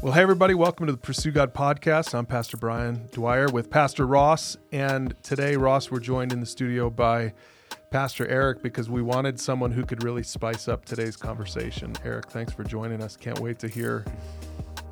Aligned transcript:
Well, 0.00 0.12
hey, 0.12 0.22
everybody, 0.22 0.54
welcome 0.54 0.86
to 0.86 0.92
the 0.92 0.98
Pursue 0.98 1.32
God 1.32 1.52
podcast. 1.52 2.14
I'm 2.14 2.24
Pastor 2.24 2.56
Brian 2.56 3.08
Dwyer 3.10 3.48
with 3.48 3.68
Pastor 3.68 4.06
Ross. 4.06 4.56
And 4.70 5.14
today, 5.24 5.56
Ross, 5.56 5.90
we're 5.90 5.98
joined 5.98 6.32
in 6.32 6.38
the 6.40 6.46
studio 6.46 6.88
by 6.88 7.32
Pastor 7.90 8.26
Eric 8.28 8.62
because 8.62 8.88
we 8.88 9.02
wanted 9.02 9.40
someone 9.40 9.72
who 9.72 9.84
could 9.84 10.04
really 10.04 10.22
spice 10.22 10.68
up 10.68 10.84
today's 10.84 11.16
conversation. 11.16 11.94
Eric, 12.04 12.30
thanks 12.30 12.52
for 12.52 12.62
joining 12.62 13.02
us. 13.02 13.16
Can't 13.16 13.40
wait 13.40 13.58
to 13.58 13.68
hear. 13.68 14.04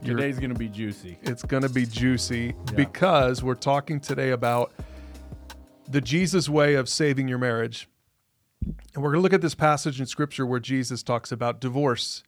your- 0.03 0.17
Today's 0.17 0.39
going 0.41 0.53
to 0.53 0.59
be 0.59 0.69
juicy. 0.69 1.19
It's 1.23 1.43
going 1.45 1.63
to 1.63 1.69
be 1.71 1.87
juicy 1.87 2.55
because 2.75 3.43
we're 3.45 3.55
talking 3.55 4.01
today 4.01 4.31
about 4.31 4.73
the 5.89 6.01
Jesus 6.01 6.49
way 6.49 6.75
of 6.75 6.89
saving 6.89 7.29
your 7.29 7.39
marriage. 7.39 7.89
And 8.95 9.05
we're 9.05 9.11
going 9.13 9.21
to 9.21 9.23
look 9.23 9.33
at 9.33 9.41
this 9.43 9.55
passage 9.55 10.01
in 10.01 10.07
scripture 10.07 10.45
where 10.45 10.59
Jesus 10.61 11.05
talks 11.05 11.31
about 11.31 11.61
divorce. 11.61 12.25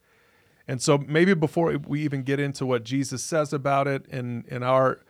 And 0.68 0.80
so 0.82 0.98
maybe 0.98 1.34
before 1.34 1.76
we 1.86 2.02
even 2.02 2.22
get 2.22 2.38
into 2.38 2.66
what 2.66 2.84
Jesus 2.84 3.24
says 3.24 3.52
about 3.52 3.88
it 3.88 4.06
and, 4.10 4.44
and 4.50 4.62
our 4.62 5.00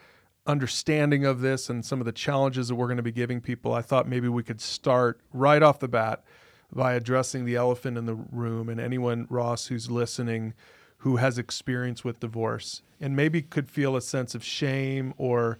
understanding 0.46 1.26
of 1.26 1.40
this 1.40 1.68
and 1.68 1.84
some 1.84 2.00
of 2.00 2.06
the 2.06 2.12
challenges 2.12 2.68
that 2.68 2.76
we're 2.76 2.86
going 2.86 2.96
to 2.96 3.02
be 3.02 3.12
giving 3.12 3.40
people, 3.40 3.74
I 3.74 3.82
thought 3.82 4.08
maybe 4.08 4.28
we 4.28 4.44
could 4.44 4.60
start 4.60 5.20
right 5.32 5.62
off 5.62 5.80
the 5.80 5.88
bat 5.88 6.24
by 6.72 6.94
addressing 6.94 7.44
the 7.44 7.56
elephant 7.56 7.98
in 7.98 8.06
the 8.06 8.14
room 8.14 8.68
and 8.68 8.80
anyone, 8.80 9.26
Ross, 9.28 9.66
who's 9.66 9.90
listening 9.90 10.54
who 10.98 11.16
has 11.16 11.38
experience 11.38 12.04
with 12.04 12.20
divorce 12.20 12.82
and 13.00 13.14
maybe 13.14 13.40
could 13.40 13.70
feel 13.70 13.96
a 13.96 14.00
sense 14.00 14.34
of 14.34 14.44
shame 14.44 15.14
or 15.16 15.58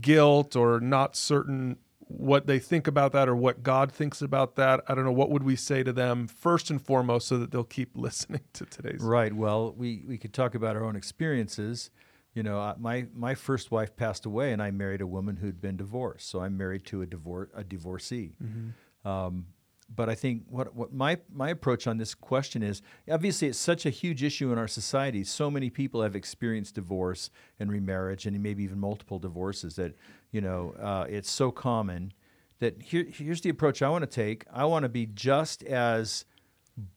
guilt 0.00 0.56
or 0.56 0.80
not 0.80 1.14
certain 1.14 1.76
what 2.08 2.46
they 2.46 2.58
think 2.58 2.86
about 2.86 3.12
that 3.12 3.28
or 3.28 3.36
what 3.36 3.62
God 3.62 3.92
thinks 3.92 4.22
about 4.22 4.56
that. 4.56 4.82
I 4.88 4.94
don't 4.94 5.04
know. 5.04 5.12
What 5.12 5.30
would 5.30 5.42
we 5.42 5.56
say 5.56 5.82
to 5.82 5.92
them 5.92 6.26
first 6.26 6.70
and 6.70 6.80
foremost 6.80 7.28
so 7.28 7.38
that 7.38 7.50
they'll 7.50 7.64
keep 7.64 7.90
listening 7.94 8.40
to 8.54 8.64
today's? 8.64 9.00
Right. 9.00 9.32
Well, 9.32 9.74
we, 9.76 10.04
we 10.06 10.18
could 10.18 10.32
talk 10.32 10.54
about 10.54 10.74
our 10.74 10.84
own 10.84 10.96
experiences. 10.96 11.90
You 12.34 12.42
know, 12.42 12.74
my, 12.78 13.06
my 13.14 13.34
first 13.34 13.70
wife 13.70 13.94
passed 13.96 14.24
away 14.24 14.52
and 14.52 14.62
I 14.62 14.70
married 14.70 15.00
a 15.00 15.06
woman 15.06 15.36
who'd 15.36 15.60
been 15.60 15.76
divorced. 15.76 16.28
So 16.30 16.40
I'm 16.40 16.56
married 16.56 16.84
to 16.86 17.02
a, 17.02 17.06
divor- 17.06 17.48
a 17.54 17.62
divorcee. 17.62 18.34
Mm-hmm. 18.42 19.08
Um, 19.08 19.46
but 19.94 20.08
I 20.08 20.14
think 20.14 20.42
what, 20.48 20.74
what 20.74 20.92
my, 20.92 21.18
my 21.32 21.48
approach 21.48 21.86
on 21.86 21.96
this 21.96 22.14
question 22.14 22.62
is 22.62 22.82
obviously 23.10 23.48
it's 23.48 23.58
such 23.58 23.86
a 23.86 23.90
huge 23.90 24.22
issue 24.22 24.52
in 24.52 24.58
our 24.58 24.68
society. 24.68 25.24
So 25.24 25.50
many 25.50 25.70
people 25.70 26.02
have 26.02 26.14
experienced 26.14 26.74
divorce 26.74 27.30
and 27.58 27.70
remarriage 27.70 28.26
and 28.26 28.38
maybe 28.42 28.64
even 28.64 28.78
multiple 28.78 29.18
divorces 29.18 29.76
that, 29.76 29.94
you 30.30 30.40
know, 30.40 30.74
uh, 30.80 31.06
it's 31.08 31.30
so 31.30 31.50
common 31.50 32.12
that 32.60 32.82
here, 32.82 33.06
here's 33.10 33.40
the 33.40 33.50
approach 33.50 33.82
I 33.82 33.88
want 33.88 34.02
to 34.02 34.10
take. 34.10 34.44
I 34.52 34.64
want 34.64 34.82
to 34.82 34.88
be 34.88 35.06
just 35.06 35.62
as 35.62 36.24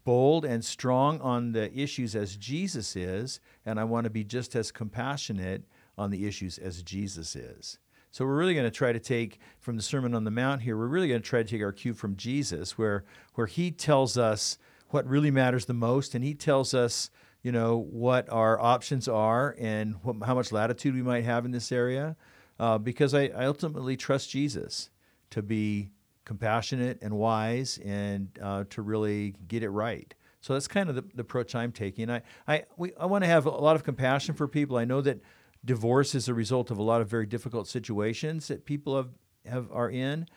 bold 0.04 0.46
and 0.46 0.64
strong 0.64 1.20
on 1.22 1.54
the 1.54 1.76
issues 1.78 2.16
as 2.16 2.36
Jesus 2.36 2.96
is, 2.96 3.40
and 3.66 3.80
I 3.80 3.84
want 3.84 4.04
to 4.06 4.10
be 4.10 4.24
just 4.24 4.56
as 4.56 4.72
compassionate 4.72 5.64
on 5.98 6.12
the 6.12 6.28
issues 6.28 6.58
as 6.58 6.84
Jesus 6.84 7.36
is. 7.36 7.80
So 8.12 8.26
we're 8.26 8.38
really 8.38 8.54
going 8.54 8.66
to 8.66 8.72
try 8.72 8.92
to 8.92 9.00
take 9.00 9.40
from 9.60 9.78
the 9.78 9.82
Sermon 9.82 10.14
on 10.14 10.24
the 10.24 10.32
Mount 10.32 10.62
here, 10.62 10.78
we're 10.78 10.88
really 10.88 11.08
going 11.08 11.22
to 11.22 11.28
try 11.28 11.42
to 11.42 11.50
take 11.50 11.62
our 11.62 11.72
cue 11.72 11.94
from 11.94 12.16
Jesus, 12.16 12.78
where, 12.78 13.06
where 13.36 13.48
he 13.48 13.72
tells 13.72 14.18
us 14.18 14.58
what 14.90 15.08
really 15.08 15.32
matters 15.32 15.66
the 15.66 15.74
most, 15.74 16.14
and 16.14 16.24
he 16.24 16.34
tells 16.34 16.74
us, 16.74 17.10
you 17.42 17.52
know, 17.52 17.78
what 17.78 18.30
our 18.30 18.60
options 18.60 19.08
are 19.08 19.56
and 19.58 19.96
what, 20.04 20.18
how 20.26 20.36
much 20.36 20.52
latitude 20.52 20.94
we 20.94 21.02
might 21.02 21.24
have 21.24 21.46
in 21.46 21.52
this 21.52 21.72
area. 21.72 22.16
Uh, 22.62 22.78
because 22.78 23.16
I, 23.16 23.32
I 23.36 23.46
ultimately 23.46 23.98
trust 23.98 24.30
Jesus 24.30 24.92
to 25.32 25.42
be 25.42 25.90
compassionate 26.26 27.00
and 27.02 27.16
wise 27.16 27.80
and 27.84 28.30
uh, 28.40 28.66
to 28.70 28.84
really 28.84 29.34
get 29.48 29.64
it 29.64 29.72
right. 29.72 30.14
So 30.42 30.54
that's 30.54 30.68
kind 30.68 30.88
of 30.88 30.94
the, 30.94 31.04
the 31.16 31.22
approach 31.22 31.56
I'm 31.56 31.72
taking. 31.72 32.12
I, 32.12 32.22
I, 32.48 32.66
we, 32.78 32.94
I 33.00 33.08
want 33.08 33.24
to 33.24 33.28
have 33.28 33.48
a 33.48 33.50
lot 33.50 33.76
of 33.76 33.84
compassion 33.84 34.36
for 34.36 34.48
people. 34.48 34.78
I 34.78 34.86
know 34.86 35.02
that 35.02 35.22
divorce 35.66 36.14
is 36.14 36.30
a 36.30 36.36
result 36.36 36.70
of 36.70 36.78
a 36.78 36.84
lot 36.84 37.02
of 37.02 37.08
very 37.08 37.26
difficult 37.26 37.68
situations 37.68 38.48
that 38.50 38.64
people 38.64 38.96
have, 38.96 39.10
have 39.48 39.72
are 39.72 39.90
in. 39.90 40.28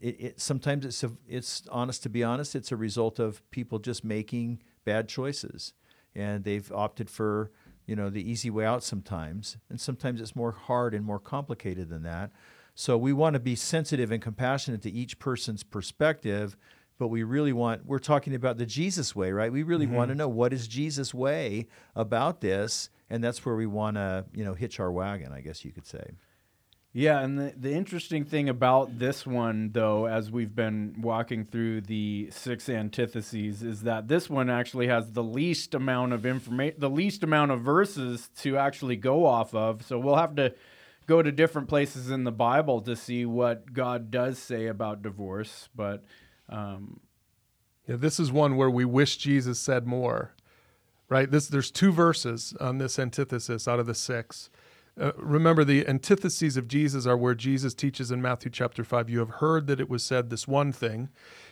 It, 0.00 0.20
it, 0.20 0.40
sometimes 0.40 0.84
it's 0.84 1.02
a, 1.02 1.10
it's 1.28 1.64
honest 1.68 2.04
to 2.04 2.08
be 2.08 2.22
honest, 2.22 2.54
it's 2.54 2.70
a 2.70 2.76
result 2.76 3.18
of 3.18 3.42
people 3.50 3.80
just 3.80 4.04
making 4.04 4.62
bad 4.84 5.08
choices, 5.08 5.74
and 6.14 6.44
they've 6.44 6.70
opted 6.70 7.10
for 7.10 7.50
you 7.90 7.96
know 7.96 8.08
the 8.08 8.30
easy 8.30 8.50
way 8.50 8.64
out 8.64 8.84
sometimes, 8.84 9.56
and 9.68 9.80
sometimes 9.80 10.20
it's 10.20 10.36
more 10.36 10.52
hard 10.52 10.94
and 10.94 11.04
more 11.04 11.18
complicated 11.18 11.88
than 11.88 12.04
that. 12.04 12.30
So 12.76 12.96
we 12.96 13.12
want 13.12 13.34
to 13.34 13.40
be 13.40 13.56
sensitive 13.56 14.12
and 14.12 14.22
compassionate 14.22 14.80
to 14.82 14.90
each 14.92 15.18
person's 15.18 15.64
perspective, 15.64 16.56
but 16.98 17.08
we 17.08 17.24
really 17.24 17.52
want 17.52 17.84
we're 17.84 17.98
talking 17.98 18.32
about 18.36 18.58
the 18.58 18.64
Jesus 18.64 19.16
way, 19.16 19.32
right? 19.32 19.52
We 19.52 19.64
really 19.64 19.86
mm-hmm. 19.86 19.96
want 19.96 20.10
to 20.10 20.14
know 20.14 20.28
what 20.28 20.52
is 20.52 20.68
Jesus 20.68 21.12
way 21.12 21.66
about 21.96 22.40
this, 22.40 22.90
and 23.10 23.24
that's 23.24 23.44
where 23.44 23.56
we 23.56 23.66
want 23.66 23.96
to, 23.96 24.24
you 24.32 24.44
know, 24.44 24.54
hitch 24.54 24.78
our 24.78 24.92
wagon, 24.92 25.32
I 25.32 25.40
guess 25.40 25.64
you 25.64 25.72
could 25.72 25.86
say. 25.86 26.12
Yeah, 26.92 27.20
and 27.20 27.38
the, 27.38 27.54
the 27.56 27.72
interesting 27.72 28.24
thing 28.24 28.48
about 28.48 28.98
this 28.98 29.24
one, 29.24 29.70
though, 29.72 30.06
as 30.06 30.28
we've 30.28 30.54
been 30.54 30.96
walking 31.00 31.44
through 31.44 31.82
the 31.82 32.30
six 32.32 32.68
antitheses, 32.68 33.62
is 33.62 33.82
that 33.82 34.08
this 34.08 34.28
one 34.28 34.50
actually 34.50 34.88
has 34.88 35.12
the 35.12 35.22
least 35.22 35.74
amount 35.74 36.12
of 36.12 36.26
information, 36.26 36.80
the 36.80 36.90
least 36.90 37.22
amount 37.22 37.52
of 37.52 37.60
verses 37.60 38.28
to 38.38 38.56
actually 38.56 38.96
go 38.96 39.24
off 39.24 39.54
of. 39.54 39.84
So 39.84 40.00
we'll 40.00 40.16
have 40.16 40.34
to 40.34 40.52
go 41.06 41.22
to 41.22 41.30
different 41.30 41.68
places 41.68 42.10
in 42.10 42.24
the 42.24 42.32
Bible 42.32 42.80
to 42.80 42.96
see 42.96 43.24
what 43.24 43.72
God 43.72 44.10
does 44.10 44.40
say 44.40 44.66
about 44.66 45.00
divorce. 45.00 45.68
But 45.76 46.04
um, 46.48 46.98
yeah, 47.86 47.96
this 47.96 48.18
is 48.18 48.32
one 48.32 48.56
where 48.56 48.70
we 48.70 48.84
wish 48.84 49.16
Jesus 49.16 49.60
said 49.60 49.86
more. 49.86 50.34
Right? 51.08 51.30
This 51.30 51.46
there's 51.46 51.70
two 51.70 51.92
verses 51.92 52.52
on 52.60 52.78
this 52.78 52.98
antithesis 52.98 53.68
out 53.68 53.78
of 53.78 53.86
the 53.86 53.94
six. 53.94 54.50
Uh, 54.98 55.12
remember, 55.16 55.64
the 55.64 55.86
antitheses 55.86 56.56
of 56.56 56.68
Jesus 56.68 57.06
are 57.06 57.16
where 57.16 57.34
Jesus 57.34 57.74
teaches 57.74 58.10
in 58.10 58.20
Matthew 58.20 58.50
chapter 58.50 58.84
5, 58.84 59.08
you 59.08 59.18
have 59.20 59.30
heard 59.30 59.66
that 59.66 59.80
it 59.80 59.88
was 59.88 60.02
said 60.02 60.30
this 60.30 60.48
one 60.48 60.72
thing. 60.72 61.08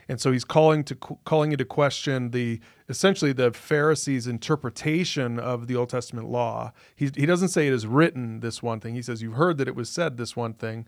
And 0.09 0.21
so 0.21 0.33
he's 0.33 0.45
calling 0.45 0.85
to 0.85 0.95
calling 0.95 1.53
into 1.53 1.67
question 1.67 2.31
the 2.31 2.61
essentially 2.89 3.33
the 3.33 3.53
Pharisees' 3.53 4.27
interpretation 4.27 5.39
of 5.39 5.67
the 5.67 5.77
Old 5.77 5.91
Testament 5.91 6.29
law. 6.29 6.73
He, 6.97 7.11
he 7.15 7.27
doesn't 7.27 7.49
say 7.49 7.67
it 7.67 7.75
is 7.75 7.87
written 7.87 8.41
this 8.41 8.63
one 8.63 8.81
thing. 8.81 8.95
He 8.95 9.03
says, 9.03 9.21
You've 9.21 9.35
heard 9.35 9.59
that 9.59 9.69
it 9.69 9.77
was 9.77 9.91
said 9.91 10.17
this 10.17 10.35
one 10.35 10.55
thing. 10.55 10.87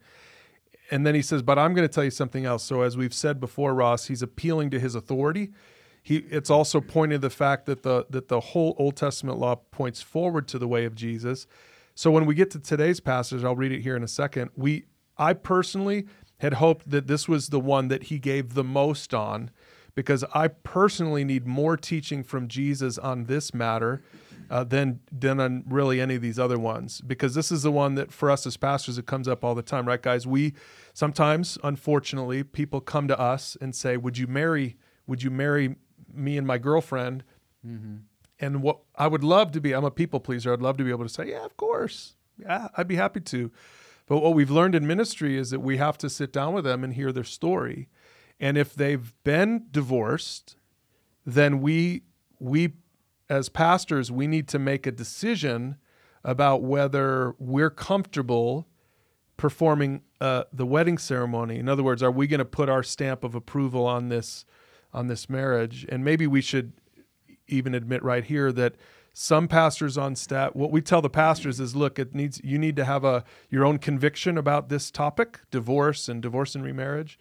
And 0.90 1.06
then 1.06 1.14
he 1.14 1.22
says, 1.22 1.42
But 1.42 1.58
I'm 1.58 1.74
going 1.74 1.86
to 1.86 1.92
tell 1.92 2.04
you 2.04 2.10
something 2.10 2.46
else. 2.46 2.64
So, 2.64 2.80
as 2.80 2.96
we've 2.96 3.14
said 3.14 3.40
before, 3.40 3.74
Ross, 3.74 4.06
he's 4.06 4.22
appealing 4.22 4.70
to 4.70 4.80
his 4.80 4.94
authority. 4.94 5.52
He, 6.02 6.16
it's 6.30 6.48
also 6.48 6.80
pointing 6.80 7.16
to 7.16 7.20
the 7.20 7.30
fact 7.30 7.66
that 7.66 7.82
the 7.82 8.06
that 8.08 8.28
the 8.28 8.40
whole 8.40 8.74
Old 8.78 8.96
Testament 8.96 9.38
law 9.38 9.56
points 9.56 10.00
forward 10.00 10.48
to 10.48 10.58
the 10.58 10.66
way 10.66 10.86
of 10.86 10.94
Jesus. 10.94 11.46
So 12.00 12.10
when 12.10 12.24
we 12.24 12.34
get 12.34 12.50
to 12.52 12.58
today's 12.58 12.98
passage, 12.98 13.44
I'll 13.44 13.54
read 13.54 13.72
it 13.72 13.82
here 13.82 13.94
in 13.94 14.02
a 14.02 14.08
second. 14.08 14.52
We, 14.56 14.84
I 15.18 15.34
personally 15.34 16.06
had 16.38 16.54
hoped 16.54 16.88
that 16.88 17.08
this 17.08 17.28
was 17.28 17.48
the 17.48 17.60
one 17.60 17.88
that 17.88 18.04
he 18.04 18.18
gave 18.18 18.54
the 18.54 18.64
most 18.64 19.12
on, 19.12 19.50
because 19.94 20.24
I 20.34 20.48
personally 20.48 21.24
need 21.24 21.46
more 21.46 21.76
teaching 21.76 22.22
from 22.22 22.48
Jesus 22.48 22.96
on 22.96 23.24
this 23.24 23.52
matter 23.52 24.02
uh, 24.48 24.64
than 24.64 25.00
than 25.12 25.40
on 25.40 25.62
really 25.68 26.00
any 26.00 26.14
of 26.14 26.22
these 26.22 26.38
other 26.38 26.58
ones. 26.58 27.02
Because 27.02 27.34
this 27.34 27.52
is 27.52 27.64
the 27.64 27.70
one 27.70 27.96
that 27.96 28.10
for 28.10 28.30
us 28.30 28.46
as 28.46 28.56
pastors, 28.56 28.96
it 28.96 29.04
comes 29.04 29.28
up 29.28 29.44
all 29.44 29.54
the 29.54 29.60
time, 29.60 29.86
right, 29.86 30.00
guys? 30.00 30.26
We 30.26 30.54
sometimes, 30.94 31.58
unfortunately, 31.62 32.42
people 32.44 32.80
come 32.80 33.08
to 33.08 33.20
us 33.20 33.58
and 33.60 33.76
say, 33.76 33.98
"Would 33.98 34.16
you 34.16 34.26
marry? 34.26 34.78
Would 35.06 35.22
you 35.22 35.30
marry 35.30 35.76
me 36.10 36.38
and 36.38 36.46
my 36.46 36.56
girlfriend?" 36.56 37.24
Mm-hmm. 37.62 37.96
And 38.40 38.62
what 38.62 38.78
I 38.96 39.06
would 39.06 39.22
love 39.22 39.52
to 39.52 39.60
be, 39.60 39.74
I'm 39.74 39.84
a 39.84 39.90
people 39.90 40.18
pleaser. 40.18 40.52
I'd 40.52 40.62
love 40.62 40.78
to 40.78 40.84
be 40.84 40.90
able 40.90 41.04
to 41.04 41.10
say, 41.10 41.30
yeah, 41.30 41.44
of 41.44 41.56
course. 41.56 42.16
Yeah, 42.38 42.68
I'd 42.76 42.88
be 42.88 42.96
happy 42.96 43.20
to. 43.20 43.52
But 44.06 44.20
what 44.20 44.34
we've 44.34 44.50
learned 44.50 44.74
in 44.74 44.86
ministry 44.86 45.36
is 45.36 45.50
that 45.50 45.60
we 45.60 45.76
have 45.76 45.98
to 45.98 46.10
sit 46.10 46.32
down 46.32 46.54
with 46.54 46.64
them 46.64 46.82
and 46.82 46.94
hear 46.94 47.12
their 47.12 47.22
story. 47.24 47.88
And 48.40 48.56
if 48.56 48.74
they've 48.74 49.14
been 49.22 49.66
divorced, 49.70 50.56
then 51.26 51.60
we 51.60 52.02
we 52.38 52.72
as 53.28 53.48
pastors, 53.48 54.10
we 54.10 54.26
need 54.26 54.48
to 54.48 54.58
make 54.58 54.86
a 54.86 54.90
decision 54.90 55.76
about 56.24 56.62
whether 56.62 57.34
we're 57.38 57.70
comfortable 57.70 58.66
performing 59.36 60.02
uh, 60.20 60.44
the 60.52 60.66
wedding 60.66 60.98
ceremony. 60.98 61.58
In 61.58 61.68
other 61.68 61.82
words, 61.82 62.02
are 62.02 62.10
we 62.10 62.26
going 62.26 62.40
to 62.40 62.44
put 62.44 62.68
our 62.68 62.82
stamp 62.82 63.22
of 63.22 63.34
approval 63.34 63.86
on 63.86 64.08
this 64.08 64.44
on 64.92 65.06
this 65.06 65.30
marriage? 65.30 65.86
And 65.88 66.04
maybe 66.04 66.26
we 66.26 66.40
should 66.40 66.72
even 67.50 67.74
admit 67.74 68.02
right 68.02 68.24
here 68.24 68.52
that 68.52 68.74
some 69.12 69.48
pastors 69.48 69.98
on 69.98 70.14
staff 70.14 70.54
what 70.54 70.70
we 70.70 70.80
tell 70.80 71.02
the 71.02 71.10
pastors 71.10 71.58
is 71.58 71.74
look 71.74 71.98
it 71.98 72.14
needs 72.14 72.40
you 72.44 72.58
need 72.58 72.76
to 72.76 72.84
have 72.84 73.04
a 73.04 73.24
your 73.48 73.64
own 73.64 73.78
conviction 73.78 74.38
about 74.38 74.68
this 74.68 74.90
topic 74.90 75.40
divorce 75.50 76.08
and 76.08 76.22
divorce 76.22 76.54
and 76.54 76.64
remarriage. 76.64 77.18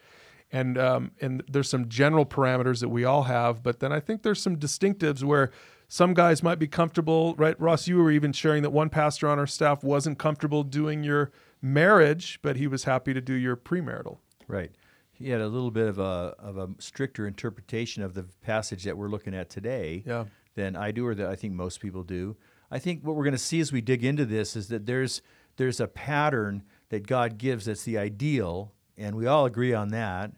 And 0.52 0.78
um, 0.80 1.12
and 1.22 1.44
there's 1.48 1.70
some 1.70 1.90
general 1.90 2.26
parameters 2.26 2.80
that 2.80 2.90
we 2.90 3.06
all 3.06 3.24
have 3.24 3.62
but 3.62 3.80
then 3.80 3.92
i 3.92 4.00
think 4.00 4.24
there's 4.24 4.42
some 4.42 4.58
distinctives 4.58 5.24
where 5.24 5.52
some 5.88 6.16
guys 6.16 6.42
might 6.42 6.58
be 6.58 6.68
comfortable 6.68 7.36
right 7.36 7.60
ross 7.62 7.88
you 7.88 7.98
were 7.98 8.10
even 8.10 8.34
sharing 8.34 8.64
that 8.64 8.72
one 8.72 8.90
pastor 8.90 9.28
on 9.28 9.38
our 9.38 9.46
staff 9.46 9.84
wasn't 9.84 10.18
comfortable 10.18 10.64
doing 10.64 11.04
your 11.04 11.31
marriage 11.62 12.40
but 12.42 12.56
he 12.56 12.66
was 12.66 12.86
happy 12.86 13.14
to 13.14 13.22
do 13.22 13.34
your 13.34 13.56
premarital. 13.56 14.18
Right 14.48 14.72
he 15.19 15.30
had 15.30 15.42
a 15.42 15.48
little 15.48 15.71
bit 15.71 15.88
of 15.88 16.00
a 16.00 16.33
of 16.39 16.57
a 16.57 16.69
stricter 16.80 17.27
interpretation 17.27 18.01
of 18.01 18.13
the 18.13 18.24
passage 18.42 18.83
that 18.86 18.98
we're 18.98 19.10
looking 19.10 19.36
at 19.36 19.50
today 19.50 20.04
yeah. 20.06 20.25
than 20.56 20.75
I 20.75 20.92
do, 20.92 21.06
or 21.06 21.13
that 21.16 21.27
I 21.27 21.36
think 21.36 21.54
most 21.54 21.81
people 21.81 22.04
do. 22.04 22.38
I 22.71 22.80
think 22.80 23.04
what 23.04 23.16
we're 23.16 23.24
going 23.24 23.33
to 23.33 23.38
see 23.38 23.60
as 23.60 23.71
we 23.71 23.81
dig 23.81 24.04
into 24.06 24.25
this 24.25 24.56
is 24.56 24.69
that 24.69 24.86
there's 24.86 25.21
there's 25.57 25.80
a 25.80 25.88
pattern 25.88 26.63
that 26.89 27.06
God 27.06 27.38
gives 27.38 27.66
that's 27.66 27.83
the 27.83 27.98
ideal, 27.98 28.74
and 28.98 29.16
we 29.16 29.27
all 29.27 29.45
agree 29.45 29.74
on 29.74 29.89
that. 29.89 30.31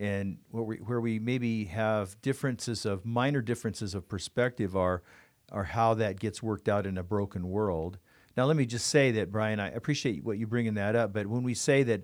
And 0.00 0.38
where 0.52 0.62
we, 0.62 0.76
where 0.76 1.00
we 1.00 1.18
maybe 1.18 1.64
have 1.64 2.20
differences 2.22 2.86
of 2.86 3.04
minor 3.04 3.42
differences 3.42 3.96
of 3.96 4.08
perspective 4.08 4.76
are 4.76 5.02
are 5.50 5.64
how 5.64 5.94
that 5.94 6.20
gets 6.20 6.42
worked 6.42 6.68
out 6.68 6.86
in 6.86 6.96
a 6.96 7.02
broken 7.02 7.48
world. 7.48 7.98
Now, 8.36 8.44
let 8.44 8.56
me 8.56 8.66
just 8.66 8.86
say 8.86 9.10
that, 9.12 9.32
Brian, 9.32 9.58
I 9.58 9.70
appreciate 9.70 10.22
what 10.22 10.38
you 10.38 10.46
bringing 10.46 10.74
that 10.74 10.94
up. 10.94 11.12
But 11.12 11.26
when 11.26 11.42
we 11.42 11.54
say 11.54 11.82
that 11.84 12.02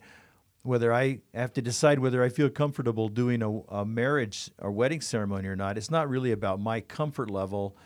whether 0.64 0.92
I 0.94 1.20
have 1.34 1.52
to 1.52 1.62
decide 1.62 1.98
whether 1.98 2.22
I 2.22 2.30
feel 2.30 2.48
comfortable 2.48 3.10
doing 3.10 3.42
a, 3.42 3.60
a, 3.68 3.84
marriage 3.84 4.50
or 4.58 4.72
wedding 4.72 5.02
ceremony 5.02 5.46
or 5.46 5.54
not, 5.54 5.76
it's 5.76 5.90
not 5.90 6.08
really 6.08 6.32
about 6.32 6.58
my 6.58 6.80
comfort 6.80 7.30
level 7.30 7.76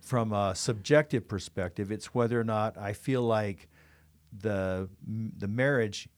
from 0.00 0.32
a 0.32 0.54
subjective 0.54 1.28
perspective. 1.28 1.92
It's 1.92 2.14
whether 2.14 2.40
or 2.40 2.44
not 2.44 2.78
I 2.78 2.94
feel 2.94 3.22
like 3.22 3.68
the 4.36 4.88
the 5.06 5.46
marriage 5.46 6.08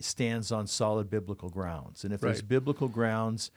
stands 0.00 0.50
on 0.50 0.66
solid 0.66 1.08
biblical 1.08 1.48
grounds. 1.48 2.02
And 2.02 2.12
if 2.12 2.22
right. 2.22 2.30
there's 2.30 2.42
biblical 2.42 2.88
grounds, 2.88 3.52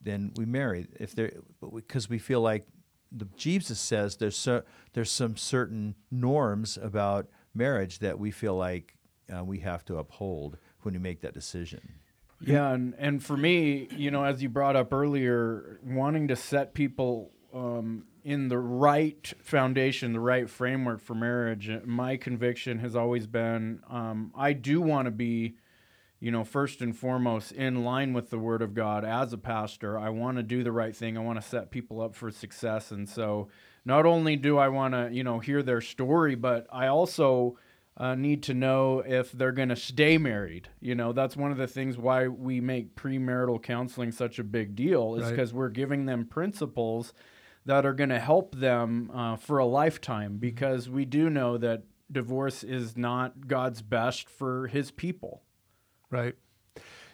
then 0.00 0.32
we 0.36 0.46
marry. 0.46 0.86
If 1.00 1.14
there, 1.16 1.32
because 1.74 2.08
we 2.08 2.18
feel 2.18 2.40
like 2.40 2.68
the 3.10 3.26
Jesus 3.36 3.80
says 3.80 4.16
there's 4.16 4.36
so, 4.36 4.62
there's 4.92 5.10
some 5.10 5.36
certain 5.36 5.96
norms 6.10 6.78
about 6.80 7.26
marriage 7.52 7.98
that 7.98 8.16
we 8.16 8.30
feel 8.30 8.54
like 8.54 8.96
uh, 9.36 9.42
we 9.42 9.58
have 9.58 9.84
to 9.86 9.98
uphold 9.98 10.56
when 10.82 10.94
you 10.94 11.00
make 11.00 11.20
that 11.20 11.34
decision. 11.34 11.94
Yeah, 12.40 12.70
and 12.70 12.94
and 12.98 13.22
for 13.22 13.36
me, 13.36 13.88
you 13.96 14.10
know, 14.10 14.24
as 14.24 14.42
you 14.42 14.48
brought 14.48 14.76
up 14.76 14.92
earlier, 14.92 15.80
wanting 15.84 16.28
to 16.28 16.36
set 16.36 16.72
people 16.72 17.32
um, 17.52 18.04
in 18.24 18.48
the 18.48 18.58
right 18.58 19.32
foundation, 19.42 20.12
the 20.12 20.20
right 20.20 20.48
framework 20.48 21.00
for 21.00 21.14
marriage, 21.14 21.70
my 21.84 22.16
conviction 22.16 22.78
has 22.78 22.94
always 22.94 23.26
been 23.26 23.80
um, 23.90 24.32
I 24.36 24.52
do 24.52 24.80
want 24.80 25.06
to 25.06 25.10
be, 25.10 25.56
you 26.20 26.30
know, 26.30 26.44
first 26.44 26.80
and 26.80 26.96
foremost 26.96 27.50
in 27.52 27.84
line 27.84 28.12
with 28.12 28.30
the 28.30 28.38
Word 28.38 28.62
of 28.62 28.72
God 28.72 29.04
as 29.04 29.32
a 29.32 29.38
pastor. 29.38 29.98
I 29.98 30.10
want 30.10 30.36
to 30.36 30.44
do 30.44 30.62
the 30.62 30.72
right 30.72 30.94
thing. 30.94 31.18
I 31.18 31.20
want 31.20 31.40
to 31.40 31.48
set 31.48 31.72
people 31.72 32.00
up 32.00 32.14
for 32.14 32.30
success, 32.30 32.92
and 32.92 33.08
so 33.08 33.48
not 33.84 34.06
only 34.06 34.36
do 34.36 34.58
I 34.58 34.68
want 34.68 34.94
to, 34.94 35.08
you 35.10 35.24
know, 35.24 35.40
hear 35.40 35.62
their 35.62 35.80
story, 35.80 36.36
but 36.36 36.68
I 36.70 36.86
also 36.86 37.56
uh, 37.98 38.14
need 38.14 38.44
to 38.44 38.54
know 38.54 39.00
if 39.00 39.32
they're 39.32 39.52
going 39.52 39.68
to 39.68 39.76
stay 39.76 40.18
married. 40.18 40.68
You 40.80 40.94
know, 40.94 41.12
that's 41.12 41.36
one 41.36 41.50
of 41.50 41.58
the 41.58 41.66
things 41.66 41.98
why 41.98 42.28
we 42.28 42.60
make 42.60 42.94
premarital 42.94 43.62
counseling 43.62 44.12
such 44.12 44.38
a 44.38 44.44
big 44.44 44.76
deal 44.76 45.16
is 45.16 45.28
because 45.28 45.52
right. 45.52 45.58
we're 45.58 45.68
giving 45.68 46.06
them 46.06 46.24
principles 46.24 47.12
that 47.66 47.84
are 47.84 47.92
going 47.92 48.10
to 48.10 48.20
help 48.20 48.54
them 48.54 49.10
uh, 49.12 49.36
for 49.36 49.58
a 49.58 49.66
lifetime 49.66 50.32
mm-hmm. 50.32 50.38
because 50.38 50.88
we 50.88 51.04
do 51.04 51.28
know 51.28 51.58
that 51.58 51.82
divorce 52.10 52.62
is 52.62 52.96
not 52.96 53.48
God's 53.48 53.82
best 53.82 54.28
for 54.28 54.68
his 54.68 54.92
people. 54.92 55.42
Right. 56.08 56.36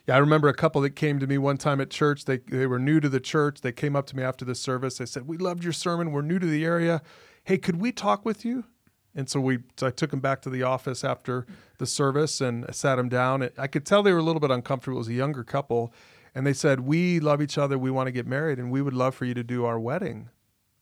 Yeah, 0.07 0.17
I 0.17 0.19
remember 0.19 0.49
a 0.49 0.55
couple 0.55 0.83
that 0.83 0.91
came 0.91 1.19
to 1.19 1.27
me 1.27 1.39
one 1.39 1.57
time 1.57 1.81
at 1.81 1.89
church. 1.89 2.27
They 2.27 2.37
they 2.37 2.67
were 2.67 2.79
new 2.79 3.01
to 3.01 3.09
the 3.09 3.21
church. 3.21 3.63
They 3.63 3.73
came 3.73 3.97
up 3.97 4.07
to 4.09 4.17
me 4.17 4.23
after 4.23 4.45
the 4.45 4.55
service. 4.55 4.99
They 4.99 5.07
said, 5.07 5.27
"We 5.27 5.39
loved 5.39 5.65
your 5.65 5.73
sermon. 5.73 6.13
We're 6.13 6.21
new 6.21 6.39
to 6.39 6.47
the 6.47 6.63
area. 6.63 7.01
Hey, 7.45 7.57
could 7.57 7.81
we 7.81 7.91
talk 7.91 8.23
with 8.23 8.45
you?" 8.45 8.65
And 9.15 9.29
so 9.29 9.41
we, 9.41 9.61
so 9.77 9.87
I 9.87 9.91
took 9.91 10.11
them 10.11 10.21
back 10.21 10.43
to 10.43 10.51
the 10.51 10.63
office 10.63 11.05
after 11.05 11.47
the 11.79 11.87
service 11.87 12.41
and 12.41 12.65
I 12.69 12.73
sat 12.73 12.97
them 12.97 13.09
down. 13.09 13.49
I 13.57 13.67
could 13.67 13.87
tell 13.87 14.03
they 14.03 14.13
were 14.13 14.19
a 14.19 14.25
little 14.25 14.41
bit 14.41 14.51
uncomfortable. 14.51 14.97
It 14.97 15.01
was 15.01 15.09
a 15.09 15.15
younger 15.15 15.45
couple, 15.45 15.93
and 16.35 16.47
they 16.47 16.53
said, 16.53 16.81
"We 16.81 17.21
love 17.21 17.41
each 17.41 17.57
other. 17.57 17.79
We 17.79 17.91
want 17.91 18.09
to 18.09 18.13
get 18.13 18.27
married, 18.27 18.59
and 18.59 18.71
we 18.71 18.83
would 18.83 18.95
love 18.95 19.15
for 19.15 19.25
you 19.25 19.35
to 19.35 19.45
do 19.45 19.65
our 19.65 19.79
wedding." 19.79 20.31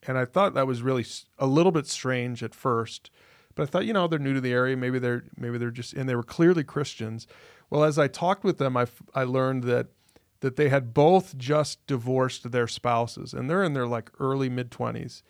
And 0.07 0.19
I 0.19 0.25
thought 0.25 0.55
that 0.55 0.67
was 0.67 0.83
really 0.83 1.05
a 1.39 1.47
little 1.47 1.73
bit 1.73 1.87
strange 1.87 2.43
at 2.43 2.55
first, 2.55 3.11
but 3.55 3.65
I 3.65 3.67
thought, 3.67 3.85
you 3.87 3.93
know, 3.93 4.09
they're 4.09 4.19
new 4.19 4.35
to 4.35 4.41
the 4.41 4.53
area. 4.53 4.77
Maybe 4.77 4.99
they're 4.99 5.25
maybe 5.37 5.59
they're 5.59 5.71
just, 5.71 5.93
and 5.93 6.09
they 6.09 6.17
were 6.17 6.23
clearly 6.23 6.65
Christians. 6.65 7.27
Well, 7.69 7.85
as 7.85 7.99
I 7.99 8.09
talked 8.09 8.45
with 8.45 8.59
them, 8.59 8.77
I 8.77 8.87
I 9.15 9.25
learned 9.25 9.65
that 9.65 9.89
that 10.41 10.57
they 10.57 10.71
had 10.71 10.93
both 10.93 11.37
just 11.39 11.87
divorced 11.87 12.51
their 12.51 12.67
spouses, 12.67 13.33
and 13.35 13.49
they're 13.49 13.63
in 13.63 13.75
their 13.75 13.87
like 13.87 14.11
early 14.19 14.49
mid 14.49 14.71
twenties 14.71 15.23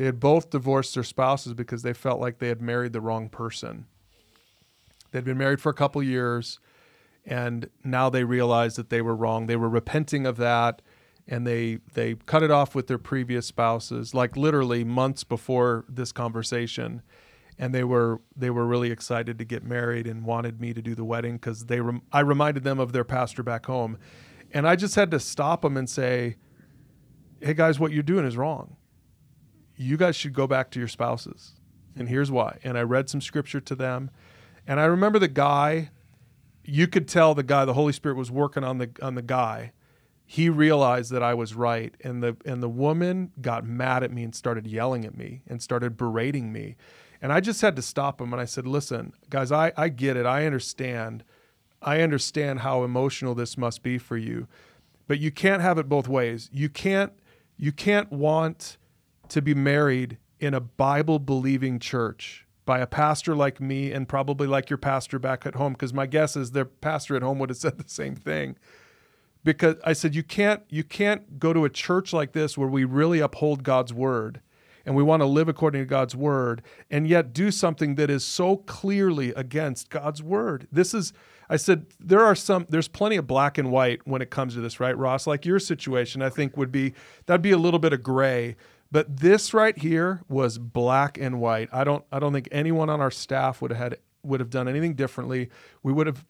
they 0.00 0.06
had 0.06 0.18
both 0.18 0.48
divorced 0.48 0.94
their 0.94 1.04
spouses 1.04 1.52
because 1.52 1.82
they 1.82 1.92
felt 1.92 2.22
like 2.22 2.38
they 2.38 2.48
had 2.48 2.62
married 2.62 2.94
the 2.94 3.02
wrong 3.02 3.28
person. 3.28 3.84
They'd 5.10 5.24
been 5.24 5.36
married 5.36 5.60
for 5.60 5.68
a 5.68 5.74
couple 5.74 6.02
years 6.02 6.58
and 7.26 7.68
now 7.84 8.08
they 8.08 8.24
realized 8.24 8.78
that 8.78 8.88
they 8.88 9.02
were 9.02 9.14
wrong. 9.14 9.46
They 9.46 9.56
were 9.56 9.68
repenting 9.68 10.24
of 10.24 10.38
that 10.38 10.80
and 11.28 11.46
they 11.46 11.80
they 11.92 12.14
cut 12.14 12.42
it 12.42 12.50
off 12.50 12.74
with 12.74 12.86
their 12.86 12.96
previous 12.96 13.46
spouses 13.46 14.14
like 14.14 14.38
literally 14.38 14.84
months 14.84 15.22
before 15.22 15.84
this 15.86 16.12
conversation 16.12 17.02
and 17.58 17.74
they 17.74 17.84
were 17.84 18.22
they 18.34 18.48
were 18.48 18.64
really 18.64 18.90
excited 18.90 19.38
to 19.38 19.44
get 19.44 19.64
married 19.64 20.06
and 20.06 20.24
wanted 20.24 20.62
me 20.62 20.72
to 20.72 20.80
do 20.80 20.94
the 20.94 21.04
wedding 21.04 21.38
cuz 21.38 21.66
they 21.66 21.78
rem- 21.78 22.00
I 22.10 22.20
reminded 22.20 22.64
them 22.64 22.80
of 22.80 22.92
their 22.94 23.04
pastor 23.04 23.42
back 23.42 23.66
home 23.66 23.98
and 24.50 24.66
I 24.66 24.76
just 24.76 24.94
had 24.94 25.10
to 25.10 25.20
stop 25.20 25.60
them 25.60 25.76
and 25.76 25.90
say 25.90 26.36
hey 27.42 27.52
guys 27.52 27.78
what 27.78 27.92
you're 27.92 28.02
doing 28.02 28.24
is 28.24 28.38
wrong 28.38 28.78
you 29.80 29.96
guys 29.96 30.14
should 30.14 30.34
go 30.34 30.46
back 30.46 30.70
to 30.70 30.78
your 30.78 30.88
spouses. 30.88 31.54
And 31.96 32.08
here's 32.08 32.30
why. 32.30 32.58
And 32.62 32.76
I 32.76 32.82
read 32.82 33.08
some 33.08 33.22
scripture 33.22 33.60
to 33.60 33.74
them. 33.74 34.10
And 34.66 34.78
I 34.78 34.84
remember 34.84 35.18
the 35.18 35.26
guy, 35.26 35.90
you 36.64 36.86
could 36.86 37.08
tell 37.08 37.34
the 37.34 37.42
guy, 37.42 37.64
the 37.64 37.72
Holy 37.72 37.94
Spirit 37.94 38.16
was 38.16 38.30
working 38.30 38.62
on 38.62 38.76
the 38.78 38.90
on 39.00 39.14
the 39.14 39.22
guy. 39.22 39.72
He 40.26 40.48
realized 40.48 41.10
that 41.12 41.22
I 41.22 41.32
was 41.32 41.54
right. 41.54 41.94
And 42.04 42.22
the 42.22 42.36
and 42.44 42.62
the 42.62 42.68
woman 42.68 43.32
got 43.40 43.64
mad 43.64 44.02
at 44.02 44.12
me 44.12 44.22
and 44.22 44.34
started 44.34 44.66
yelling 44.66 45.06
at 45.06 45.16
me 45.16 45.42
and 45.48 45.62
started 45.62 45.96
berating 45.96 46.52
me. 46.52 46.76
And 47.22 47.32
I 47.32 47.40
just 47.40 47.62
had 47.62 47.74
to 47.76 47.82
stop 47.82 48.20
him 48.20 48.32
and 48.32 48.40
I 48.40 48.44
said, 48.44 48.66
listen, 48.66 49.14
guys, 49.30 49.50
I, 49.50 49.72
I 49.76 49.88
get 49.88 50.16
it. 50.16 50.26
I 50.26 50.44
understand. 50.46 51.24
I 51.82 52.02
understand 52.02 52.60
how 52.60 52.84
emotional 52.84 53.34
this 53.34 53.56
must 53.56 53.82
be 53.82 53.96
for 53.96 54.18
you. 54.18 54.46
But 55.08 55.18
you 55.18 55.30
can't 55.30 55.62
have 55.62 55.78
it 55.78 55.88
both 55.88 56.06
ways. 56.06 56.50
You 56.52 56.68
can't 56.68 57.12
you 57.56 57.72
can't 57.72 58.12
want 58.12 58.76
to 59.30 59.42
be 59.42 59.54
married 59.54 60.18
in 60.38 60.54
a 60.54 60.60
Bible 60.60 61.18
believing 61.18 61.78
church 61.78 62.46
by 62.64 62.78
a 62.78 62.86
pastor 62.86 63.34
like 63.34 63.60
me 63.60 63.92
and 63.92 64.08
probably 64.08 64.46
like 64.46 64.70
your 64.70 64.78
pastor 64.78 65.18
back 65.18 65.44
at 65.44 65.54
home 65.54 65.72
because 65.72 65.92
my 65.92 66.06
guess 66.06 66.36
is 66.36 66.52
their 66.52 66.64
pastor 66.64 67.16
at 67.16 67.22
home 67.22 67.38
would 67.38 67.48
have 67.48 67.58
said 67.58 67.78
the 67.78 67.88
same 67.88 68.14
thing 68.14 68.56
because 69.44 69.76
I 69.84 69.92
said 69.92 70.14
you 70.14 70.22
can't 70.22 70.62
you 70.68 70.84
can't 70.84 71.38
go 71.38 71.52
to 71.52 71.64
a 71.64 71.70
church 71.70 72.12
like 72.12 72.32
this 72.32 72.56
where 72.58 72.68
we 72.68 72.84
really 72.84 73.20
uphold 73.20 73.62
God's 73.62 73.92
word 73.92 74.40
and 74.84 74.94
we 74.94 75.02
want 75.02 75.20
to 75.20 75.26
live 75.26 75.48
according 75.48 75.82
to 75.82 75.86
God's 75.86 76.14
word 76.16 76.62
and 76.90 77.06
yet 77.06 77.32
do 77.32 77.50
something 77.50 77.94
that 77.96 78.10
is 78.10 78.24
so 78.24 78.56
clearly 78.56 79.30
against 79.34 79.90
God's 79.90 80.22
word. 80.22 80.66
This 80.70 80.94
is 80.94 81.12
I 81.48 81.56
said 81.56 81.86
there 81.98 82.24
are 82.24 82.34
some 82.34 82.66
there's 82.68 82.88
plenty 82.88 83.16
of 83.16 83.26
black 83.26 83.58
and 83.58 83.70
white 83.70 84.06
when 84.06 84.22
it 84.22 84.30
comes 84.30 84.54
to 84.54 84.60
this, 84.60 84.78
right 84.78 84.96
Ross? 84.96 85.26
Like 85.26 85.44
your 85.44 85.58
situation 85.58 86.22
I 86.22 86.28
think 86.28 86.56
would 86.56 86.72
be 86.72 86.94
that'd 87.26 87.42
be 87.42 87.50
a 87.50 87.58
little 87.58 87.80
bit 87.80 87.92
of 87.92 88.02
gray 88.02 88.56
but 88.92 89.18
this 89.18 89.54
right 89.54 89.76
here 89.76 90.22
was 90.28 90.58
black 90.58 91.18
and 91.18 91.40
white. 91.40 91.68
I 91.72 91.84
don't 91.84 92.04
I 92.10 92.18
don't 92.18 92.32
think 92.32 92.48
anyone 92.50 92.90
on 92.90 93.00
our 93.00 93.10
staff 93.10 93.62
would 93.62 93.70
have 93.70 93.78
had 93.78 93.98
would 94.22 94.40
have 94.40 94.50
done 94.50 94.68
anything 94.68 94.94
differently. 94.94 95.48
We 95.82 95.92
would 95.92 96.06
have 96.06 96.24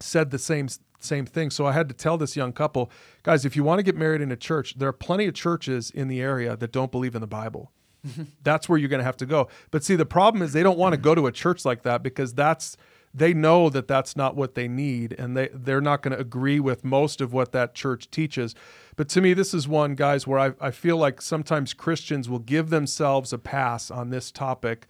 said 0.00 0.30
the 0.30 0.38
same 0.38 0.68
same 1.00 1.26
thing. 1.26 1.50
So 1.50 1.66
I 1.66 1.72
had 1.72 1.88
to 1.88 1.94
tell 1.94 2.16
this 2.16 2.36
young 2.36 2.52
couple, 2.52 2.90
guys, 3.22 3.44
if 3.44 3.56
you 3.56 3.62
want 3.62 3.78
to 3.78 3.82
get 3.82 3.96
married 3.96 4.22
in 4.22 4.32
a 4.32 4.36
church, 4.36 4.74
there 4.78 4.88
are 4.88 4.92
plenty 4.92 5.26
of 5.26 5.34
churches 5.34 5.90
in 5.90 6.08
the 6.08 6.20
area 6.20 6.56
that 6.56 6.72
don't 6.72 6.90
believe 6.90 7.14
in 7.14 7.20
the 7.20 7.26
Bible. 7.26 7.70
that's 8.42 8.68
where 8.68 8.78
you're 8.78 8.88
going 8.88 9.00
to 9.00 9.04
have 9.04 9.16
to 9.18 9.26
go. 9.26 9.48
But 9.70 9.84
see, 9.84 9.96
the 9.96 10.06
problem 10.06 10.42
is 10.42 10.52
they 10.52 10.62
don't 10.62 10.78
want 10.78 10.94
to 10.94 10.96
go 10.98 11.14
to 11.14 11.26
a 11.26 11.32
church 11.32 11.64
like 11.64 11.82
that 11.82 12.02
because 12.02 12.34
that's 12.34 12.76
they 13.12 13.32
know 13.32 13.70
that 13.70 13.86
that's 13.86 14.16
not 14.16 14.34
what 14.34 14.54
they 14.54 14.66
need 14.66 15.14
and 15.18 15.36
they 15.36 15.48
they're 15.52 15.80
not 15.80 16.02
going 16.02 16.12
to 16.12 16.18
agree 16.18 16.58
with 16.58 16.84
most 16.84 17.20
of 17.20 17.32
what 17.32 17.52
that 17.52 17.74
church 17.74 18.10
teaches. 18.10 18.54
But 18.96 19.08
to 19.10 19.20
me, 19.20 19.34
this 19.34 19.54
is 19.54 19.66
one, 19.66 19.94
guys, 19.94 20.26
where 20.26 20.38
I, 20.38 20.52
I 20.60 20.70
feel 20.70 20.96
like 20.96 21.20
sometimes 21.20 21.74
Christians 21.74 22.28
will 22.28 22.38
give 22.38 22.70
themselves 22.70 23.32
a 23.32 23.38
pass 23.38 23.90
on 23.90 24.10
this 24.10 24.30
topic 24.30 24.86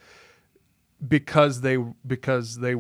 because 1.07 1.63
they 1.63 1.77
because 2.07 2.59
they 2.59 2.77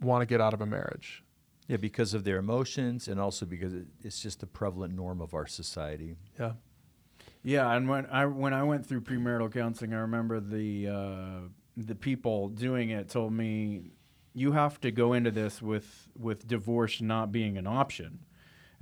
want 0.00 0.22
to 0.22 0.26
get 0.26 0.40
out 0.40 0.54
of 0.54 0.60
a 0.60 0.66
marriage. 0.66 1.22
Yeah, 1.68 1.76
because 1.76 2.12
of 2.12 2.24
their 2.24 2.38
emotions 2.38 3.08
and 3.08 3.20
also 3.20 3.46
because 3.46 3.72
it's 4.02 4.20
just 4.20 4.40
the 4.40 4.46
prevalent 4.46 4.94
norm 4.94 5.20
of 5.20 5.32
our 5.32 5.46
society. 5.46 6.16
Yeah. 6.38 6.52
Yeah, 7.44 7.72
and 7.72 7.88
when 7.88 8.06
I 8.06 8.26
when 8.26 8.54
I 8.54 8.62
went 8.62 8.86
through 8.86 9.02
premarital 9.02 9.52
counseling, 9.52 9.94
I 9.94 10.00
remember 10.00 10.40
the 10.40 10.88
uh, 10.88 11.40
the 11.76 11.94
people 11.94 12.48
doing 12.48 12.90
it 12.90 13.08
told 13.08 13.32
me 13.32 13.92
you 14.34 14.52
have 14.52 14.80
to 14.80 14.90
go 14.90 15.12
into 15.12 15.30
this 15.30 15.60
with 15.60 16.08
with 16.18 16.46
divorce 16.46 17.00
not 17.00 17.32
being 17.32 17.58
an 17.58 17.66
option 17.66 18.20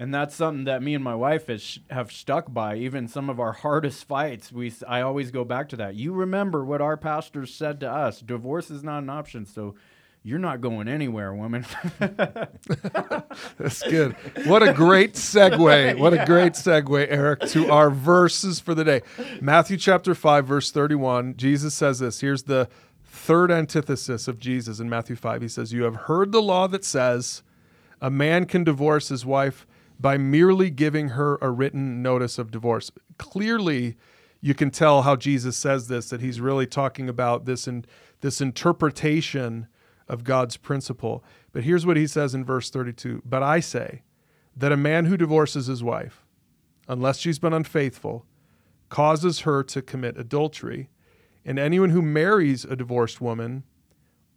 and 0.01 0.15
that's 0.15 0.35
something 0.35 0.65
that 0.65 0.83
me 0.83 0.95
and 0.95 1.05
my 1.05 1.15
wife 1.15 1.49
have 1.91 2.11
stuck 2.11 2.53
by 2.53 2.75
even 2.75 3.07
some 3.07 3.29
of 3.29 3.39
our 3.39 3.53
hardest 3.53 4.05
fights 4.09 4.51
we 4.51 4.73
i 4.89 5.01
always 5.01 5.31
go 5.31 5.45
back 5.45 5.69
to 5.69 5.77
that 5.77 5.95
you 5.95 6.13
remember 6.13 6.65
what 6.65 6.81
our 6.81 6.97
pastors 6.97 7.55
said 7.55 7.79
to 7.79 7.89
us 7.89 8.21
divorce 8.21 8.71
is 8.71 8.83
not 8.83 9.03
an 9.03 9.11
option 9.11 9.47
so 9.47 9.75
you're 10.23 10.39
not 10.39 10.61
going 10.61 10.87
anywhere, 10.87 11.33
woman. 11.33 11.65
That's 11.99 13.83
good. 13.89 14.15
What 14.45 14.63
a 14.63 14.75
great 14.75 15.15
segue. 15.15 15.99
What 15.99 16.13
a 16.13 16.25
great 16.27 16.53
segue, 16.53 17.07
Eric, 17.09 17.41
to 17.49 17.71
our 17.71 17.91
verses 17.91 18.61
for 18.61 18.75
the 18.75 18.85
day. 18.85 19.01
Matthew 19.41 19.79
chapter 19.79 20.15
5, 20.15 20.47
verse 20.47 20.71
31. 20.71 21.39
Jesus 21.39 21.75
says 21.75 22.01
this. 22.01 22.21
Here's 22.21 22.43
the 22.43 22.69
third 23.03 23.51
antithesis 23.51 24.29
of 24.29 24.39
Jesus 24.39 24.79
in 24.79 24.91
Matthew 24.91 25.17
5. 25.17 25.41
He 25.41 25.49
says, 25.49 25.73
You 25.73 25.85
have 25.85 25.97
heard 25.97 26.33
the 26.33 26.43
law 26.43 26.69
that 26.69 26.85
says 26.85 27.43
a 28.03 28.11
man 28.11 28.45
can 28.45 28.63
divorce 28.63 29.09
his 29.09 29.25
wife 29.25 29.67
by 30.01 30.17
merely 30.17 30.71
giving 30.71 31.11
her 31.11 31.39
a 31.43 31.51
written 31.51 32.01
notice 32.03 32.39
of 32.39 32.51
divorce. 32.51 32.91
Clearly, 33.19 33.97
you 34.41 34.55
can 34.55 34.71
tell 34.71 35.03
how 35.03 35.15
Jesus 35.15 35.57
says 35.57 35.89
this 35.89 36.09
that 36.09 36.23
he's 36.23 36.41
really 36.41 36.67
talking 36.67 37.09
about 37.09 37.45
this 37.45 37.69
in 37.69 37.85
this 38.23 38.41
interpretation 38.41 39.69
of 40.09 40.25
God's 40.25 40.57
principle. 40.57 41.23
But 41.53 41.65
here's 41.65 41.85
what 41.85 41.99
he 41.99 42.07
says 42.07 42.35
in 42.35 42.45
verse 42.45 42.71
32 42.71 43.23
But 43.27 43.43
I 43.43 43.61
say 43.61 44.03
that 44.57 44.73
a 44.73 44.77
man 44.77 45.05
who 45.05 45.19
divorces 45.19 45.67
his 45.67 45.85
wife, 45.85 46.25
unless 46.89 47.19
she's 47.19 47.39
been 47.39 47.53
unfaithful, 47.53 48.25
causes 48.89 49.41
her 49.41 49.63
to 49.65 49.83
commit 49.83 50.17
adultery. 50.17 50.89
And 51.45 51.59
anyone 51.59 51.91
who 51.91 52.03
marries 52.03 52.65
a 52.65 52.77
divorced 52.77 53.21
woman 53.21 53.65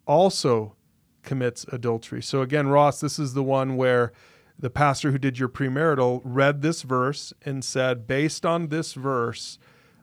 also 0.06 0.76
commits 1.22 1.64
adultery. 1.72 2.22
So 2.22 2.42
again, 2.42 2.68
Ross, 2.68 3.00
this 3.00 3.18
is 3.18 3.32
the 3.32 3.42
one 3.42 3.76
where 3.76 4.12
the 4.58 4.70
pastor 4.70 5.10
who 5.10 5.18
did 5.18 5.38
your 5.38 5.48
premarital 5.48 6.20
read 6.24 6.62
this 6.62 6.82
verse 6.82 7.32
and 7.44 7.64
said, 7.64 8.06
based 8.06 8.46
on 8.46 8.68
this 8.68 8.92
verse, 8.94 9.58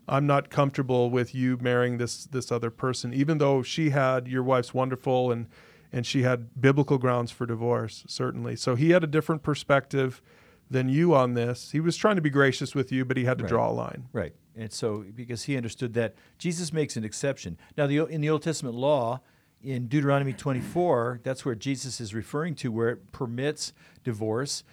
I'm 0.08 0.28
not 0.28 0.50
comfortable 0.50 1.10
with 1.10 1.34
you 1.34 1.58
marrying 1.62 1.98
this 1.98 2.26
this 2.26 2.52
other 2.52 2.70
person, 2.70 3.14
even 3.14 3.38
though 3.38 3.64
she 3.64 3.92
had 3.92 4.28
your 4.28 4.44
wife's 4.44 4.74
wonderful 4.74 5.32
and 5.32 5.48
and 5.94 6.06
she 6.06 6.24
had 6.24 6.60
biblical 6.60 6.98
grounds 6.98 7.32
for 7.32 7.46
divorce, 7.46 8.04
certainly. 8.08 8.56
So 8.56 8.76
he 8.76 8.92
had 8.92 9.04
a 9.04 9.08
different 9.08 9.44
perspective 9.44 10.22
than 10.70 10.88
you 10.88 11.14
on 11.14 11.34
this. 11.34 11.72
He 11.72 11.82
was 11.82 11.98
trying 11.98 12.16
to 12.16 12.22
be 12.22 12.30
gracious 12.30 12.74
with 12.74 12.92
you, 12.94 13.04
but 13.04 13.18
he 13.18 13.26
had 13.26 13.38
to 13.40 13.44
Right. 13.44 13.50
draw 13.50 13.70
a 13.70 13.74
line. 13.74 14.08
Right. 14.14 14.34
And 14.56 14.72
so, 14.72 15.04
because 15.16 15.44
he 15.44 15.58
understood 15.58 15.94
that 15.96 16.16
Jesus 16.38 16.72
makes 16.72 16.96
an 16.96 17.04
exception. 17.04 17.58
Now, 17.78 17.88
the, 17.88 18.06
in 18.06 18.22
the 18.22 18.30
Old 18.30 18.42
Testament 18.42 18.76
law, 18.76 19.20
in 19.64 19.88
Deuteronomy 19.88 20.34
24, 20.34 21.22
that's 21.24 21.46
where 21.46 21.56
Jesus 21.56 22.02
is 22.02 22.14
referring 22.14 22.56
to, 22.56 22.72
where 22.72 22.90
it 22.90 23.12
permits 23.12 23.74
divorce. 24.04 24.64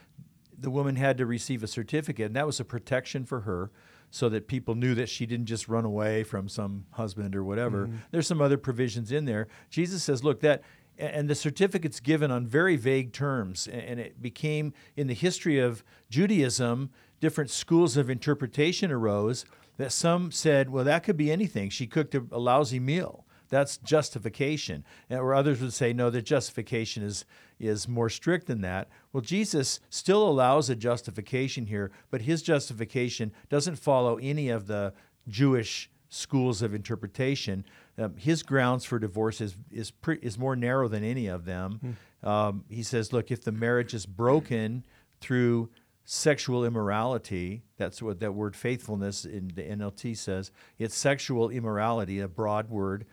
The 0.59 0.71
woman 0.71 0.97
had 0.97 1.19
to 1.19 1.27
receive 1.27 1.63
a 1.63 1.67
certificate, 1.67 2.27
and 2.27 2.37
that 2.37 2.47
was 2.47 2.59
a 2.61 2.65
protection 2.65 3.25
for 3.25 3.41
her 3.41 3.71
so 4.11 4.29
that 4.31 4.49
people 4.49 4.75
knew 4.75 4.95
that 4.95 5.09
she 5.09 5.27
didn't 5.27 5.47
just 5.47 5.69
run 5.69 5.85
away 5.85 6.25
from 6.25 6.49
some 6.49 6.87
husband 6.93 7.37
or 7.37 7.45
whatever. 7.45 7.87
Mm-hmm. 7.87 7.97
There's 8.11 8.27
some 8.27 8.41
other 8.41 8.57
provisions 8.57 9.13
in 9.13 9.27
there. 9.27 9.49
Jesus 9.71 10.03
says, 10.03 10.25
look, 10.25 10.41
that 10.41 10.63
and 10.99 11.31
the 11.31 11.35
certificate's 11.35 12.01
given 12.01 12.31
on 12.31 12.45
very 12.45 12.77
vague 12.77 13.13
terms 13.13 13.69
and 13.69 14.01
it 14.01 14.21
became 14.21 14.73
in 14.97 15.07
the 15.07 15.15
history 15.15 15.57
of 15.57 15.85
judaism 16.11 16.91
different 17.21 17.51
schools 17.51 17.97
of 17.97 18.11
interpretation 18.11 18.91
arose 18.91 19.45
that 19.77 19.93
some 19.93 20.33
said 20.33 20.71
well 20.71 20.83
that 20.83 21.05
could 21.05 21.17
be 21.17 21.31
anything 21.31 21.71
she 21.71 21.87
cooked 21.87 22.17
a, 22.17 22.25
a 22.33 22.39
lousy 22.39 22.81
meal 22.81 23.25
that's 23.49 23.77
justification 23.79 24.85
or 25.11 25.35
others 25.35 25.61
would 25.61 25.73
say 25.73 25.93
no 25.93 26.11
the 26.11 26.23
justification 26.23 27.03
is 27.03 27.25
is 27.59 27.89
more 27.89 28.09
strict 28.09 28.47
than 28.47 28.61
that 28.61 28.89
well 29.13 29.21
jesus 29.21 29.81
still 29.91 30.29
allows 30.29 30.71
a 30.71 30.77
justification 30.77 31.67
here 31.67 31.91
but 32.11 32.23
his 32.23 32.43
justification 32.43 33.33
doesn't 33.49 33.77
follow 33.77 34.17
any 34.19 34.49
of 34.49 34.67
the 34.67 34.93
jewish 35.27 35.91
schools 36.09 36.63
of 36.63 36.75
interpretation. 36.75 37.65
Um, 37.99 38.17
his 38.17 38.43
grounds 38.43 38.85
for 38.85 38.99
divorce 38.99 39.41
is 39.41 39.57
is 39.71 39.91
pre- 39.91 40.19
is 40.23 40.39
more 40.39 40.57
narrow 40.57 40.89
than 40.89 41.05
any 41.05 41.27
of 41.27 41.45
them. 41.45 41.97
Um, 42.23 42.65
he 42.69 42.83
says, 42.83 43.13
look, 43.13 43.31
if 43.31 43.43
the 43.43 43.53
marriage 43.53 43.95
is 43.95 44.07
broken 44.07 44.85
through 45.21 45.71
sexual 46.05 46.65
immorality, 46.65 47.63
that's 47.77 48.01
what 48.01 48.21
that 48.21 48.35
word 48.35 48.57
faithfulness 48.57 49.25
in 49.25 49.53
the 49.55 49.63
NLT 49.63 50.17
says. 50.17 50.51
It's 50.79 50.97
sexual 50.97 51.51
immorality, 51.51 52.21
a 52.21 52.29
broad 52.29 52.71
word. 52.71 53.05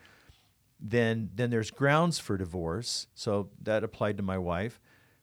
Then 0.78 1.30
then 1.34 1.50
there's 1.50 1.70
grounds 1.70 2.18
for 2.18 2.36
divorce. 2.36 3.06
So 3.14 3.50
that 3.62 3.84
applied 3.84 4.16
to 4.18 4.22
my 4.22 4.38
wife. 4.38 4.80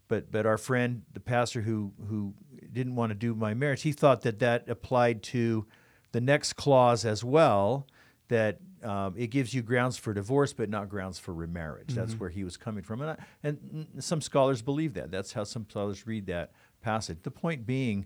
But 0.08 0.32
but 0.32 0.46
our 0.46 0.58
friend, 0.58 1.04
the 1.14 1.20
pastor 1.20 1.62
who 1.62 1.94
who 2.10 2.34
didn't 2.72 2.96
want 2.96 3.12
to 3.12 3.16
do 3.16 3.36
my 3.36 3.54
marriage, 3.54 3.84
he 3.84 3.92
thought 3.92 4.22
that 4.22 4.40
that 4.40 4.68
applied 4.70 5.24
to 5.24 5.66
the 6.12 6.22
next 6.22 6.54
clause 6.54 7.06
as 7.06 7.24
well 7.24 7.88
that 8.30 8.60
um, 8.84 9.16
it 9.18 9.28
gives 9.28 9.54
you 9.54 9.62
grounds 9.62 9.98
for 9.98 10.14
divorce 10.14 10.54
but 10.54 10.70
not 10.70 10.90
grounds 10.90 11.20
for 11.20 11.34
remarriage. 11.34 11.94
That's 11.94 12.14
where 12.14 12.30
he 12.30 12.44
was 12.44 12.58
coming 12.58 12.84
from. 12.84 13.02
And, 13.02 13.12
I, 13.12 13.18
and 13.44 13.88
some 14.00 14.22
scholars 14.22 14.62
believe 14.62 14.94
that. 14.96 15.12
That's 15.12 15.34
how 15.34 15.44
some 15.44 15.66
scholars 15.70 16.08
read 16.08 16.28
that 16.28 16.52
passage. 16.82 17.20
The 17.24 17.32
point 17.32 17.66
being 17.66 18.06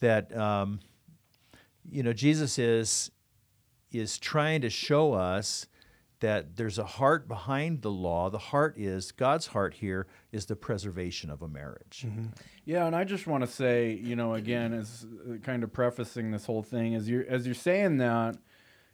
that 0.00 0.36
um, 0.36 0.80
you 1.90 2.02
know 2.02 2.12
jesus 2.12 2.58
is 2.58 3.10
is 3.90 4.18
trying 4.18 4.60
to 4.60 4.70
show 4.70 5.14
us 5.14 5.66
that 6.20 6.56
there's 6.56 6.78
a 6.78 6.84
heart 6.84 7.28
behind 7.28 7.82
the 7.82 7.90
law. 7.90 8.30
The 8.30 8.38
heart 8.38 8.78
is 8.78 9.12
god's 9.12 9.48
heart 9.48 9.74
here 9.74 10.06
is 10.32 10.46
the 10.46 10.56
preservation 10.56 11.30
of 11.30 11.42
a 11.42 11.48
marriage. 11.48 12.06
Yeah, 12.64 12.86
and 12.86 12.94
I 12.94 13.04
just 13.04 13.26
want 13.26 13.44
to 13.44 13.50
say, 13.50 13.92
you 13.92 14.16
know, 14.16 14.34
again, 14.34 14.72
as 14.72 15.06
uh, 15.28 15.36
kind 15.38 15.62
of 15.62 15.72
prefacing 15.72 16.30
this 16.30 16.44
whole 16.44 16.62
thing, 16.62 16.94
as 16.94 17.08
you're 17.08 17.24
as 17.28 17.46
you're 17.46 17.54
saying 17.54 17.98
that, 17.98 18.36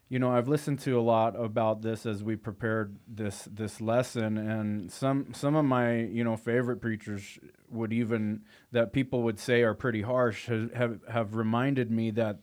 you 0.09 0.19
know, 0.19 0.31
I've 0.31 0.49
listened 0.49 0.81
to 0.81 0.99
a 0.99 1.03
lot 1.03 1.35
about 1.39 1.83
this 1.83 2.07
as 2.07 2.23
we 2.23 2.37
prepared 2.37 2.97
this 3.09 3.49
this 3.51 3.81
lesson, 3.81 4.37
and 4.37 4.93
some 4.93 5.33
some 5.33 5.57
of 5.57 5.65
my 5.65 6.01
you 6.01 6.25
know 6.25 6.37
favorite 6.37 6.81
preachers 6.81 7.39
would 7.71 7.93
even 7.93 8.43
that 8.71 8.93
people 8.93 9.23
would 9.23 9.41
say 9.41 9.63
are 9.63 9.75
pretty 9.75 10.03
harsh 10.03 10.47
have 10.47 10.73
have, 10.75 11.01
have 11.09 11.35
reminded 11.35 11.91
me 11.91 12.11
that 12.13 12.39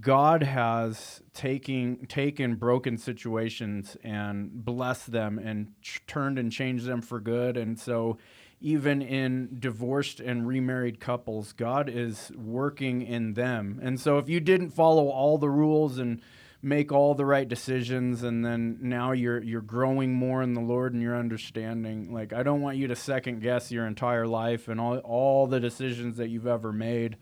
God 0.00 0.42
has 0.42 1.22
taking 1.34 2.06
taken 2.06 2.56
broken 2.56 2.96
situations 2.96 3.96
and 4.02 4.64
blessed 4.64 5.12
them 5.12 5.38
and 5.38 5.72
ch- 5.82 6.02
turned 6.06 6.38
and 6.38 6.50
changed 6.50 6.86
them 6.86 7.02
for 7.02 7.20
good, 7.20 7.56
and 7.56 7.78
so 7.78 8.18
even 8.62 9.02
in 9.02 9.56
divorced 9.58 10.20
and 10.20 10.46
remarried 10.46 11.00
couples, 11.00 11.52
God 11.52 11.88
is 11.88 12.30
working 12.36 13.02
in 13.02 13.34
them. 13.34 13.80
And 13.82 14.00
so 14.00 14.18
if 14.18 14.28
you 14.28 14.38
didn't 14.38 14.70
follow 14.70 15.08
all 15.08 15.36
the 15.36 15.50
rules 15.50 15.98
and 15.98 16.22
make 16.62 16.92
all 16.92 17.16
the 17.16 17.24
right 17.24 17.48
decisions 17.48 18.22
and 18.22 18.44
then 18.44 18.78
now 18.80 19.10
you're 19.10 19.42
you're 19.42 19.60
growing 19.60 20.14
more 20.14 20.42
in 20.42 20.54
the 20.54 20.60
Lord 20.60 20.94
and 20.94 21.02
your 21.02 21.16
understanding, 21.16 22.12
like 22.12 22.32
I 22.32 22.44
don't 22.44 22.60
want 22.60 22.76
you 22.76 22.86
to 22.86 22.96
second 22.96 23.42
guess 23.42 23.72
your 23.72 23.86
entire 23.86 24.28
life 24.28 24.68
and 24.68 24.80
all 24.80 24.98
all 24.98 25.48
the 25.48 25.58
decisions 25.58 26.16
that 26.18 26.28
you've 26.28 26.46
ever 26.46 26.72
made. 26.72 27.16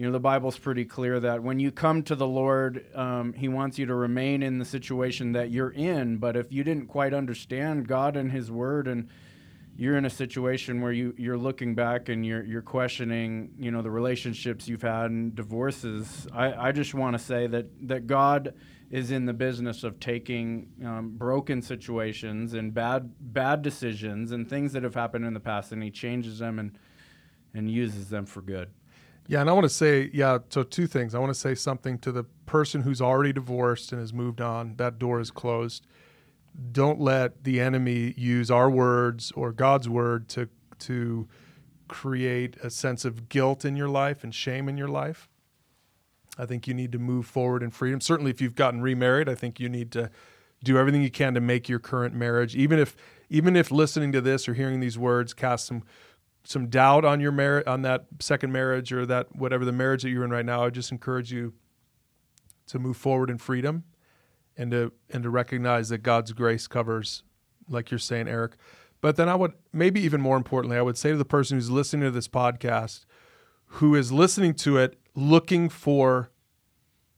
You 0.00 0.06
know, 0.06 0.12
the 0.12 0.18
Bible's 0.18 0.58
pretty 0.58 0.86
clear 0.86 1.20
that 1.20 1.42
when 1.42 1.60
you 1.60 1.70
come 1.70 2.02
to 2.04 2.14
the 2.14 2.26
Lord, 2.26 2.86
um, 2.96 3.34
He 3.34 3.48
wants 3.48 3.78
you 3.78 3.84
to 3.84 3.94
remain 3.94 4.42
in 4.42 4.56
the 4.56 4.64
situation 4.64 5.32
that 5.32 5.50
you're 5.50 5.72
in. 5.72 6.16
But 6.16 6.38
if 6.38 6.50
you 6.50 6.64
didn't 6.64 6.86
quite 6.86 7.12
understand 7.12 7.86
God 7.86 8.16
and 8.16 8.32
His 8.32 8.50
Word 8.50 8.88
and 8.88 9.10
you're 9.76 9.98
in 9.98 10.06
a 10.06 10.10
situation 10.10 10.80
where 10.80 10.90
you 10.90 11.14
you're 11.18 11.36
looking 11.36 11.74
back 11.74 12.08
and 12.08 12.24
you're 12.24 12.42
you're 12.42 12.62
questioning 12.62 13.50
you 13.58 13.70
know 13.70 13.82
the 13.82 13.90
relationships 13.90 14.66
you've 14.68 14.82
had 14.82 15.10
and 15.10 15.34
divorces 15.34 16.26
i 16.34 16.68
i 16.68 16.72
just 16.72 16.92
want 16.92 17.16
to 17.16 17.22
say 17.22 17.46
that 17.46 17.66
that 17.88 18.06
god 18.06 18.52
is 18.90 19.10
in 19.10 19.24
the 19.24 19.32
business 19.32 19.82
of 19.82 19.98
taking 19.98 20.68
um, 20.84 21.10
broken 21.16 21.62
situations 21.62 22.52
and 22.52 22.74
bad 22.74 23.10
bad 23.20 23.62
decisions 23.62 24.32
and 24.32 24.50
things 24.50 24.72
that 24.72 24.82
have 24.82 24.94
happened 24.94 25.24
in 25.24 25.32
the 25.32 25.40
past 25.40 25.72
and 25.72 25.82
he 25.82 25.90
changes 25.90 26.40
them 26.40 26.58
and 26.58 26.76
and 27.54 27.70
uses 27.70 28.10
them 28.10 28.26
for 28.26 28.42
good 28.42 28.68
Yeah, 29.30 29.40
and 29.40 29.48
I 29.48 29.52
want 29.52 29.62
to 29.62 29.68
say, 29.68 30.10
yeah, 30.12 30.38
so 30.48 30.64
two 30.64 30.88
things. 30.88 31.14
I 31.14 31.20
want 31.20 31.30
to 31.32 31.38
say 31.38 31.54
something 31.54 31.98
to 31.98 32.10
the 32.10 32.24
person 32.46 32.82
who's 32.82 33.00
already 33.00 33.32
divorced 33.32 33.92
and 33.92 34.00
has 34.00 34.12
moved 34.12 34.40
on. 34.40 34.74
That 34.74 34.98
door 34.98 35.20
is 35.20 35.30
closed. 35.30 35.86
Don't 36.72 37.00
let 37.00 37.44
the 37.44 37.60
enemy 37.60 38.12
use 38.16 38.50
our 38.50 38.68
words 38.68 39.30
or 39.36 39.52
God's 39.52 39.88
word 39.88 40.28
to 40.30 40.48
to 40.80 41.28
create 41.86 42.56
a 42.64 42.70
sense 42.70 43.04
of 43.04 43.28
guilt 43.28 43.64
in 43.64 43.76
your 43.76 43.88
life 43.88 44.24
and 44.24 44.34
shame 44.34 44.68
in 44.68 44.76
your 44.76 44.88
life. 44.88 45.28
I 46.36 46.44
think 46.44 46.66
you 46.66 46.74
need 46.74 46.90
to 46.90 46.98
move 46.98 47.24
forward 47.24 47.62
in 47.62 47.70
freedom. 47.70 48.00
Certainly 48.00 48.32
if 48.32 48.40
you've 48.40 48.56
gotten 48.56 48.82
remarried, 48.82 49.28
I 49.28 49.36
think 49.36 49.60
you 49.60 49.68
need 49.68 49.92
to 49.92 50.10
do 50.64 50.76
everything 50.76 51.02
you 51.02 51.10
can 51.10 51.34
to 51.34 51.40
make 51.40 51.68
your 51.68 51.78
current 51.78 52.14
marriage 52.14 52.54
even 52.56 52.78
if 52.78 52.96
even 53.28 53.54
if 53.54 53.70
listening 53.70 54.10
to 54.12 54.20
this 54.20 54.48
or 54.48 54.54
hearing 54.54 54.80
these 54.80 54.98
words 54.98 55.32
cast 55.32 55.66
some 55.66 55.84
some 56.44 56.68
doubt 56.68 57.04
on 57.04 57.20
your 57.20 57.32
marriage 57.32 57.66
on 57.66 57.82
that 57.82 58.06
second 58.18 58.52
marriage 58.52 58.92
or 58.92 59.06
that 59.06 59.34
whatever 59.34 59.64
the 59.64 59.72
marriage 59.72 60.02
that 60.02 60.10
you're 60.10 60.24
in 60.24 60.30
right 60.30 60.44
now, 60.44 60.64
I 60.64 60.70
just 60.70 60.90
encourage 60.90 61.32
you 61.32 61.52
to 62.68 62.78
move 62.78 62.96
forward 62.96 63.30
in 63.30 63.38
freedom 63.38 63.84
and 64.56 64.70
to 64.70 64.92
and 65.10 65.22
to 65.22 65.30
recognize 65.30 65.88
that 65.90 65.98
God's 65.98 66.32
grace 66.32 66.66
covers, 66.66 67.22
like 67.68 67.90
you're 67.90 67.98
saying, 67.98 68.28
Eric. 68.28 68.52
But 69.00 69.16
then 69.16 69.28
I 69.28 69.34
would 69.34 69.52
maybe 69.72 70.00
even 70.00 70.20
more 70.20 70.36
importantly, 70.36 70.76
I 70.76 70.82
would 70.82 70.98
say 70.98 71.10
to 71.10 71.16
the 71.16 71.24
person 71.24 71.56
who's 71.56 71.70
listening 71.70 72.02
to 72.02 72.10
this 72.10 72.28
podcast, 72.28 73.04
who 73.66 73.94
is 73.94 74.12
listening 74.12 74.54
to 74.54 74.76
it 74.76 74.98
looking 75.14 75.68
for 75.68 76.30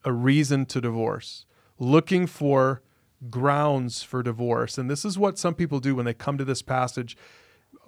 a 0.05 0.13
reason 0.13 0.67
to 0.67 0.81
divorce, 0.81 1.45
looking 1.79 2.27
for 2.27 2.83
grounds 3.31 4.03
for 4.03 4.23
divorce. 4.23 4.79
And 4.79 4.91
this 4.91 5.05
is 5.05 5.19
what 5.19 5.39
some 5.39 5.55
people 5.55 5.81
do 5.81 5.95
when 5.95 6.05
they 6.05 6.15
come 6.15 6.39
to 6.39 6.45
this 6.45 6.63
passage. 6.63 7.17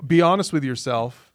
Be 0.06 0.20
honest 0.20 0.52
with 0.52 0.64
yourself. 0.64 1.32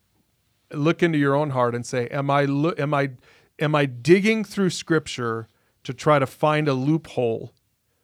Look 0.72 1.02
into 1.02 1.18
your 1.18 1.36
own 1.36 1.52
heart 1.52 1.74
and 1.74 1.86
say, 1.86 2.08
am 2.10 2.30
I 2.30 2.46
lo- 2.46 2.76
am 2.78 2.94
I 2.94 3.12
am 3.58 3.74
I 3.76 3.86
digging 3.86 4.44
through 4.44 4.70
scripture 4.70 5.48
to 5.84 5.94
try 5.94 6.20
to 6.20 6.28
find 6.28 6.68
a 6.68 6.74
loophole 6.74 7.54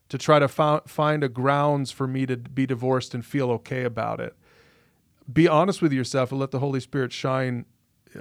to 0.09 0.17
try 0.17 0.39
to 0.39 0.47
fo- 0.47 0.81
find 0.85 1.23
a 1.23 1.29
grounds 1.29 1.91
for 1.91 2.07
me 2.07 2.25
to 2.25 2.37
be 2.37 2.65
divorced 2.65 3.13
and 3.13 3.25
feel 3.25 3.51
okay 3.51 3.83
about 3.83 4.19
it. 4.19 4.35
Be 5.31 5.47
honest 5.47 5.81
with 5.81 5.91
yourself 5.91 6.31
and 6.31 6.39
let 6.39 6.51
the 6.51 6.59
Holy 6.59 6.79
Spirit 6.79 7.11
shine 7.11 7.65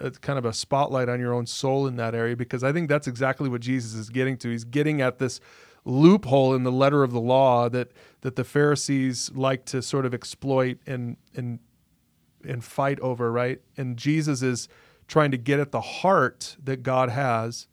a, 0.01 0.11
kind 0.11 0.39
of 0.39 0.45
a 0.45 0.53
spotlight 0.53 1.09
on 1.09 1.21
your 1.21 1.35
own 1.35 1.47
soul 1.47 1.87
in 1.87 1.97
that 1.97 2.15
area 2.15 2.37
because 2.37 2.65
I 2.65 2.73
think 2.73 2.89
that's 2.89 3.07
exactly 3.07 3.49
what 3.49 3.61
Jesus 3.61 3.95
is 3.95 4.09
getting 4.09 4.37
to. 4.39 4.51
He's 4.51 4.65
getting 4.65 5.03
at 5.03 5.19
this 5.19 5.41
loophole 5.85 6.55
in 6.55 6.63
the 6.63 6.73
letter 6.73 7.03
of 7.03 7.13
the 7.13 7.21
law 7.21 7.69
that 7.69 7.93
that 8.23 8.37
the 8.37 8.45
Pharisees 8.45 9.31
like 9.35 9.67
to 9.67 9.83
sort 9.83 10.07
of 10.07 10.15
exploit 10.15 10.79
and 10.87 11.19
and 11.37 11.59
and 12.45 12.63
fight 12.65 13.01
over, 13.01 13.31
right? 13.31 13.61
And 13.77 13.97
Jesus 13.97 14.43
is 14.43 14.69
trying 15.07 15.31
to 15.31 15.37
get 15.37 15.61
at 15.61 15.73
the 15.73 15.81
heart 15.81 16.57
that 16.63 16.83
God 16.83 17.11
has, 17.11 17.69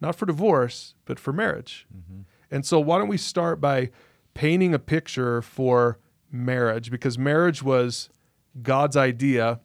not 0.00 0.16
for 0.16 0.26
divorce, 0.26 0.94
but 1.04 1.18
for 1.18 1.32
marriage. 1.32 1.86
Mm-hmm. 1.94 2.22
And 2.50 2.66
so 2.66 2.80
why 2.80 2.98
don't 2.98 3.08
we 3.08 3.16
start 3.16 3.60
by 3.60 3.90
painting 4.34 4.74
a 4.74 4.78
picture 4.78 5.42
for 5.42 5.98
marriage 6.30 6.90
because 6.90 7.18
marriage 7.18 7.62
was 7.62 8.08
God's 8.62 8.96
idea 8.96 9.60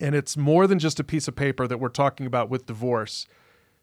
and 0.00 0.14
it's 0.14 0.36
more 0.36 0.66
than 0.66 0.78
just 0.78 1.00
a 1.00 1.04
piece 1.04 1.28
of 1.28 1.36
paper 1.36 1.66
that 1.66 1.78
we're 1.78 1.88
talking 1.88 2.26
about 2.26 2.50
with 2.50 2.66
divorce. 2.66 3.26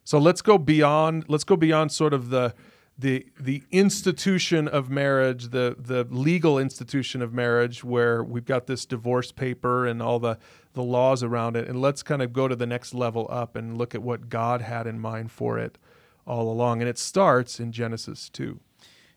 So 0.03 0.17
let's 0.17 0.41
go 0.41 0.57
beyond 0.57 1.25
let's 1.27 1.43
go 1.43 1.55
beyond 1.55 1.91
sort 1.91 2.13
of 2.13 2.29
the 2.29 2.53
the 2.97 3.25
the 3.39 3.63
institution 3.71 4.67
of 4.67 4.89
marriage, 4.89 5.49
the 5.49 5.75
the 5.79 6.05
legal 6.09 6.59
institution 6.59 7.21
of 7.21 7.33
marriage, 7.33 7.83
where 7.83 8.23
we've 8.23 8.45
got 8.45 8.67
this 8.67 8.85
divorce 8.85 9.31
paper 9.31 9.85
and 9.85 10.01
all 10.01 10.19
the 10.19 10.37
the 10.73 10.83
laws 10.83 11.23
around 11.23 11.55
it, 11.55 11.67
and 11.67 11.81
let's 11.81 12.03
kind 12.03 12.21
of 12.21 12.33
go 12.33 12.47
to 12.47 12.55
the 12.55 12.67
next 12.67 12.93
level 12.93 13.27
up 13.29 13.55
and 13.55 13.77
look 13.77 13.95
at 13.95 14.01
what 14.01 14.29
God 14.29 14.61
had 14.61 14.87
in 14.87 14.99
mind 14.99 15.31
for 15.31 15.57
it 15.57 15.77
all 16.25 16.51
along, 16.51 16.81
and 16.81 16.89
it 16.89 16.97
starts 16.97 17.59
in 17.59 17.71
Genesis 17.71 18.29
two. 18.29 18.59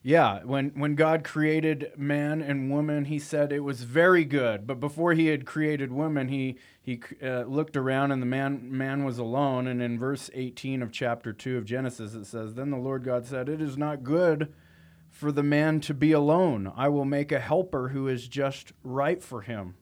Yeah, 0.07 0.45
when 0.45 0.71
when 0.77 0.95
God 0.95 1.25
created 1.25 1.91
man 1.97 2.41
and 2.41 2.71
woman, 2.71 3.07
He 3.07 3.19
said 3.19 3.51
it 3.51 3.65
was 3.65 3.83
very 3.83 4.25
good. 4.25 4.65
But 4.65 4.79
before 4.79 5.15
He 5.15 5.27
had 5.27 5.45
created 5.45 5.91
woman, 5.91 6.29
He 6.29 6.59
He 6.81 7.01
uh, 7.21 7.43
looked 7.43 7.77
around 7.77 8.13
and 8.13 8.23
the 8.23 8.27
man 8.27 8.69
man 8.71 9.05
was 9.05 9.19
alone. 9.19 9.67
And 9.67 9.83
in 9.83 9.99
verse 9.99 10.31
eighteen 10.33 10.81
of 10.81 10.93
chapter 10.93 11.33
two 11.33 11.59
of 11.59 11.65
Genesis, 11.65 12.15
it 12.15 12.27
says, 12.27 12.55
"Then 12.55 12.71
the 12.71 12.77
Lord 12.77 13.03
God 13.03 13.27
said, 13.27 13.49
It 13.49 13.61
is 13.61 13.77
not 13.77 14.05
good 14.05 14.55
for 15.11 15.33
the 15.33 15.43
man 15.43 15.81
to 15.81 15.93
be 15.93 16.13
alone. 16.13 16.73
I 16.77 16.89
will 16.89 17.05
make 17.05 17.33
a 17.33 17.41
helper 17.41 17.89
who 17.89 18.07
is 18.07 18.29
just 18.29 18.73
right 18.85 19.21
for 19.21 19.43
him." 19.43 19.75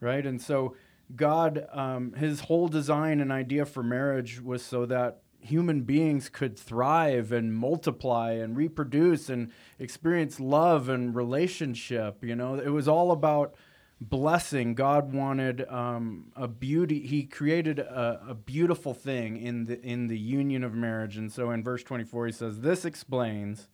Right, 0.00 0.26
and 0.26 0.42
so 0.42 0.74
God, 1.14 1.64
um, 1.72 2.14
His 2.14 2.40
whole 2.40 2.66
design 2.66 3.20
and 3.20 3.30
idea 3.30 3.64
for 3.64 3.84
marriage 3.84 4.40
was 4.40 4.64
so 4.64 4.84
that 4.86 5.20
human 5.40 5.82
beings 5.82 6.28
could 6.28 6.58
thrive 6.58 7.32
and 7.32 7.54
multiply 7.54 8.32
and 8.32 8.56
reproduce 8.56 9.28
and 9.28 9.50
experience 9.78 10.40
love 10.40 10.88
and 10.88 11.14
relationship. 11.14 12.22
You 12.22 12.36
know, 12.36 12.54
it 12.54 12.70
was 12.70 12.88
all 12.88 13.10
about 13.10 13.54
blessing. 14.00 14.74
God 14.74 15.12
wanted 15.12 15.68
um, 15.68 16.32
a 16.34 16.48
beauty. 16.48 17.06
He 17.06 17.24
created 17.24 17.78
a, 17.78 18.20
a, 18.28 18.34
beautiful 18.34 18.94
thing 18.94 19.36
in 19.36 19.66
the 19.66 19.80
in 19.80 20.06
the 20.06 20.18
union 20.18 20.64
of 20.64 20.74
marriage. 20.74 21.16
And 21.16 21.30
so, 21.30 21.50
in 21.50 21.62
verse 21.62 21.82
twenty 21.82 22.04
four, 22.04 22.26
he 22.26 22.32
says, 22.32 22.60
"This 22.60 22.84
explains." 22.84 23.68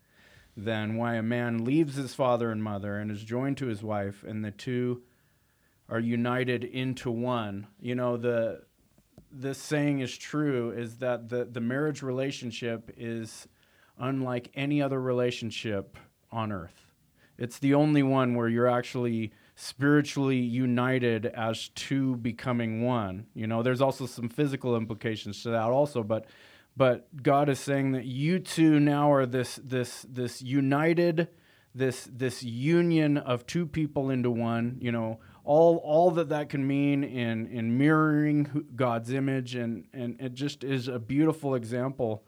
Then, 0.59 0.97
why 0.97 1.17
a 1.17 1.23
man 1.23 1.67
leaves 1.67 1.97
his 1.97 2.15
father 2.15 2.51
and 2.51 2.65
mother 2.65 2.97
and 2.97 3.11
is 3.11 3.23
joined 3.23 3.59
to 3.59 3.67
his 3.67 3.83
wife, 3.83 4.25
and 4.27 4.43
the 4.43 4.51
two 4.51 5.03
are 5.87 6.01
united 6.01 6.65
into 6.65 7.11
one. 7.11 7.67
You 7.79 7.95
know, 7.95 8.17
the 8.17 8.63
this 9.31 9.59
saying 9.59 10.01
is 10.01 10.17
true 10.17 10.71
is 10.71 10.97
that 10.99 11.29
the, 11.29 11.45
the 11.45 11.61
marriage 11.61 12.03
relationship 12.03 12.93
is 12.97 13.49
unlike 13.99 14.51
any 14.55 14.81
other 14.83 15.01
relationship 15.01 15.97
on 16.31 16.53
earth. 16.53 16.93
It's 17.39 17.59
the 17.59 17.75
only 17.75 18.03
one 18.03 18.35
where 18.35 18.49
you're 18.49 18.69
actually 18.69 19.33
spiritually 19.55 20.39
united 20.39 21.27
as 21.27 21.69
two 21.71 22.17
becoming 22.17 22.83
one. 22.83 23.27
You 23.35 23.47
know, 23.47 23.63
there's 23.63 23.81
also 23.81 24.07
some 24.07 24.29
physical 24.29 24.77
implications 24.77 25.43
to 25.43 25.51
that 25.51 25.71
also, 25.71 26.03
but 26.03 26.27
but 26.79 27.23
God 27.23 27.49
is 27.49 27.59
saying 27.59 27.93
that 27.93 28.05
you 28.05 28.39
two 28.39 28.79
now 28.79 29.11
are 29.11 29.25
this 29.25 29.57
this 29.57 30.07
this 30.09 30.43
united 30.43 31.29
this 31.75 32.09
this 32.11 32.43
union 32.43 33.19
of 33.19 33.47
two 33.47 33.67
people 33.67 34.11
into 34.11 34.31
one, 34.31 34.79
you 34.81 34.91
know, 34.91 35.21
all 35.47 35.77
all 35.77 36.11
that 36.11 36.29
that 36.29 36.49
can 36.49 36.67
mean 36.67 37.05
in 37.05 37.47
in 37.47 37.79
mirroring 37.79 38.67
God's 38.75 39.13
image, 39.13 39.55
and 39.55 39.87
and 39.95 40.21
it 40.21 40.35
just 40.35 40.65
is 40.65 40.89
a 40.89 40.99
beautiful 40.99 41.55
example 41.55 42.25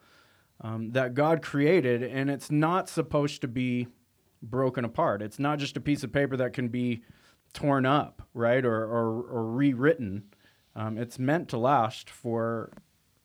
um, 0.61 0.93
that 0.93 1.15
God 1.15 1.43
created, 1.43 2.03
and 2.03 2.31
it's 2.31 2.51
not 2.51 2.89
supposed 2.89 3.41
to 3.41 3.49
be 3.49 3.89
broken 4.41 4.85
apart. 4.85 5.21
It's 5.21 5.39
not 5.39 5.59
just 5.59 5.77
a 5.77 5.81
piece 5.81 6.05
of 6.05 6.13
paper 6.13 6.37
that 6.37 6.53
can 6.53 6.69
be 6.69 7.03
torn 7.53 7.85
up, 7.85 8.23
right, 8.35 8.65
or 8.65 8.85
or, 8.85 9.23
or 9.23 9.45
rewritten. 9.51 10.25
Um, 10.77 10.97
it's 10.97 11.19
meant 11.19 11.49
to 11.49 11.59
last 11.59 12.09
for 12.09 12.73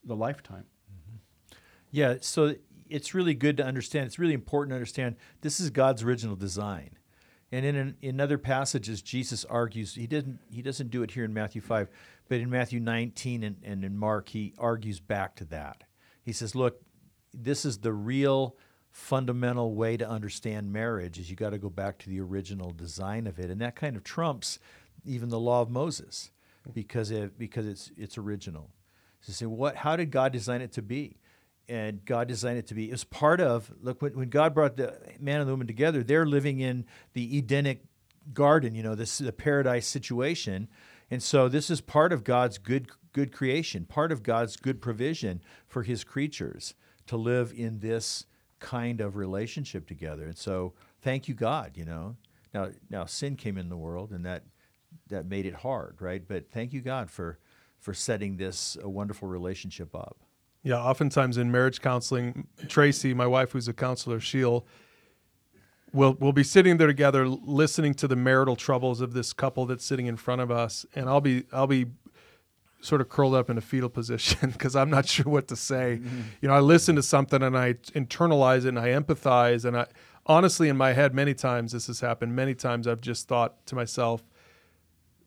the 0.04 0.16
lifetime. 0.16 0.66
Mm-hmm. 0.92 1.58
Yeah, 1.92 2.16
so 2.20 2.56
it's 2.90 3.14
really 3.14 3.36
good 3.36 3.58
to 3.58 3.64
understand. 3.64 4.08
It's 4.08 4.18
really 4.18 4.34
important 4.34 4.72
to 4.72 4.76
understand 4.76 5.18
this 5.42 5.60
is 5.60 5.70
God's 5.70 6.02
original 6.02 6.36
design. 6.36 6.98
And 7.54 7.68
in, 7.68 7.76
an, 7.76 7.98
in 8.02 8.20
other 8.20 8.40
passages, 8.40 9.04
Jesus 9.04 9.46
argues 9.46 9.94
he 9.94 10.08
didn't 10.08 10.40
he 10.50 10.64
doesn't 10.64 10.90
do 10.90 11.04
it 11.04 11.12
here 11.12 11.24
in 11.24 11.36
Matthew 11.36 11.62
five, 11.62 11.88
but 12.28 12.40
in 12.40 12.50
Matthew 12.50 12.80
19 12.80 13.44
and, 13.44 13.58
and 13.64 13.86
in 13.86 13.96
Mark 13.96 14.30
he 14.30 14.56
argues 14.58 15.00
back 15.00 15.36
to 15.36 15.46
that. 15.46 15.84
He 16.24 16.32
says, 16.32 16.56
"Look, 16.56 16.82
this 17.32 17.64
is 17.64 17.78
the 17.78 17.94
real 17.94 18.58
fundamental 18.90 19.76
way 19.76 19.98
to 19.98 20.10
understand 20.10 20.74
marriage. 20.74 21.20
Is 21.20 21.30
you 21.30 21.36
got 21.36 21.52
to 21.52 21.60
go 21.60 21.70
back 21.70 22.00
to 22.00 22.10
the 22.10 22.20
original 22.22 22.72
design 22.72 23.28
of 23.28 23.38
it, 23.38 23.52
and 23.52 23.62
that 23.62 23.76
kind 23.76 23.96
of 23.96 24.04
trumps 24.04 24.58
even 25.06 25.30
the 25.30 25.40
law 25.40 25.62
of 25.62 25.70
Moses 25.70 26.32
because 26.74 27.12
it 27.12 27.38
because 27.38 27.68
it's 27.68 27.92
it's 27.96 28.18
original. 28.18 28.72
So 29.22 29.32
say, 29.32 29.46
what? 29.46 29.76
How 29.76 29.96
did 29.96 30.10
God 30.10 30.32
design 30.32 30.62
it 30.62 30.72
to 30.72 30.82
be? 30.82 31.20
And 31.70 32.04
God 32.06 32.28
designed 32.28 32.58
it 32.58 32.68
to 32.68 32.74
be. 32.74 32.90
It 32.90 32.92
was 32.92 33.04
part 33.04 33.40
of 33.40 33.72
look 33.82 34.02
when, 34.02 34.18
when 34.18 34.30
God 34.30 34.54
brought 34.54 34.78
the 34.78 34.98
man 35.20 35.40
and 35.40 35.48
the 35.48 35.54
woman 35.54 35.68
together. 35.68 36.04
They're 36.04 36.26
living 36.26 36.60
in 36.60 36.86
the 37.14 37.38
Edenic 37.38 37.86
garden, 38.34 38.76
you 38.76 38.84
know, 38.84 38.96
this 38.96 39.20
is 39.20 39.26
the 39.26 39.34
paradise 39.34 39.88
situation, 39.88 40.68
and 41.12 41.22
so 41.22 41.50
this 41.50 41.70
is 41.70 41.82
part 41.82 42.14
of 42.14 42.24
God's 42.24 42.58
good 42.58 42.88
good 43.12 43.32
creation, 43.32 43.86
part 43.86 44.12
of 44.12 44.24
God's 44.24 44.56
good 44.56 44.82
provision 44.82 45.42
for 45.68 45.84
His 45.84 46.04
creatures 46.04 46.74
to 47.08 47.18
live 47.18 47.54
in 47.56 47.80
this 47.80 48.26
kind 48.60 49.02
of 49.02 49.16
relationship 49.16 49.88
together. 49.88 50.24
And 50.26 50.38
so, 50.38 50.74
thank 51.02 51.28
you, 51.28 51.34
God. 51.34 51.74
You 51.76 51.86
know, 51.86 52.16
now 52.54 52.70
now 52.90 53.06
sin 53.06 53.36
came 53.36 53.58
in 53.58 53.70
the 53.70 53.78
world, 53.78 54.12
and 54.12 54.26
that 54.26 54.44
that 55.10 55.26
made 55.26 55.46
it 55.46 55.56
hard, 55.56 55.98
right? 56.00 56.26
But 56.26 56.50
thank 56.52 56.74
you, 56.74 56.82
God, 56.82 57.10
for 57.10 57.40
for 57.80 57.94
setting 57.94 58.38
this 58.38 58.78
a 58.82 58.90
wonderful 58.90 59.28
relationship 59.28 59.94
up. 59.94 60.23
Yeah, 60.64 60.78
oftentimes 60.78 61.38
in 61.38 61.52
marriage 61.52 61.82
counseling, 61.82 62.48
Tracy, 62.70 63.14
my 63.14 63.28
wife, 63.28 63.52
who's 63.52 63.68
a 63.68 63.74
counselor, 63.74 64.22
she'll 64.22 64.66
we'll 65.92 66.14
we'll 66.14 66.34
be 66.34 66.44
sitting 66.44 66.78
there 66.78 66.88
together, 66.88 67.28
listening 67.28 67.94
to 67.96 68.08
the 68.08 68.16
marital 68.16 68.56
troubles 68.56 69.02
of 69.02 69.14
this 69.14 69.34
couple 69.34 69.66
that's 69.66 69.86
sitting 69.86 70.08
in 70.08 70.18
front 70.18 70.42
of 70.42 70.52
us, 70.52 70.86
and 70.96 71.08
I'll 71.08 71.22
be 71.22 71.44
I'll 71.52 71.68
be 71.68 71.88
sort 72.82 73.00
of 73.00 73.08
curled 73.08 73.34
up 73.34 73.50
in 73.50 73.58
a 73.58 73.62
fetal 73.62 73.90
position 74.02 74.52
because 74.52 74.76
I'm 74.76 74.90
not 74.90 75.08
sure 75.08 75.32
what 75.32 75.48
to 75.50 75.56
say. 75.56 76.00
Mm-hmm. 76.02 76.22
You 76.42 76.50
know, 76.50 76.56
I 76.56 76.60
listen 76.60 76.96
to 76.98 77.04
something 77.04 77.42
and 77.42 77.58
I 77.58 77.74
internalize 77.74 78.66
it 78.66 78.70
and 78.70 78.80
I 78.80 78.90
empathize, 78.90 79.64
and 79.64 79.78
I 79.78 79.88
honestly 80.26 80.68
in 80.70 80.76
my 80.78 80.94
head 80.94 81.14
many 81.14 81.34
times 81.34 81.72
this 81.72 81.88
has 81.88 82.00
happened. 82.00 82.36
Many 82.36 82.56
times 82.56 82.88
I've 82.88 83.02
just 83.02 83.28
thought 83.28 83.66
to 83.68 83.76
myself, 83.76 84.24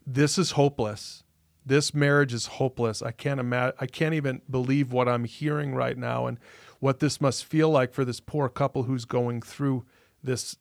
"This 0.07 0.39
is 0.39 0.53
hopeless." 0.53 1.23
This 1.67 1.93
marriage 1.93 2.33
is 2.33 2.47
hopeless. 2.47 3.03
I 3.03 3.11
can't 3.11 3.41
imagine. 3.41 3.77
I 3.81 3.87
can't 3.87 4.15
even 4.15 4.41
believe 4.49 4.93
what 4.93 5.09
I'm 5.09 5.25
hearing 5.25 5.75
right 5.75 5.99
now, 5.99 6.27
and 6.27 6.39
what 6.79 7.01
this 7.01 7.21
must 7.21 7.45
feel 7.45 7.69
like 7.69 7.93
for 7.93 8.05
this 8.05 8.21
poor 8.21 8.49
couple 8.49 8.85
who's 8.85 9.05
going 9.05 9.43
through 9.43 9.85
this, 10.23 10.57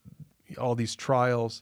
all 0.58 0.74
these 0.76 0.96
trials. 0.96 1.62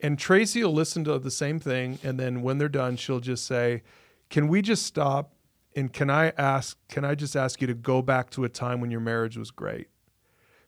And 0.00 0.18
Tracy 0.18 0.64
will 0.64 0.72
listen 0.72 1.04
to 1.04 1.18
the 1.18 1.30
same 1.30 1.60
thing, 1.60 1.98
and 2.02 2.18
then 2.18 2.42
when 2.42 2.58
they're 2.58 2.68
done, 2.68 2.96
she'll 2.96 3.20
just 3.20 3.46
say, 3.46 3.82
"Can 4.28 4.48
we 4.48 4.60
just 4.60 4.84
stop? 4.84 5.32
And 5.76 5.92
can 5.92 6.10
I 6.10 6.30
ask? 6.30 6.76
Can 6.88 7.04
I 7.04 7.14
just 7.14 7.36
ask 7.36 7.60
you 7.60 7.68
to 7.68 7.74
go 7.74 8.02
back 8.02 8.30
to 8.30 8.44
a 8.44 8.48
time 8.48 8.80
when 8.80 8.90
your 8.90 9.00
marriage 9.00 9.36
was 9.36 9.52
great? 9.52 9.86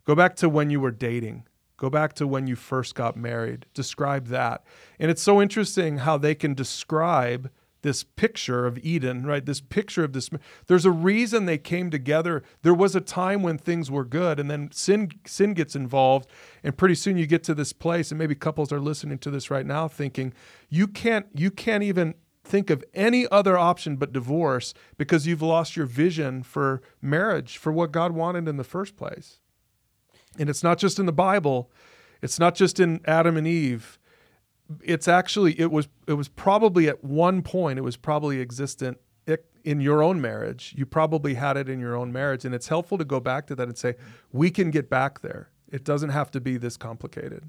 Go 0.05 0.15
back 0.15 0.37
to 0.37 0.49
when 0.49 0.71
you 0.71 0.81
were 0.81 0.93
dating." 0.93 1.45
Go 1.79 1.91
back 1.91 2.13
to 2.13 2.29
when 2.29 2.47
you 2.47 2.55
first 2.55 2.95
got 2.95 3.17
married. 3.17 3.67
Describe 3.75 4.29
that. 4.29 4.63
And 5.01 5.11
it's 5.11 5.23
so 5.23 5.43
interesting 5.43 5.97
how 5.99 6.17
they 6.17 6.37
can 6.37 6.55
describe 6.55 7.51
this 7.83 8.05
picture 8.05 8.66
of 8.66 8.79
Eden, 8.79 9.27
right? 9.27 9.45
This 9.45 9.61
picture 9.61 10.05
of 10.05 10.12
this. 10.12 10.31
There's 10.66 10.85
a 10.85 10.90
reason 10.90 11.45
they 11.45 11.59
came 11.59 11.90
together. 11.90 12.42
There 12.62 12.75
was 12.75 12.97
a 12.97 13.01
time 13.01 13.42
when 13.42 13.59
things 13.59 13.90
were 13.90 14.05
good, 14.05 14.40
and 14.40 14.51
then 14.51 14.71
sin 14.73 15.11
sin 15.27 15.55
gets 15.55 15.77
involved, 15.77 16.29
and 16.62 16.77
pretty 16.77 16.95
soon 16.95 17.16
you 17.16 17.27
get 17.27 17.45
to 17.45 17.55
this 17.55 17.73
place. 17.73 18.11
And 18.11 18.18
maybe 18.18 18.35
couples 18.35 18.73
are 18.73 18.81
listening 18.81 19.18
to 19.18 19.31
this 19.31 19.51
right 19.51 19.66
now, 19.66 19.88
thinking 19.88 20.33
you 20.68 20.87
can't 20.87 21.27
you 21.35 21.51
can't 21.51 21.83
even 21.83 22.14
think 22.45 22.71
of 22.71 22.85
any 22.95 23.29
other 23.29 23.57
option 23.57 23.97
but 23.97 24.12
divorce 24.12 24.75
because 24.99 25.27
you've 25.27 25.42
lost 25.42 25.77
your 25.77 25.87
vision 25.87 26.42
for 26.42 26.83
marriage, 27.01 27.57
for 27.57 27.73
what 27.73 27.92
God 27.92 28.12
wanted 28.12 28.49
in 28.49 28.57
the 28.57 28.64
first 28.64 28.97
place. 28.97 29.38
And 30.38 30.49
it's 30.49 30.62
not 30.62 30.79
just 30.79 30.99
in 30.99 31.07
the 31.07 31.12
Bible, 31.12 31.71
it's 32.21 32.38
not 32.38 32.55
just 32.55 32.81
in 32.81 33.01
Adam 33.05 33.37
and 33.37 33.47
Eve. 33.47 33.99
It's 34.83 35.09
actually 35.09 35.59
it 35.61 35.70
was 35.70 35.88
it 36.07 36.14
was 36.14 36.29
probably 36.29 36.88
at 36.88 37.05
one 37.05 37.42
point 37.42 37.79
it 37.79 37.83
was 37.83 37.96
probably 37.96 38.40
existent 38.40 38.98
in 39.64 39.81
your 39.81 40.03
own 40.03 40.20
marriage. 40.20 40.75
You 40.77 40.87
probably 40.87 41.35
had 41.35 41.57
it 41.57 41.68
in 41.68 41.81
your 41.81 41.96
own 41.96 42.12
marriage 42.12 42.44
and 42.44 42.55
it's 42.55 42.68
helpful 42.68 42.98
to 42.98 43.05
go 43.05 43.20
back 43.20 43.46
to 43.48 43.55
that 43.57 43.68
and 43.68 43.77
say 43.77 43.94
we 44.33 44.51
can 44.51 44.70
get 44.70 44.90
back 44.90 45.20
there. 45.20 45.51
It 45.70 45.85
doesn't 45.85 46.11
have 46.11 46.31
to 46.33 46.40
be 46.40 46.57
this 46.57 46.77
complicated. 46.77 47.48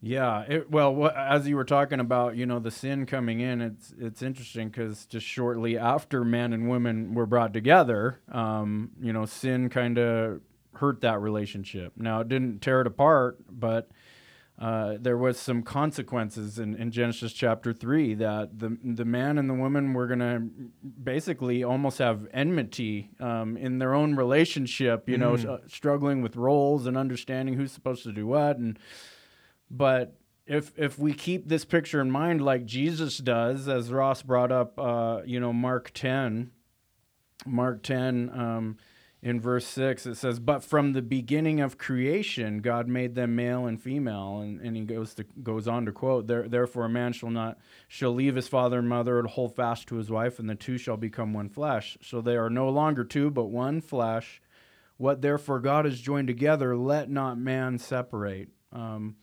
Yeah, 0.00 0.44
it, 0.48 0.70
well, 0.70 1.08
as 1.08 1.48
you 1.48 1.56
were 1.56 1.64
talking 1.64 1.98
about, 1.98 2.36
you 2.36 2.46
know, 2.46 2.60
the 2.60 2.70
sin 2.70 3.04
coming 3.04 3.40
in, 3.40 3.60
it's 3.60 3.92
it's 3.98 4.22
interesting 4.22 4.68
because 4.68 5.06
just 5.06 5.26
shortly 5.26 5.76
after 5.76 6.24
man 6.24 6.52
and 6.52 6.70
women 6.70 7.14
were 7.14 7.26
brought 7.26 7.52
together, 7.52 8.20
um, 8.30 8.92
you 9.00 9.12
know, 9.12 9.26
sin 9.26 9.68
kind 9.68 9.98
of 9.98 10.40
hurt 10.74 11.00
that 11.00 11.20
relationship. 11.20 11.94
Now 11.96 12.20
it 12.20 12.28
didn't 12.28 12.62
tear 12.62 12.80
it 12.80 12.86
apart, 12.86 13.38
but 13.50 13.90
uh, 14.58 14.96
there 15.00 15.16
was 15.16 15.38
some 15.38 15.62
consequences 15.62 16.58
in, 16.58 16.74
in 16.74 16.90
Genesis 16.90 17.32
chapter 17.32 17.72
three 17.72 18.14
that 18.14 18.58
the 18.58 18.76
the 18.82 19.04
man 19.04 19.38
and 19.38 19.48
the 19.48 19.54
woman 19.54 19.94
were 19.94 20.06
gonna 20.06 20.40
basically 21.02 21.62
almost 21.62 21.98
have 21.98 22.26
enmity 22.32 23.10
um, 23.20 23.56
in 23.56 23.78
their 23.78 23.94
own 23.94 24.16
relationship. 24.16 25.08
You 25.08 25.16
mm. 25.16 25.20
know, 25.20 25.52
uh, 25.52 25.58
struggling 25.68 26.22
with 26.22 26.36
roles 26.36 26.86
and 26.86 26.96
understanding 26.96 27.54
who's 27.54 27.72
supposed 27.72 28.02
to 28.02 28.12
do 28.12 28.26
what 28.26 28.56
and 28.56 28.78
but 29.70 30.16
if 30.46 30.72
if 30.76 30.98
we 30.98 31.12
keep 31.12 31.48
this 31.48 31.64
picture 31.64 32.00
in 32.00 32.10
mind, 32.10 32.40
like 32.40 32.64
Jesus 32.64 33.18
does, 33.18 33.68
as 33.68 33.92
Ross 33.92 34.22
brought 34.22 34.50
up, 34.50 34.78
uh, 34.78 35.20
you 35.24 35.38
know, 35.38 35.52
Mark 35.52 35.90
ten, 35.92 36.50
Mark 37.46 37.82
ten, 37.82 38.30
um, 38.32 38.78
in 39.20 39.40
verse 39.40 39.66
six, 39.66 40.06
it 40.06 40.14
says, 40.14 40.38
"But 40.38 40.62
from 40.62 40.92
the 40.92 41.02
beginning 41.02 41.60
of 41.60 41.76
creation, 41.76 42.60
God 42.60 42.86
made 42.86 43.14
them 43.14 43.34
male 43.34 43.66
and 43.66 43.80
female." 43.80 44.38
And, 44.40 44.60
and 44.60 44.76
he 44.76 44.82
goes 44.82 45.14
to 45.14 45.24
goes 45.42 45.66
on 45.66 45.86
to 45.86 45.92
quote, 45.92 46.26
"Therefore, 46.26 46.84
a 46.84 46.88
man 46.88 47.12
shall 47.12 47.30
not 47.30 47.58
shall 47.88 48.12
leave 48.12 48.36
his 48.36 48.48
father 48.48 48.78
and 48.78 48.88
mother 48.88 49.18
and 49.18 49.28
hold 49.28 49.56
fast 49.56 49.88
to 49.88 49.96
his 49.96 50.10
wife, 50.10 50.38
and 50.38 50.48
the 50.48 50.54
two 50.54 50.78
shall 50.78 50.96
become 50.96 51.32
one 51.32 51.48
flesh. 51.48 51.98
So 52.00 52.20
they 52.20 52.36
are 52.36 52.50
no 52.50 52.68
longer 52.68 53.04
two, 53.04 53.30
but 53.30 53.46
one 53.46 53.80
flesh. 53.80 54.40
What 54.98 55.22
therefore 55.22 55.60
God 55.60 55.84
has 55.84 56.00
joined 56.00 56.28
together, 56.28 56.76
let 56.76 57.10
not 57.10 57.38
man 57.38 57.78
separate." 57.78 58.50
Um, 58.72 59.16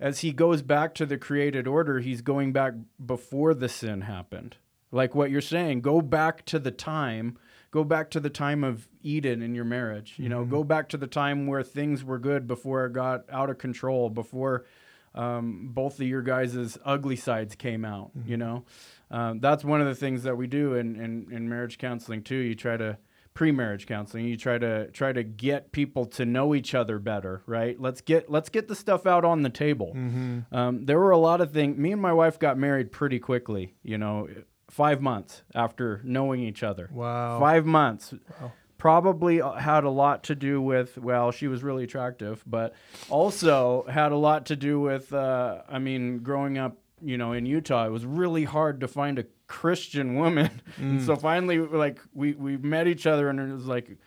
as 0.00 0.20
he 0.20 0.32
goes 0.32 0.62
back 0.62 0.94
to 0.94 1.06
the 1.06 1.18
created 1.18 1.66
order, 1.66 2.00
he's 2.00 2.22
going 2.22 2.52
back 2.52 2.72
before 3.04 3.54
the 3.54 3.68
sin 3.68 4.00
happened. 4.00 4.56
Like 4.90 5.14
what 5.14 5.30
you're 5.30 5.40
saying, 5.40 5.82
go 5.82 6.00
back 6.00 6.44
to 6.46 6.58
the 6.58 6.70
time, 6.70 7.36
go 7.70 7.84
back 7.84 8.10
to 8.10 8.20
the 8.20 8.30
time 8.30 8.64
of 8.64 8.88
Eden 9.02 9.42
in 9.42 9.54
your 9.54 9.64
marriage. 9.64 10.14
You 10.16 10.28
know, 10.28 10.42
mm-hmm. 10.42 10.50
go 10.50 10.64
back 10.64 10.88
to 10.90 10.96
the 10.96 11.06
time 11.06 11.46
where 11.46 11.62
things 11.62 12.04
were 12.04 12.18
good 12.18 12.46
before 12.46 12.86
it 12.86 12.92
got 12.92 13.24
out 13.30 13.50
of 13.50 13.58
control, 13.58 14.10
before 14.10 14.66
um, 15.14 15.70
both 15.72 16.00
of 16.00 16.06
your 16.06 16.22
guys' 16.22 16.78
ugly 16.84 17.16
sides 17.16 17.54
came 17.54 17.84
out. 17.84 18.16
Mm-hmm. 18.16 18.30
You 18.30 18.36
know, 18.36 18.64
um, 19.10 19.40
that's 19.40 19.64
one 19.64 19.80
of 19.80 19.86
the 19.86 19.94
things 19.94 20.22
that 20.24 20.36
we 20.36 20.46
do 20.46 20.74
in, 20.74 20.96
in, 20.96 21.26
in 21.30 21.48
marriage 21.48 21.78
counseling 21.78 22.22
too. 22.22 22.36
You 22.36 22.54
try 22.54 22.76
to 22.76 22.98
pre-marriage 23.32 23.86
counseling 23.86 24.26
you 24.26 24.36
try 24.36 24.58
to 24.58 24.90
try 24.90 25.12
to 25.12 25.22
get 25.22 25.70
people 25.70 26.04
to 26.04 26.26
know 26.26 26.52
each 26.52 26.74
other 26.74 26.98
better 26.98 27.42
right 27.46 27.80
let's 27.80 28.00
get 28.00 28.28
let's 28.28 28.48
get 28.48 28.66
the 28.66 28.74
stuff 28.74 29.06
out 29.06 29.24
on 29.24 29.42
the 29.42 29.48
table 29.48 29.92
mm-hmm. 29.94 30.40
um, 30.52 30.84
there 30.84 30.98
were 30.98 31.12
a 31.12 31.16
lot 31.16 31.40
of 31.40 31.52
things 31.52 31.78
me 31.78 31.92
and 31.92 32.02
my 32.02 32.12
wife 32.12 32.40
got 32.40 32.58
married 32.58 32.90
pretty 32.90 33.20
quickly 33.20 33.72
you 33.84 33.96
know 33.96 34.28
five 34.70 35.00
months 35.00 35.42
after 35.54 36.00
knowing 36.04 36.40
each 36.40 36.62
other 36.62 36.88
wow 36.92 37.38
five 37.38 37.66
months 37.66 38.14
wow. 38.40 38.52
probably 38.78 39.42
uh, 39.42 39.52
had 39.52 39.84
a 39.84 39.90
lot 39.90 40.22
to 40.24 40.34
do 40.34 40.60
with 40.62 40.96
well 40.96 41.30
she 41.30 41.48
was 41.48 41.62
really 41.62 41.84
attractive 41.84 42.42
but 42.46 42.74
also 43.08 43.84
had 43.90 44.12
a 44.12 44.16
lot 44.16 44.46
to 44.46 44.56
do 44.56 44.80
with 44.80 45.12
uh, 45.12 45.62
i 45.68 45.78
mean 45.78 46.20
growing 46.20 46.56
up 46.56 46.78
you 47.02 47.18
know 47.18 47.32
in 47.32 47.44
utah 47.44 47.86
it 47.86 47.90
was 47.90 48.06
really 48.06 48.44
hard 48.44 48.80
to 48.80 48.88
find 48.88 49.18
a 49.18 49.24
Christian 49.50 50.14
woman. 50.14 50.50
Mm. 50.80 51.04
so 51.04 51.16
finally, 51.16 51.58
like 51.58 51.98
we 52.14 52.32
we 52.32 52.56
met 52.56 52.86
each 52.86 53.06
other, 53.06 53.28
and 53.28 53.38
it 53.38 53.52
was 53.52 53.66
like, 53.66 53.98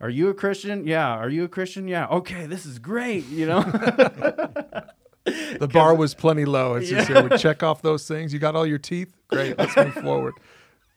"Are 0.00 0.10
you 0.10 0.28
a 0.28 0.34
Christian? 0.34 0.86
Yeah. 0.86 1.08
Are 1.08 1.30
you 1.30 1.44
a 1.44 1.48
Christian? 1.48 1.88
Yeah. 1.88 2.06
Okay, 2.08 2.46
this 2.46 2.64
is 2.64 2.78
great." 2.78 3.26
You 3.26 3.46
know. 3.46 3.62
the 5.24 5.68
bar 5.72 5.94
was 5.94 6.14
plenty 6.14 6.44
low. 6.44 6.74
It's 6.74 6.90
yeah. 6.90 7.04
just 7.04 7.30
we 7.30 7.38
check 7.38 7.62
off 7.62 7.82
those 7.82 8.06
things. 8.06 8.32
You 8.32 8.38
got 8.38 8.56
all 8.56 8.66
your 8.66 8.78
teeth. 8.78 9.14
Great. 9.28 9.58
Let's 9.58 9.76
move 9.76 9.94
forward. 9.94 10.34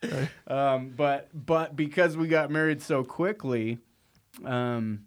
Right. 0.04 0.30
Um, 0.48 0.94
but 0.96 1.30
but 1.34 1.76
because 1.76 2.18
we 2.18 2.28
got 2.28 2.52
married 2.52 2.82
so 2.82 3.04
quickly, 3.04 3.80
um, 4.44 5.06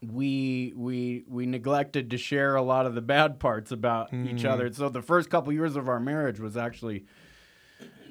we 0.00 0.72
we 0.76 1.24
we 1.26 1.46
neglected 1.46 2.10
to 2.10 2.18
share 2.18 2.54
a 2.54 2.62
lot 2.62 2.86
of 2.86 2.94
the 2.94 3.00
bad 3.00 3.40
parts 3.40 3.72
about 3.72 4.12
mm. 4.12 4.32
each 4.32 4.44
other. 4.44 4.72
So 4.72 4.88
the 4.88 5.02
first 5.02 5.30
couple 5.30 5.52
years 5.52 5.76
of 5.76 5.88
our 5.88 6.00
marriage 6.00 6.38
was 6.38 6.56
actually 6.56 7.06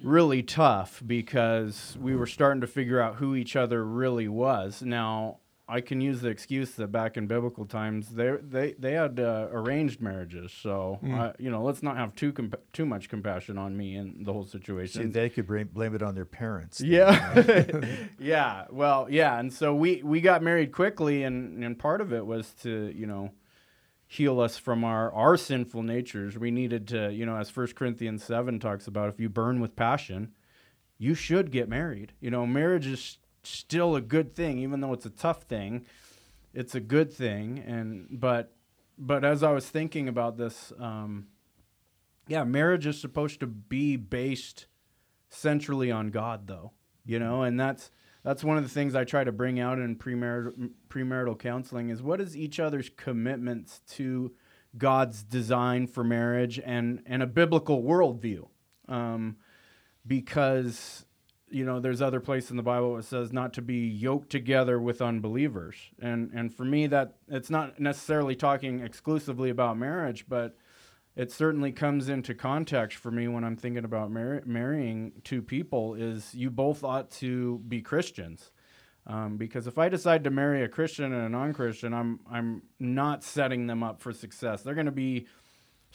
really 0.03 0.43
tough 0.43 1.01
because 1.05 1.97
we 1.99 2.15
were 2.15 2.27
starting 2.27 2.61
to 2.61 2.67
figure 2.67 2.99
out 2.99 3.15
who 3.15 3.35
each 3.35 3.55
other 3.55 3.83
really 3.83 4.27
was. 4.27 4.81
Now, 4.81 5.39
I 5.69 5.81
can 5.81 5.99
use 5.99 6.21
the 6.21 6.29
excuse 6.29 6.71
that 6.71 6.93
back 6.93 7.17
in 7.17 7.27
biblical 7.27 7.65
times 7.65 8.09
they 8.09 8.35
they 8.41 8.73
they 8.79 8.93
had 8.93 9.19
uh, 9.19 9.47
arranged 9.51 10.01
marriages, 10.01 10.53
so 10.53 10.99
mm. 11.03 11.19
uh, 11.19 11.33
you 11.37 11.51
know 11.51 11.61
let's 11.61 11.83
not 11.83 11.97
have 11.97 12.15
too 12.15 12.31
compa- 12.31 12.61
too 12.71 12.85
much 12.85 13.09
compassion 13.09 13.57
on 13.57 13.75
me 13.75 13.95
and 13.95 14.25
the 14.25 14.31
whole 14.31 14.45
situation. 14.45 15.03
See, 15.03 15.09
they 15.09 15.29
could 15.29 15.45
blame, 15.45 15.69
blame 15.73 15.93
it 15.93 16.01
on 16.01 16.15
their 16.15 16.25
parents. 16.25 16.79
Yeah, 16.79 17.65
yeah. 18.19 18.65
Well, 18.69 19.07
yeah, 19.09 19.37
and 19.37 19.51
so 19.51 19.75
we 19.75 20.01
we 20.03 20.21
got 20.21 20.41
married 20.41 20.71
quickly, 20.71 21.23
and 21.23 21.61
and 21.61 21.77
part 21.77 21.99
of 21.99 22.13
it 22.13 22.25
was 22.25 22.53
to 22.61 22.93
you 22.95 23.05
know 23.05 23.31
heal 24.07 24.39
us 24.39 24.57
from 24.57 24.85
our 24.85 25.11
our 25.11 25.35
sinful 25.35 25.83
natures. 25.83 26.37
We 26.37 26.49
needed 26.49 26.87
to, 26.89 27.11
you 27.11 27.25
know, 27.25 27.35
as 27.35 27.49
First 27.49 27.75
Corinthians 27.75 28.23
7 28.23 28.59
talks 28.59 28.87
about, 28.87 29.09
if 29.09 29.19
you 29.19 29.27
burn 29.27 29.59
with 29.59 29.75
passion, 29.75 30.31
you 30.97 31.13
should 31.13 31.51
get 31.51 31.67
married. 31.67 32.13
You 32.21 32.31
know, 32.31 32.47
marriage 32.47 32.87
is 32.87 33.17
still 33.47 33.95
a 33.95 34.01
good 34.01 34.35
thing 34.35 34.59
even 34.59 34.81
though 34.81 34.93
it's 34.93 35.05
a 35.05 35.11
tough 35.11 35.43
thing. 35.43 35.85
It's 36.53 36.75
a 36.75 36.79
good 36.79 37.11
thing 37.11 37.63
and 37.65 38.07
but 38.09 38.53
but 38.97 39.23
as 39.23 39.43
I 39.43 39.51
was 39.51 39.69
thinking 39.69 40.07
about 40.07 40.37
this 40.37 40.73
um 40.79 41.27
yeah, 42.27 42.43
marriage 42.43 42.85
is 42.85 42.99
supposed 42.99 43.39
to 43.39 43.47
be 43.47 43.95
based 43.95 44.67
centrally 45.29 45.91
on 45.91 46.09
God 46.09 46.47
though. 46.47 46.71
You 47.05 47.19
know, 47.19 47.43
and 47.43 47.59
that's 47.59 47.89
that's 48.23 48.43
one 48.43 48.57
of 48.57 48.63
the 48.63 48.69
things 48.69 48.93
I 48.93 49.05
try 49.05 49.23
to 49.23 49.31
bring 49.31 49.57
out 49.59 49.79
in 49.79 49.95
premarital, 49.95 50.71
premarital 50.89 51.39
counseling 51.39 51.89
is 51.89 52.01
what 52.01 52.19
is 52.19 52.35
each 52.35 52.59
other's 52.59 52.89
commitments 52.89 53.79
to 53.91 54.33
God's 54.77 55.23
design 55.23 55.87
for 55.87 56.03
marriage 56.03 56.59
and, 56.59 57.01
and 57.05 57.23
a 57.23 57.27
biblical 57.27 57.81
worldview. 57.83 58.47
Um, 58.89 59.37
because, 60.05 61.05
you 61.49 61.63
know, 61.63 61.79
there's 61.79 62.01
other 62.01 62.19
place 62.19 62.49
in 62.51 62.57
the 62.57 62.63
Bible 62.63 62.95
that 62.95 63.03
says 63.03 63.31
not 63.31 63.53
to 63.53 63.61
be 63.61 63.87
yoked 63.87 64.29
together 64.29 64.79
with 64.79 65.01
unbelievers. 65.01 65.75
And, 66.01 66.31
and 66.33 66.53
for 66.53 66.65
me, 66.65 66.87
that 66.87 67.15
it's 67.27 67.49
not 67.49 67.79
necessarily 67.79 68.35
talking 68.35 68.81
exclusively 68.81 69.49
about 69.49 69.77
marriage, 69.77 70.25
but 70.27 70.57
it 71.15 71.31
certainly 71.31 71.71
comes 71.71 72.09
into 72.09 72.35
context 72.35 72.97
for 72.97 73.11
me 73.11 73.27
when 73.27 73.43
I'm 73.43 73.55
thinking 73.55 73.85
about 73.85 74.11
mar- 74.11 74.43
marrying 74.45 75.13
two 75.23 75.41
people 75.41 75.95
is 75.95 76.35
you 76.35 76.49
both 76.49 76.83
ought 76.83 77.09
to 77.11 77.59
be 77.67 77.81
Christians. 77.81 78.51
Um, 79.07 79.37
because 79.37 79.67
if 79.67 79.77
I 79.77 79.87
decide 79.87 80.25
to 80.25 80.29
marry 80.29 80.63
a 80.63 80.67
Christian 80.67 81.13
and 81.13 81.25
a 81.25 81.29
non-Christian, 81.29 81.93
I'm 81.93 82.19
I'm 82.29 82.61
not 82.77 83.23
setting 83.23 83.65
them 83.65 83.81
up 83.81 84.01
for 84.01 84.11
success. 84.11 84.61
They're 84.61 84.75
going 84.75 84.85
to 84.85 84.91
be 84.91 85.27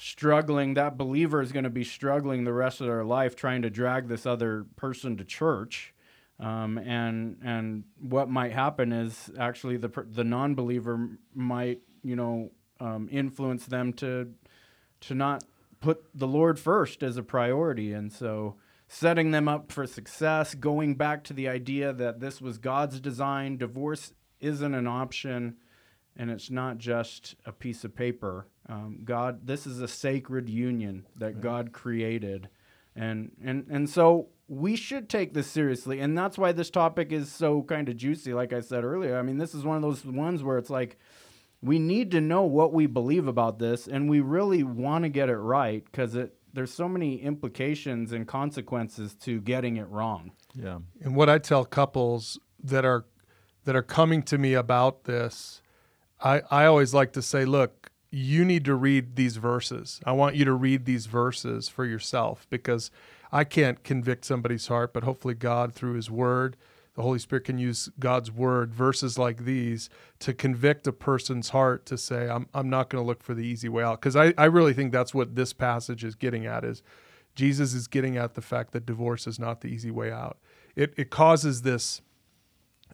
struggling. 0.02 0.74
That 0.74 0.98
believer 0.98 1.40
is 1.40 1.52
going 1.52 1.64
to 1.64 1.70
be 1.70 1.84
struggling 1.84 2.42
the 2.44 2.52
rest 2.52 2.80
of 2.80 2.88
their 2.88 3.04
life 3.04 3.36
trying 3.36 3.62
to 3.62 3.70
drag 3.70 4.08
this 4.08 4.26
other 4.26 4.66
person 4.74 5.16
to 5.16 5.24
church. 5.24 5.94
Um, 6.40 6.76
and 6.78 7.38
and 7.44 7.84
what 8.00 8.28
might 8.28 8.52
happen 8.52 8.92
is 8.92 9.30
actually 9.38 9.76
the 9.76 9.90
the 10.10 10.24
non-believer 10.24 11.10
might 11.34 11.82
you 12.02 12.16
know 12.16 12.50
um, 12.80 13.08
influence 13.12 13.66
them 13.66 13.92
to 13.94 14.32
to 15.02 15.14
not 15.14 15.44
put 15.80 16.04
the 16.14 16.26
Lord 16.26 16.58
first 16.58 17.02
as 17.02 17.16
a 17.16 17.22
priority. 17.22 17.92
And 17.92 18.12
so 18.12 18.56
setting 18.88 19.30
them 19.30 19.46
up 19.46 19.70
for 19.70 19.86
success, 19.86 20.54
going 20.54 20.96
back 20.96 21.22
to 21.24 21.32
the 21.32 21.48
idea 21.48 21.92
that 21.92 22.18
this 22.18 22.40
was 22.40 22.58
God's 22.58 23.00
design, 23.00 23.56
divorce 23.56 24.12
isn't 24.40 24.74
an 24.74 24.88
option 24.88 25.56
and 26.16 26.30
it's 26.30 26.50
not 26.50 26.78
just 26.78 27.34
a 27.46 27.52
piece 27.52 27.84
of 27.84 27.94
paper. 27.94 28.46
Um, 28.68 29.00
God, 29.04 29.46
this 29.46 29.66
is 29.66 29.80
a 29.80 29.88
sacred 29.88 30.48
union 30.48 31.06
that 31.16 31.40
God 31.40 31.72
created. 31.72 32.48
And, 32.94 33.32
and, 33.42 33.66
and 33.70 33.88
so 33.88 34.28
we 34.48 34.76
should 34.76 35.08
take 35.08 35.32
this 35.32 35.46
seriously. 35.46 36.00
And 36.00 36.16
that's 36.16 36.36
why 36.36 36.52
this 36.52 36.70
topic 36.70 37.12
is 37.12 37.32
so 37.32 37.62
kind 37.62 37.88
of 37.88 37.96
juicy, 37.96 38.34
like 38.34 38.52
I 38.52 38.60
said 38.60 38.84
earlier. 38.84 39.18
I 39.18 39.22
mean, 39.22 39.38
this 39.38 39.54
is 39.54 39.64
one 39.64 39.76
of 39.76 39.82
those 39.82 40.04
ones 40.04 40.42
where 40.42 40.58
it's 40.58 40.70
like, 40.70 40.98
we 41.62 41.78
need 41.78 42.10
to 42.10 42.20
know 42.20 42.42
what 42.42 42.72
we 42.72 42.86
believe 42.86 43.28
about 43.28 43.58
this 43.58 43.86
and 43.86 44.10
we 44.10 44.20
really 44.20 44.62
want 44.62 45.04
to 45.04 45.08
get 45.08 45.28
it 45.28 45.36
right 45.36 45.84
because 45.84 46.14
it 46.14 46.34
there's 46.54 46.74
so 46.74 46.88
many 46.88 47.16
implications 47.22 48.12
and 48.12 48.26
consequences 48.26 49.14
to 49.14 49.40
getting 49.40 49.76
it 49.76 49.88
wrong 49.88 50.32
yeah 50.54 50.78
and 51.02 51.14
what 51.14 51.30
i 51.30 51.38
tell 51.38 51.64
couples 51.64 52.38
that 52.62 52.84
are 52.84 53.06
that 53.64 53.76
are 53.76 53.82
coming 53.82 54.22
to 54.22 54.36
me 54.36 54.54
about 54.54 55.04
this 55.04 55.61
I, 56.22 56.42
I 56.50 56.64
always 56.66 56.94
like 56.94 57.12
to 57.14 57.22
say, 57.22 57.44
look, 57.44 57.90
you 58.10 58.44
need 58.44 58.64
to 58.66 58.74
read 58.74 59.16
these 59.16 59.36
verses. 59.36 60.00
I 60.04 60.12
want 60.12 60.36
you 60.36 60.44
to 60.44 60.52
read 60.52 60.84
these 60.84 61.06
verses 61.06 61.68
for 61.68 61.84
yourself 61.84 62.46
because 62.50 62.90
I 63.32 63.44
can't 63.44 63.82
convict 63.82 64.24
somebody's 64.24 64.66
heart, 64.66 64.92
but 64.92 65.02
hopefully 65.02 65.34
God, 65.34 65.72
through 65.74 65.94
His 65.94 66.10
Word, 66.10 66.56
the 66.94 67.02
Holy 67.02 67.18
Spirit 67.18 67.44
can 67.46 67.56
use 67.56 67.88
God's 67.98 68.30
Word, 68.30 68.74
verses 68.74 69.18
like 69.18 69.44
these, 69.44 69.88
to 70.18 70.34
convict 70.34 70.86
a 70.86 70.92
person's 70.92 71.48
heart 71.48 71.86
to 71.86 71.96
say, 71.96 72.28
I'm, 72.28 72.46
I'm 72.52 72.68
not 72.68 72.90
going 72.90 73.02
to 73.02 73.06
look 73.06 73.22
for 73.22 73.32
the 73.32 73.46
easy 73.46 73.70
way 73.70 73.82
out. 73.82 74.00
Because 74.00 74.14
I, 74.14 74.34
I 74.36 74.44
really 74.44 74.74
think 74.74 74.92
that's 74.92 75.14
what 75.14 75.34
this 75.34 75.54
passage 75.54 76.04
is 76.04 76.14
getting 76.14 76.44
at 76.44 76.64
is 76.64 76.82
Jesus 77.34 77.72
is 77.72 77.88
getting 77.88 78.18
at 78.18 78.34
the 78.34 78.42
fact 78.42 78.72
that 78.72 78.84
divorce 78.84 79.26
is 79.26 79.38
not 79.38 79.62
the 79.62 79.68
easy 79.68 79.90
way 79.90 80.12
out. 80.12 80.36
It, 80.76 80.92
it 80.98 81.08
causes 81.08 81.62
this 81.62 82.02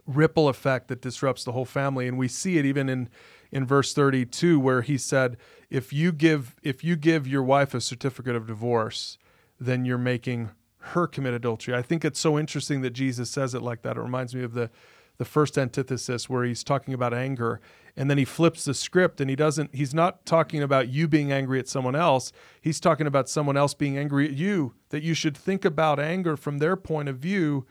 ripple 0.08 0.48
effect 0.48 0.88
that 0.88 1.02
disrupts 1.02 1.44
the 1.44 1.52
whole 1.52 1.66
family. 1.66 2.08
And 2.08 2.18
we 2.18 2.26
see 2.26 2.58
it 2.58 2.66
even 2.66 2.88
in 2.88 3.08
in 3.50 3.64
verse 3.64 3.94
32 3.94 4.60
where 4.60 4.82
he 4.82 4.98
said 4.98 5.36
if 5.70 5.92
you 5.92 6.12
give 6.12 6.56
if 6.62 6.82
you 6.84 6.96
give 6.96 7.26
your 7.26 7.42
wife 7.42 7.72
a 7.72 7.80
certificate 7.80 8.36
of 8.36 8.46
divorce 8.46 9.16
then 9.58 9.84
you're 9.84 9.96
making 9.98 10.50
her 10.78 11.06
commit 11.06 11.34
adultery. 11.34 11.74
I 11.74 11.82
think 11.82 12.04
it's 12.04 12.20
so 12.20 12.38
interesting 12.38 12.82
that 12.82 12.90
jesus 12.90 13.30
says 13.30 13.54
it 13.54 13.62
like 13.62 13.82
that. 13.82 13.96
It 13.96 14.00
reminds 14.00 14.34
me 14.34 14.42
of 14.42 14.54
the 14.54 14.70
the 15.18 15.24
first 15.24 15.58
antithesis 15.58 16.28
where 16.28 16.44
he's 16.44 16.62
talking 16.62 16.94
about 16.94 17.12
anger 17.12 17.60
and 17.96 18.08
then 18.08 18.18
he 18.18 18.24
flips 18.24 18.64
the 18.64 18.74
script 18.74 19.20
and 19.20 19.28
he 19.28 19.34
doesn't 19.34 19.74
he's 19.74 19.94
not 19.94 20.24
talking 20.24 20.62
about 20.62 20.88
you 20.88 21.08
being 21.08 21.32
angry 21.32 21.58
at 21.58 21.68
someone 21.68 21.96
else. 21.96 22.32
He's 22.60 22.80
talking 22.80 23.06
about 23.06 23.28
someone 23.28 23.56
else 23.56 23.74
being 23.74 23.98
angry 23.98 24.26
at 24.26 24.34
you 24.34 24.74
that 24.90 25.02
you 25.02 25.14
should 25.14 25.36
think 25.36 25.64
about 25.64 25.98
anger 25.98 26.36
from 26.36 26.58
their 26.58 26.76
point 26.76 27.08
of 27.08 27.16
view 27.16 27.66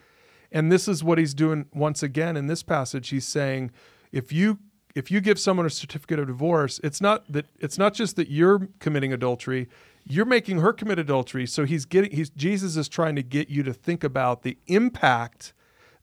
and 0.51 0.71
this 0.71 0.87
is 0.87 1.03
what 1.03 1.17
he's 1.17 1.33
doing 1.33 1.65
once 1.73 2.01
again 2.01 2.37
in 2.37 2.47
this 2.47 2.63
passage 2.63 3.09
he's 3.09 3.27
saying 3.27 3.71
if 4.11 4.31
you 4.31 4.59
if 4.97 5.11
you 5.11 5.21
give 5.21 5.37
someone 5.37 5.67
a 5.67 5.69
certificate 5.69 6.17
of 6.17 6.25
divorce, 6.25 6.79
it's 6.83 6.99
not 6.99 7.31
that 7.31 7.45
it's 7.59 7.77
not 7.77 7.93
just 7.93 8.15
that 8.15 8.31
you're 8.31 8.67
committing 8.79 9.13
adultery, 9.13 9.69
you're 10.05 10.25
making 10.25 10.59
her 10.61 10.73
commit 10.73 10.97
adultery. 10.97 11.45
So 11.45 11.65
he's 11.65 11.85
getting 11.85 12.11
he's 12.11 12.31
Jesus 12.31 12.75
is 12.75 12.89
trying 12.89 13.15
to 13.15 13.21
get 13.21 13.47
you 13.47 13.61
to 13.61 13.73
think 13.73 14.03
about 14.03 14.41
the 14.41 14.57
impact 14.65 15.53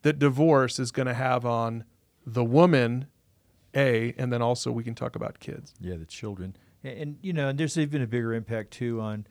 that 0.02 0.20
divorce 0.20 0.78
is 0.78 0.92
going 0.92 1.08
to 1.08 1.14
have 1.14 1.44
on 1.44 1.82
the 2.24 2.44
woman 2.44 3.06
a 3.74 4.14
and 4.16 4.32
then 4.32 4.40
also 4.40 4.70
we 4.70 4.84
can 4.84 4.94
talk 4.94 5.16
about 5.16 5.40
kids. 5.40 5.74
Yeah, 5.80 5.96
the 5.96 6.06
children. 6.06 6.56
And, 6.84 6.98
and 6.98 7.18
you 7.20 7.32
know, 7.32 7.48
and 7.48 7.58
there's 7.58 7.76
even 7.76 8.00
a 8.00 8.06
bigger 8.06 8.32
impact 8.32 8.70
too 8.70 9.00
on 9.00 9.26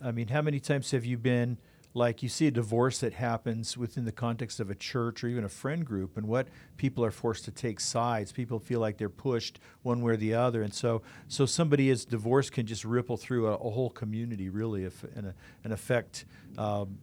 I 0.00 0.12
mean, 0.12 0.28
how 0.28 0.40
many 0.40 0.60
times 0.60 0.92
have 0.92 1.04
you 1.04 1.18
been 1.18 1.58
like 1.94 2.22
you 2.22 2.28
see 2.28 2.46
a 2.46 2.50
divorce 2.50 3.00
that 3.00 3.12
happens 3.12 3.76
within 3.76 4.04
the 4.04 4.12
context 4.12 4.60
of 4.60 4.70
a 4.70 4.74
church 4.74 5.22
or 5.22 5.28
even 5.28 5.44
a 5.44 5.48
friend 5.48 5.84
group 5.84 6.16
and 6.16 6.26
what 6.26 6.48
people 6.76 7.04
are 7.04 7.10
forced 7.10 7.44
to 7.44 7.50
take 7.50 7.80
sides. 7.80 8.32
People 8.32 8.58
feel 8.58 8.80
like 8.80 8.96
they're 8.96 9.10
pushed 9.10 9.58
one 9.82 10.00
way 10.00 10.14
or 10.14 10.16
the 10.16 10.34
other. 10.34 10.62
And 10.62 10.72
so 10.72 11.02
so 11.28 11.44
somebody 11.44 11.90
is 11.90 12.04
divorce 12.04 12.48
can 12.48 12.66
just 12.66 12.84
ripple 12.84 13.16
through 13.16 13.48
a, 13.48 13.54
a 13.54 13.70
whole 13.70 13.90
community 13.90 14.48
really 14.48 14.84
if, 14.84 15.04
and, 15.14 15.26
a, 15.26 15.34
and 15.64 15.72
affect 15.72 16.24
um, 16.56 16.98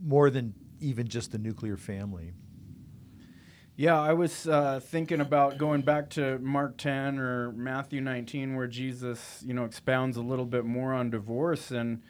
more 0.00 0.30
than 0.30 0.54
even 0.80 1.08
just 1.08 1.32
the 1.32 1.38
nuclear 1.38 1.76
family. 1.76 2.32
Yeah, 3.74 3.98
I 3.98 4.12
was 4.12 4.46
uh, 4.46 4.80
thinking 4.80 5.20
about 5.20 5.56
going 5.56 5.80
back 5.80 6.10
to 6.10 6.38
Mark 6.38 6.76
10 6.76 7.18
or 7.18 7.52
Matthew 7.52 8.02
19, 8.02 8.54
where 8.54 8.66
Jesus, 8.66 9.42
you 9.46 9.54
know, 9.54 9.64
expounds 9.64 10.18
a 10.18 10.20
little 10.20 10.44
bit 10.44 10.66
more 10.66 10.92
on 10.92 11.08
divorce, 11.08 11.70
and 11.70 12.02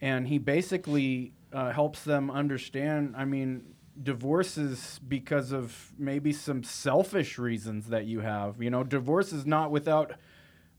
and 0.00 0.26
he 0.26 0.38
basically 0.38 1.32
uh, 1.52 1.72
helps 1.72 2.04
them 2.04 2.30
understand. 2.30 3.14
I 3.16 3.24
mean, 3.24 3.74
divorces 4.00 5.00
because 5.06 5.52
of 5.52 5.92
maybe 5.98 6.32
some 6.32 6.62
selfish 6.62 7.38
reasons 7.38 7.88
that 7.88 8.06
you 8.06 8.20
have. 8.20 8.62
You 8.62 8.70
know, 8.70 8.84
divorce 8.84 9.32
is 9.32 9.46
not 9.46 9.70
without 9.70 10.12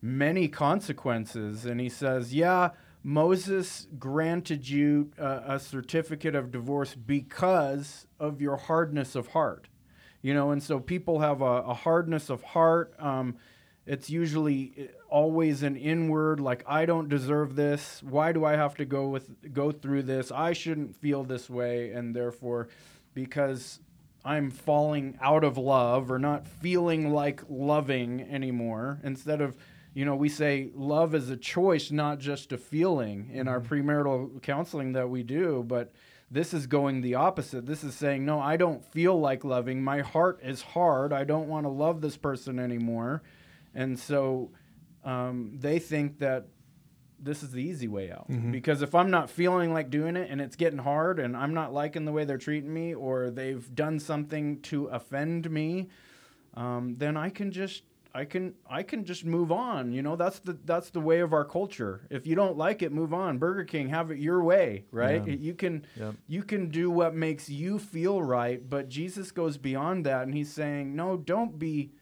many 0.01 0.47
consequences. 0.47 1.65
And 1.65 1.79
he 1.79 1.89
says, 1.89 2.33
yeah, 2.33 2.71
Moses 3.03 3.87
granted 3.99 4.67
you 4.67 5.11
uh, 5.19 5.41
a 5.45 5.59
certificate 5.59 6.35
of 6.35 6.51
divorce 6.51 6.95
because 6.95 8.07
of 8.19 8.41
your 8.41 8.57
hardness 8.57 9.15
of 9.15 9.27
heart. 9.27 9.67
You 10.21 10.33
know, 10.33 10.51
and 10.51 10.63
so 10.63 10.79
people 10.79 11.19
have 11.19 11.41
a, 11.41 11.63
a 11.63 11.73
hardness 11.73 12.29
of 12.29 12.41
heart. 12.43 12.93
Um, 12.97 13.35
it's 13.85 14.09
usually 14.09 14.89
always 15.13 15.61
an 15.61 15.75
inward 15.75 16.39
like 16.39 16.63
i 16.67 16.87
don't 16.87 17.07
deserve 17.07 17.55
this. 17.55 18.01
Why 18.01 18.31
do 18.31 18.43
i 18.45 18.53
have 18.53 18.75
to 18.77 18.85
go 18.85 19.09
with 19.09 19.53
go 19.53 19.71
through 19.71 20.03
this? 20.03 20.31
I 20.31 20.53
shouldn't 20.53 20.95
feel 20.95 21.23
this 21.23 21.49
way 21.51 21.91
and 21.91 22.15
therefore 22.15 22.69
because 23.13 23.79
i'm 24.25 24.49
falling 24.49 25.15
out 25.21 25.43
of 25.43 25.55
love 25.57 26.09
or 26.09 26.17
not 26.17 26.47
feeling 26.47 27.13
like 27.13 27.43
loving 27.47 28.21
anymore 28.21 28.99
instead 29.03 29.39
of 29.41 29.55
you 29.93 30.03
know 30.03 30.15
we 30.15 30.29
say 30.29 30.71
love 30.73 31.13
is 31.13 31.29
a 31.29 31.37
choice 31.37 31.91
not 31.91 32.17
just 32.17 32.51
a 32.51 32.57
feeling 32.57 33.29
in 33.33 33.47
our 33.47 33.59
mm-hmm. 33.59 33.89
premarital 33.89 34.41
counseling 34.41 34.93
that 34.93 35.09
we 35.09 35.21
do 35.21 35.63
but 35.67 35.91
this 36.31 36.51
is 36.51 36.65
going 36.65 37.01
the 37.01 37.13
opposite. 37.13 37.67
This 37.67 37.83
is 37.83 37.93
saying 37.93 38.25
no 38.25 38.39
i 38.39 38.57
don't 38.57 38.83
feel 38.83 39.19
like 39.19 39.43
loving. 39.43 39.83
My 39.83 39.99
heart 40.01 40.39
is 40.41 40.63
hard. 40.63 41.13
I 41.13 41.23
don't 41.23 41.47
want 41.47 41.65
to 41.65 41.69
love 41.69 42.01
this 42.01 42.17
person 42.17 42.57
anymore. 42.57 43.21
And 43.75 43.99
so 43.99 44.49
um, 45.03 45.51
they 45.59 45.79
think 45.79 46.19
that 46.19 46.47
this 47.23 47.41
is 47.41 47.51
the 47.51 47.61
easy 47.61 47.87
way 47.87 48.11
out. 48.11 48.29
Mm-hmm. 48.29 48.51
Because 48.51 48.81
if 48.81 48.93
I'm 48.93 49.09
not 49.09 49.29
feeling 49.29 49.73
like 49.73 49.89
doing 49.89 50.15
it 50.15 50.29
and 50.29 50.41
it's 50.41 50.55
getting 50.55 50.79
hard 50.79 51.19
and 51.19 51.37
I'm 51.37 51.53
not 51.53 51.73
liking 51.73 52.05
the 52.05 52.11
way 52.11 52.25
they're 52.25 52.37
treating 52.37 52.73
me 52.73 52.93
or 52.93 53.29
they've 53.29 53.73
done 53.73 53.99
something 53.99 54.61
to 54.63 54.87
offend 54.87 55.49
me, 55.49 55.89
um, 56.55 56.95
then 56.97 57.15
I 57.15 57.29
can 57.29 57.51
just 57.51 57.83
I 58.15 58.25
can 58.25 58.53
I 58.69 58.83
can 58.83 59.05
just 59.05 59.25
move 59.25 59.51
on. 59.51 59.91
You 59.91 60.03
know, 60.03 60.15
that's 60.15 60.39
the 60.39 60.57
that's 60.65 60.91
the 60.91 60.99
way 60.99 61.21
of 61.21 61.33
our 61.33 61.45
culture. 61.45 62.01
If 62.11 62.27
you 62.27 62.35
don't 62.35 62.57
like 62.57 62.83
it, 62.83 62.91
move 62.91 63.13
on. 63.13 63.39
Burger 63.39 63.63
King, 63.63 63.89
have 63.89 64.11
it 64.11 64.19
your 64.19 64.43
way, 64.43 64.85
right? 64.91 65.25
Yeah. 65.25 65.33
You 65.33 65.55
can 65.55 65.85
yep. 65.95 66.15
you 66.27 66.43
can 66.43 66.69
do 66.69 66.91
what 66.91 67.15
makes 67.15 67.49
you 67.49 67.79
feel 67.79 68.21
right, 68.21 68.69
but 68.69 68.89
Jesus 68.89 69.31
goes 69.31 69.57
beyond 69.57 70.05
that 70.05 70.23
and 70.23 70.33
he's 70.35 70.53
saying, 70.53 70.95
"No, 70.95 71.17
don't 71.17 71.57
be 71.57 71.93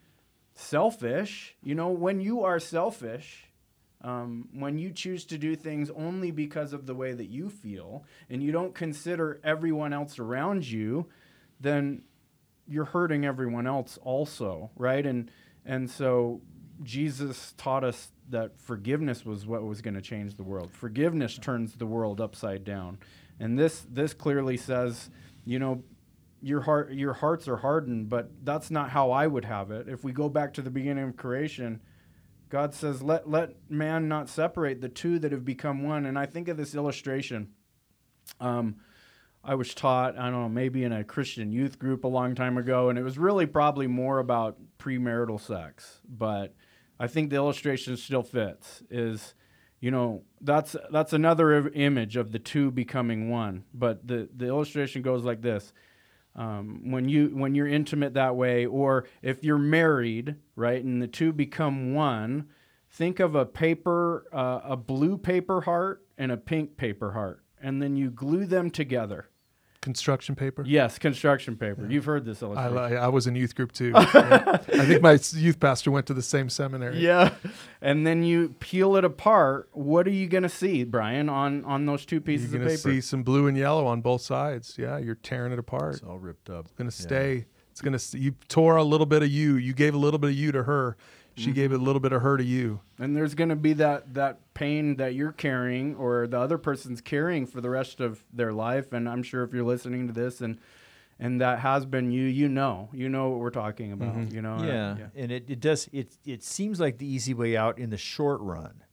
selfish. 0.61 1.55
You 1.63 1.75
know, 1.75 1.89
when 1.89 2.21
you 2.21 2.43
are 2.43 2.59
selfish, 2.59 3.51
um, 4.03 4.49
when 4.53 4.77
you 4.77 4.91
choose 4.91 5.25
to 5.25 5.37
do 5.37 5.55
things 5.55 5.89
only 5.91 6.31
because 6.31 6.73
of 6.73 6.85
the 6.85 6.95
way 6.95 7.13
that 7.13 7.27
you 7.27 7.49
feel 7.49 8.03
and 8.29 8.41
you 8.41 8.51
don't 8.51 8.73
consider 8.73 9.39
everyone 9.43 9.93
else 9.93 10.17
around 10.17 10.67
you, 10.67 11.07
then 11.59 12.03
you're 12.67 12.85
hurting 12.85 13.25
everyone 13.25 13.67
else 13.67 13.99
also, 14.01 14.71
right? 14.75 15.05
And 15.05 15.29
and 15.65 15.89
so 15.89 16.41
Jesus 16.81 17.53
taught 17.57 17.83
us 17.83 18.11
that 18.29 18.59
forgiveness 18.59 19.25
was 19.25 19.45
what 19.45 19.63
was 19.63 19.81
going 19.81 19.93
to 19.93 20.01
change 20.01 20.35
the 20.35 20.43
world. 20.43 20.71
Forgiveness 20.71 21.37
turns 21.37 21.75
the 21.75 21.85
world 21.85 22.19
upside 22.19 22.63
down. 22.63 22.97
And 23.39 23.59
this 23.59 23.85
this 23.89 24.13
clearly 24.13 24.57
says, 24.57 25.09
you 25.45 25.59
know, 25.59 25.83
your 26.41 26.61
heart 26.61 26.91
your 26.91 27.13
hearts 27.13 27.47
are 27.47 27.57
hardened 27.57 28.09
but 28.09 28.31
that's 28.43 28.71
not 28.71 28.89
how 28.89 29.11
i 29.11 29.27
would 29.27 29.45
have 29.45 29.71
it. 29.71 29.87
If 29.87 30.03
we 30.03 30.11
go 30.11 30.27
back 30.27 30.53
to 30.55 30.61
the 30.61 30.71
beginning 30.71 31.03
of 31.03 31.15
creation 31.15 31.81
god 32.49 32.73
says 32.73 33.01
let 33.01 33.29
let 33.29 33.51
man 33.69 34.07
not 34.07 34.27
separate 34.27 34.81
the 34.81 34.89
two 34.89 35.19
that 35.19 35.31
have 35.31 35.45
become 35.45 35.83
one. 35.83 36.05
And 36.05 36.17
i 36.17 36.25
think 36.25 36.47
of 36.47 36.57
this 36.57 36.75
illustration 36.75 37.49
um, 38.39 38.77
i 39.43 39.55
was 39.55 39.73
taught 39.73 40.17
i 40.17 40.23
don't 40.23 40.41
know 40.41 40.49
maybe 40.49 40.83
in 40.83 40.91
a 40.91 41.03
christian 41.03 41.51
youth 41.51 41.77
group 41.77 42.03
a 42.03 42.07
long 42.07 42.35
time 42.35 42.57
ago 42.57 42.89
and 42.89 42.97
it 42.97 43.03
was 43.03 43.17
really 43.17 43.45
probably 43.45 43.87
more 43.87 44.19
about 44.19 44.57
premarital 44.79 45.39
sex. 45.39 46.01
But 46.09 46.55
i 46.99 47.07
think 47.07 47.29
the 47.29 47.35
illustration 47.35 47.97
still 47.97 48.23
fits 48.23 48.81
is 48.89 49.35
you 49.79 49.91
know 49.91 50.23
that's 50.39 50.75
that's 50.91 51.11
another 51.11 51.67
image 51.69 52.15
of 52.15 52.31
the 52.31 52.39
two 52.39 52.71
becoming 52.71 53.29
one. 53.29 53.65
But 53.73 54.07
the 54.07 54.29
the 54.35 54.47
illustration 54.47 55.01
goes 55.01 55.23
like 55.23 55.41
this 55.41 55.73
um, 56.35 56.91
when 56.91 57.09
you 57.09 57.29
when 57.33 57.55
you're 57.55 57.67
intimate 57.67 58.13
that 58.13 58.35
way, 58.35 58.65
or 58.65 59.05
if 59.21 59.43
you're 59.43 59.57
married, 59.57 60.35
right, 60.55 60.83
and 60.83 61.01
the 61.01 61.07
two 61.07 61.33
become 61.33 61.93
one. 61.93 62.47
Think 62.93 63.21
of 63.21 63.35
a 63.35 63.45
paper, 63.45 64.25
uh, 64.33 64.59
a 64.65 64.75
blue 64.75 65.17
paper 65.17 65.61
heart 65.61 66.05
and 66.17 66.29
a 66.29 66.37
pink 66.37 66.75
paper 66.75 67.13
heart, 67.13 67.43
and 67.61 67.81
then 67.81 67.95
you 67.95 68.11
glue 68.11 68.45
them 68.45 68.69
together. 68.69 69.29
Construction 69.81 70.35
paper? 70.35 70.63
Yes, 70.65 70.99
construction 70.99 71.57
paper. 71.57 71.81
Yeah. 71.81 71.89
You've 71.89 72.05
heard 72.05 72.23
this 72.23 72.43
illustration. 72.43 72.77
I, 72.77 73.05
I 73.05 73.07
was 73.07 73.25
in 73.25 73.35
youth 73.35 73.55
group 73.55 73.71
too. 73.71 73.91
yeah. 73.95 74.59
I 74.73 74.85
think 74.85 75.01
my 75.01 75.19
youth 75.33 75.59
pastor 75.59 75.89
went 75.89 76.05
to 76.05 76.13
the 76.13 76.21
same 76.21 76.49
seminary. 76.49 76.99
Yeah. 76.99 77.33
And 77.81 78.05
then 78.05 78.21
you 78.21 78.49
peel 78.59 78.95
it 78.95 79.03
apart. 79.03 79.69
What 79.71 80.07
are 80.07 80.11
you 80.11 80.27
going 80.27 80.43
to 80.43 80.49
see, 80.49 80.83
Brian, 80.83 81.29
on, 81.29 81.65
on 81.65 81.87
those 81.87 82.05
two 82.05 82.21
pieces 82.21 82.53
you're 82.53 82.61
of 82.61 82.67
paper? 82.67 82.83
Going 82.83 82.95
to 82.97 83.01
see 83.01 83.07
some 83.07 83.23
blue 83.23 83.47
and 83.47 83.57
yellow 83.57 83.87
on 83.87 84.01
both 84.01 84.21
sides. 84.21 84.75
Yeah, 84.77 84.99
you're 84.99 85.15
tearing 85.15 85.51
it 85.51 85.57
apart. 85.57 85.95
It's 85.95 86.03
all 86.03 86.19
ripped 86.19 86.51
up. 86.51 86.65
It's 86.65 86.75
going 86.75 86.89
to 86.89 86.95
stay. 86.95 87.35
Yeah. 87.35 87.43
It's 87.71 87.81
going 87.81 87.97
to, 87.97 88.19
you 88.19 88.35
tore 88.49 88.75
a 88.75 88.83
little 88.83 89.07
bit 89.07 89.23
of 89.23 89.29
you. 89.29 89.55
You 89.55 89.73
gave 89.73 89.95
a 89.95 89.97
little 89.97 90.19
bit 90.19 90.29
of 90.29 90.35
you 90.35 90.51
to 90.51 90.63
her 90.63 90.95
she 91.35 91.45
mm-hmm. 91.45 91.53
gave 91.53 91.71
a 91.71 91.77
little 91.77 91.99
bit 91.99 92.11
of 92.11 92.21
her 92.21 92.37
to 92.37 92.43
you. 92.43 92.81
And 92.99 93.15
there's 93.15 93.35
going 93.35 93.49
to 93.49 93.55
be 93.55 93.73
that 93.73 94.13
that 94.13 94.53
pain 94.53 94.97
that 94.97 95.15
you're 95.15 95.31
carrying 95.31 95.95
or 95.95 96.27
the 96.27 96.39
other 96.39 96.57
person's 96.57 97.01
carrying 97.01 97.45
for 97.45 97.61
the 97.61 97.69
rest 97.69 97.99
of 97.99 98.23
their 98.33 98.53
life. 98.53 98.93
And 98.93 99.07
i'm 99.07 99.23
sure 99.23 99.43
if 99.43 99.53
you're 99.53 99.63
listening 99.63 100.07
to 100.07 100.13
this 100.13 100.41
and 100.41 100.57
and 101.19 101.39
that 101.39 101.59
has 101.59 101.85
been 101.85 102.11
you, 102.11 102.23
you 102.23 102.49
know, 102.49 102.89
you 102.91 103.07
know 103.07 103.29
what 103.29 103.39
we're 103.39 103.51
talking 103.51 103.91
about. 103.91 104.31
You 104.31 104.41
know, 104.41 104.55
uh, 104.55 104.63
yeah, 104.63 104.95
and 105.15 105.31
it, 105.31 105.45
it 105.47 105.59
does 105.59 105.87
it 105.93 106.17
it 106.25 106.43
seems 106.43 106.79
like 106.79 106.97
the 106.97 107.05
easy 107.05 107.35
way 107.35 107.55
out 107.55 107.77
in 107.77 107.91
the 107.91 107.97
short 107.97 108.41
run. 108.41 108.83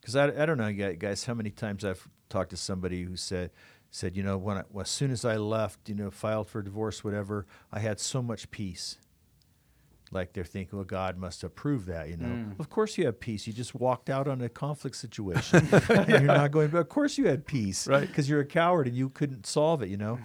Because 0.00 0.16
I, 0.16 0.42
I 0.42 0.46
don't 0.46 0.58
know 0.58 0.72
gu- 0.72 0.96
guys 0.96 1.24
how 1.24 1.34
many 1.34 1.50
times 1.50 1.84
i've 1.84 2.08
talked 2.30 2.50
to 2.50 2.56
somebody 2.56 3.04
who 3.04 3.16
said 3.16 3.50
said 3.90 4.16
you 4.16 4.22
know 4.22 4.38
when 4.38 4.56
I, 4.56 4.62
as 4.80 4.88
soon 4.88 5.10
as 5.10 5.24
i 5.24 5.36
left 5.36 5.88
you 5.88 5.94
know 5.94 6.10
filed 6.10 6.48
for 6.48 6.62
divorce 6.62 7.04
whatever 7.04 7.46
i 7.72 7.80
had 7.80 8.00
so 8.00 8.22
much 8.22 8.50
peace 8.50 8.96
like 10.12 10.32
they're 10.32 10.44
thinking 10.44 10.76
well 10.78 10.84
god 10.84 11.16
must 11.16 11.44
approve 11.44 11.86
that 11.86 12.08
you 12.08 12.16
know 12.16 12.46
of 12.58 12.68
course 12.68 12.98
you 12.98 13.06
have 13.06 13.20
peace 13.20 13.46
you 13.46 13.52
just 13.52 13.74
walked 13.74 14.10
out 14.10 14.26
on 14.26 14.40
a 14.40 14.48
conflict 14.48 14.96
situation 14.96 15.66
and 15.88 16.08
you're 16.08 16.20
not 16.22 16.50
going 16.50 16.68
but 16.68 16.78
of 16.78 16.88
course 16.88 17.16
you 17.16 17.26
had 17.26 17.46
peace 17.46 17.86
Right. 17.86 18.06
because 18.06 18.28
you're 18.28 18.40
a 18.40 18.44
coward 18.46 18.86
and 18.88 18.96
you 18.96 19.08
couldn't 19.08 19.46
solve 19.46 19.82
it 19.82 19.88
you 19.88 19.96
know 19.96 20.18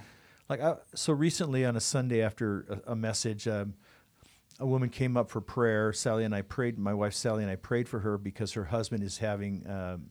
like 0.49 0.61
I, 0.61 0.75
so 0.95 1.13
recently 1.13 1.65
on 1.65 1.75
a 1.75 1.79
sunday 1.81 2.21
after 2.21 2.81
a, 2.87 2.91
a 2.93 2.95
message 2.95 3.47
um, 3.47 3.75
a 4.57 4.65
woman 4.65 4.87
came 4.87 5.17
up 5.17 5.29
for 5.29 5.41
prayer. 5.41 5.91
Sally 5.91 6.23
and 6.23 6.33
I 6.33 6.41
prayed. 6.41 6.79
My 6.79 6.93
wife 6.93 7.13
Sally 7.13 7.43
and 7.43 7.51
I 7.51 7.57
prayed 7.57 7.89
for 7.89 7.99
her 7.99 8.17
because 8.17 8.53
her 8.53 8.63
husband 8.63 9.03
is 9.03 9.17
having 9.17 9.69
um, 9.69 10.05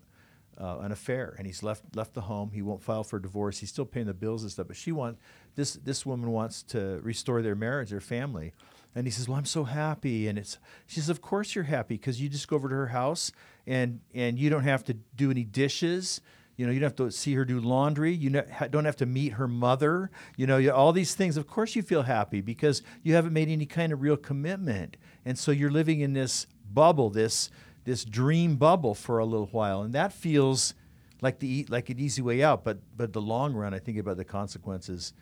uh, 0.61 0.81
an 0.81 0.93
affair 0.93 1.35
and 1.39 1.47
he's 1.47 1.63
left 1.63 1.83
left 1.97 2.13
the 2.13 2.21
home. 2.21 2.51
He 2.53 2.61
won't 2.61 2.83
file 2.83 3.05
for 3.05 3.19
divorce. 3.19 3.59
He's 3.61 3.71
still 3.71 3.87
paying 3.87 4.05
the 4.05 4.13
bills 4.13 4.43
and 4.43 4.53
stuff. 4.53 4.67
But 4.67 4.77
she 4.77 4.93
want 4.93 5.17
this 5.55 5.73
this 5.77 6.05
woman 6.05 6.31
wants 6.31 6.63
to 6.65 7.01
restore 7.03 7.41
their 7.41 7.55
marriage, 7.55 7.89
their 7.89 8.01
family. 8.03 8.53
And 8.95 9.07
he 9.07 9.11
says, 9.11 9.29
"Well, 9.29 9.39
I'm 9.39 9.45
so 9.45 9.65
happy." 9.65 10.29
And 10.29 10.39
it's 10.39 10.59
she 10.87 11.01
says, 11.01 11.09
"Of 11.09 11.21
course 11.21 11.55
you're 11.55 11.65
happy 11.65 11.97
because 11.97 12.21
you 12.21 12.29
just 12.29 12.49
go 12.49 12.57
over 12.57 12.69
to 12.69 12.75
her 12.75 12.89
house 12.89 13.33
and 13.67 14.01
and 14.15 14.39
you 14.39 14.51
don't 14.51 14.65
have 14.65 14.85
to 14.85 14.95
do 15.17 15.31
any 15.31 15.45
dishes." 15.45 16.21
You 16.57 16.67
know, 16.67 16.73
you 16.73 16.79
don't 16.79 16.87
have 16.87 17.09
to 17.09 17.11
see 17.11 17.35
her 17.35 17.45
do 17.45 17.59
laundry. 17.59 18.15
You 18.15 18.31
don't 18.71 18.85
have 18.85 18.97
to 18.97 19.07
meet 19.07 19.33
her 19.33 19.49
mother. 19.49 20.11
You 20.37 20.47
know, 20.47 20.71
all 20.71 20.93
these 20.93 21.15
things. 21.15 21.37
Of 21.37 21.49
course, 21.49 21.75
you 21.75 21.83
feel 21.83 22.03
happy 22.03 22.41
because 22.41 22.81
you 23.03 23.15
haven't 23.15 23.33
made 23.33 23.49
any 23.49 23.67
kind 23.67 23.93
of 23.93 24.03
real 24.03 24.17
commitment, 24.17 24.97
and 25.25 25.37
so 25.37 25.51
you're 25.51 25.71
living 25.71 26.01
in 26.01 26.13
this 26.13 26.47
bubble, 26.73 27.11
this 27.11 27.51
this 27.85 28.05
dream 28.05 28.57
bubble 28.57 28.95
for 28.95 29.19
a 29.19 29.25
little 29.25 29.49
while, 29.49 29.83
and 29.83 29.93
that 29.95 30.13
feels 30.13 30.75
like 31.21 31.41
the 31.41 31.67
like 31.69 31.91
an 31.91 31.99
easy 31.99 32.23
way 32.23 32.43
out. 32.43 32.65
But 32.65 32.79
but 32.97 33.13
the 33.13 33.21
long 33.21 33.55
run, 33.55 33.75
I 33.75 33.79
think 33.79 33.99
about 33.99 34.17
the 34.17 34.25
consequences 34.25 35.13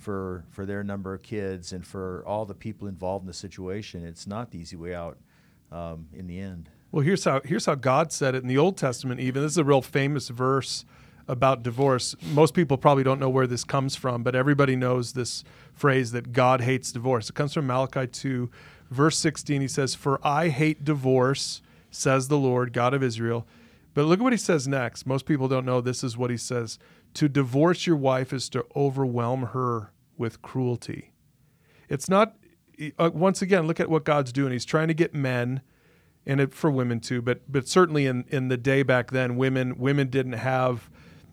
for 0.00 0.44
for 0.50 0.66
their 0.66 0.82
number 0.82 1.14
of 1.14 1.22
kids 1.22 1.72
and 1.72 1.86
for 1.86 2.24
all 2.26 2.44
the 2.44 2.54
people 2.54 2.88
involved 2.88 3.22
in 3.22 3.26
the 3.26 3.34
situation. 3.34 4.04
It's 4.04 4.26
not 4.26 4.50
the 4.50 4.58
easy 4.58 4.76
way 4.76 4.94
out 4.94 5.18
um, 5.70 6.08
in 6.12 6.26
the 6.26 6.40
end. 6.40 6.70
Well, 6.90 7.04
here's 7.04 7.24
how 7.24 7.40
here's 7.44 7.66
how 7.66 7.76
God 7.76 8.10
said 8.10 8.34
it 8.34 8.42
in 8.42 8.48
the 8.48 8.58
Old 8.58 8.76
Testament. 8.76 9.20
Even 9.20 9.42
this 9.42 9.52
is 9.52 9.58
a 9.58 9.64
real 9.64 9.82
famous 9.82 10.28
verse 10.28 10.84
about 11.28 11.62
divorce. 11.62 12.16
Most 12.32 12.54
people 12.54 12.76
probably 12.76 13.04
don't 13.04 13.20
know 13.20 13.28
where 13.28 13.46
this 13.46 13.62
comes 13.62 13.94
from, 13.94 14.24
but 14.24 14.34
everybody 14.34 14.74
knows 14.74 15.12
this 15.12 15.44
phrase 15.72 16.10
that 16.12 16.32
God 16.32 16.62
hates 16.62 16.90
divorce. 16.90 17.28
It 17.28 17.34
comes 17.34 17.54
from 17.54 17.68
Malachi 17.68 18.08
2, 18.08 18.50
verse 18.90 19.16
16. 19.18 19.60
He 19.60 19.68
says, 19.68 19.94
"For 19.94 20.18
I 20.26 20.48
hate 20.48 20.84
divorce," 20.84 21.62
says 21.90 22.28
the 22.28 22.38
Lord, 22.38 22.72
God 22.72 22.94
of 22.94 23.02
Israel. 23.02 23.46
But 23.94 24.06
look 24.06 24.20
at 24.20 24.22
what 24.22 24.32
he 24.32 24.38
says 24.38 24.66
next. 24.66 25.06
Most 25.06 25.26
people 25.26 25.48
don't 25.48 25.66
know 25.66 25.80
this 25.80 26.02
is 26.04 26.16
what 26.16 26.30
he 26.30 26.36
says. 26.36 26.78
To 27.14 27.28
divorce 27.28 27.86
your 27.86 27.96
wife 27.96 28.32
is 28.32 28.48
to 28.50 28.64
overwhelm 28.76 29.46
her 29.46 29.92
with 30.16 30.42
cruelty. 30.42 31.12
It's 31.88 32.08
not. 32.08 32.36
Uh, 32.98 33.10
once 33.12 33.42
again, 33.42 33.66
look 33.66 33.80
at 33.80 33.90
what 33.90 34.04
God's 34.04 34.32
doing. 34.32 34.52
He's 34.52 34.64
trying 34.64 34.88
to 34.88 34.94
get 34.94 35.14
men 35.14 35.60
and 36.26 36.40
it, 36.40 36.54
for 36.54 36.70
women 36.70 37.00
too, 37.00 37.22
but 37.22 37.40
but 37.50 37.66
certainly 37.66 38.06
in 38.06 38.24
in 38.28 38.48
the 38.48 38.56
day 38.56 38.82
back 38.82 39.10
then, 39.10 39.36
women 39.36 39.78
women 39.78 40.08
didn't 40.08 40.34
have 40.34 40.90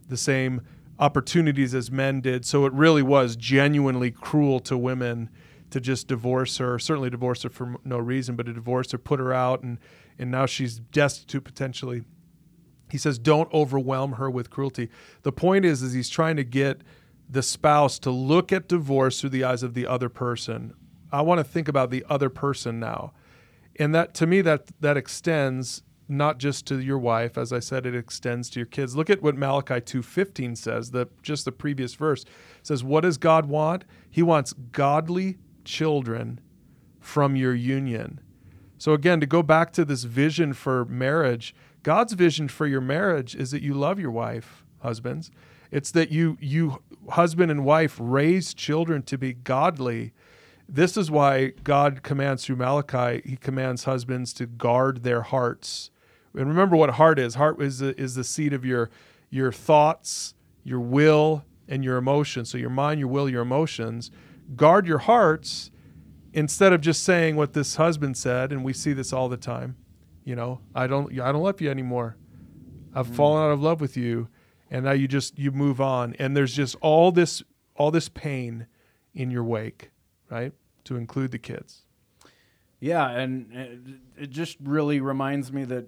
the 0.08 0.18
same 0.18 0.62
opportunities 1.00 1.76
as 1.76 1.92
men 1.92 2.22
did. 2.22 2.46
So 2.46 2.66
it 2.66 2.74
really 2.74 3.04
was 3.04 3.36
genuinely 3.36 4.12
cruel 4.12 4.60
to 4.62 4.78
women 4.78 5.30
to 5.70 5.80
just 5.80 6.08
divorce 6.08 6.58
her. 6.58 6.80
Certainly 6.80 7.12
divorce 7.12 7.44
her 7.44 7.50
for 7.50 7.76
no 7.84 7.98
reason, 7.98 8.36
but 8.36 8.46
to 8.46 8.54
divorce 8.54 8.92
her, 8.92 8.98
put 8.98 9.20
her 9.20 9.34
out, 9.34 9.62
and 9.64 9.78
and 10.18 10.32
now 10.32 10.46
she's 10.46 10.80
destitute 10.80 11.44
potentially. 11.44 12.04
He 12.90 12.98
says, 12.98 13.20
"Don't 13.20 13.52
overwhelm 13.54 14.14
her 14.14 14.30
with 14.30 14.50
cruelty." 14.50 14.90
The 15.24 15.32
point 15.32 15.66
is, 15.66 15.82
is 15.82 15.94
he's 15.94 16.10
trying 16.10 16.38
to 16.38 16.44
get 16.44 16.82
the 17.30 17.44
spouse 17.44 18.00
to 18.00 18.12
look 18.12 18.52
at 18.52 18.68
divorce 18.68 19.20
through 19.20 19.32
the 19.32 19.44
eyes 19.44 19.64
of 19.64 19.74
the 19.74 19.86
other 19.86 20.10
person. 20.10 20.74
I 21.12 21.22
want 21.22 21.40
to 21.40 21.44
think 21.44 21.68
about 21.68 21.90
the 21.90 22.06
other 22.10 22.30
person 22.30 22.80
now. 22.80 23.14
And 23.80 23.94
that 23.94 24.14
to 24.16 24.28
me 24.28 24.42
that 24.42 24.72
that 24.80 24.98
extends 24.98 25.84
not 26.10 26.38
just 26.38 26.66
to 26.66 26.80
your 26.80 26.98
wife 26.98 27.38
as 27.38 27.52
i 27.52 27.60
said 27.60 27.86
it 27.86 27.94
extends 27.94 28.50
to 28.50 28.60
your 28.60 28.66
kids. 28.66 28.96
Look 28.96 29.10
at 29.10 29.22
what 29.22 29.36
malachi 29.36 29.76
2.15 29.76 30.58
says 30.58 30.92
the 30.92 31.08
just 31.22 31.46
the 31.46 31.52
previous 31.52 31.94
verse. 31.96 32.24
It 32.24 32.68
says 32.68 32.84
what 32.84 33.02
does 33.02 33.18
god 33.18 33.46
want? 33.46 33.86
He 34.10 34.24
wants 34.24 34.54
godly 34.72 35.38
children 35.64 36.40
from 37.00 37.36
your 37.36 37.54
union. 37.54 38.20
So 38.78 38.94
again 38.94 39.20
to 39.20 39.26
go 39.26 39.44
back 39.44 39.72
to 39.74 39.86
this 39.86 40.04
vision 40.04 40.54
for 40.54 40.86
marriage 40.86 41.54
god's 41.88 42.14
vision 42.14 42.48
for 42.48 42.68
your 42.68 42.82
marriage 42.82 43.36
is 43.36 43.52
that 43.52 43.62
you 43.62 43.74
love 43.74 44.00
your 44.00 44.12
wife 44.12 44.66
husbands 44.82 45.32
it's 45.72 45.92
that 45.92 46.12
you 46.12 46.38
you 46.40 46.82
husband 47.10 47.50
and 47.50 47.64
wife 47.64 47.98
raise 48.00 48.54
children 48.54 49.02
to 49.02 49.18
be 49.18 49.34
godly 49.34 50.14
this 50.70 50.98
is 50.98 51.10
why 51.10 51.54
God 51.64 52.04
commands 52.04 52.46
through 52.46 52.58
Malachi, 52.58 53.22
he 53.28 53.38
commands 53.38 53.86
husbands 53.86 54.34
to 54.34 54.46
guard 54.46 55.04
their 55.04 55.22
hearts. 55.22 55.92
And 56.34 56.48
remember 56.48 56.76
what 56.76 56.92
heart 56.92 57.18
is. 57.20 57.36
Heart 57.36 57.62
is 57.62 57.80
the, 57.80 58.00
is 58.00 58.16
the 58.16 58.24
seat 58.24 58.54
of 58.54 58.66
your 58.66 58.90
your 59.30 59.52
thoughts, 59.52 60.36
your 60.64 60.80
will, 60.80 61.44
and 61.68 61.84
your 61.84 61.98
emotions. 61.98 62.50
So 62.50 62.58
your 62.58 62.70
mind, 62.70 63.00
your 63.00 63.10
will, 63.10 63.30
your 63.30 63.42
emotions. 63.42 64.12
Guard 64.56 64.88
your 64.88 65.00
hearts 65.00 65.72
instead 66.34 66.72
of 66.72 66.82
just 66.82 67.04
saying 67.04 67.36
what 67.36 67.54
this 67.54 67.76
husband 67.76 68.16
said, 68.16 68.52
and 68.52 68.64
we 68.64 68.74
see 68.74 68.94
this 68.94 69.12
all 69.12 69.28
the 69.28 69.38
time. 69.38 69.76
You 70.28 70.36
know, 70.36 70.60
I 70.76 70.88
don't 70.88 71.12
I 71.20 71.32
don't 71.32 71.44
love 71.44 71.62
you 71.62 71.70
anymore. 71.72 72.18
I've 72.94 73.08
mm. 73.08 73.16
fallen 73.16 73.44
out 73.44 73.52
of 73.52 73.62
love 73.62 73.80
with 73.80 73.96
you. 73.96 74.28
And 74.70 74.84
now 74.84 74.92
you 74.92 75.08
just 75.08 75.40
you 75.40 75.52
move 75.52 75.80
on. 75.80 76.16
And 76.20 76.36
there's 76.36 76.54
just 76.54 76.76
all 76.82 77.12
this 77.12 77.42
all 77.76 77.92
this 77.92 78.10
pain 78.10 78.68
in 79.14 79.32
your 79.32 79.44
wake 79.44 79.92
right? 80.30 80.54
To 80.86 80.96
include 80.96 81.32
the 81.32 81.40
kids. 81.40 81.84
Yeah, 82.80 83.10
and 83.10 83.52
it, 83.54 84.24
it 84.24 84.30
just 84.30 84.58
really 84.62 85.00
reminds 85.00 85.52
me 85.52 85.64
that 85.66 85.88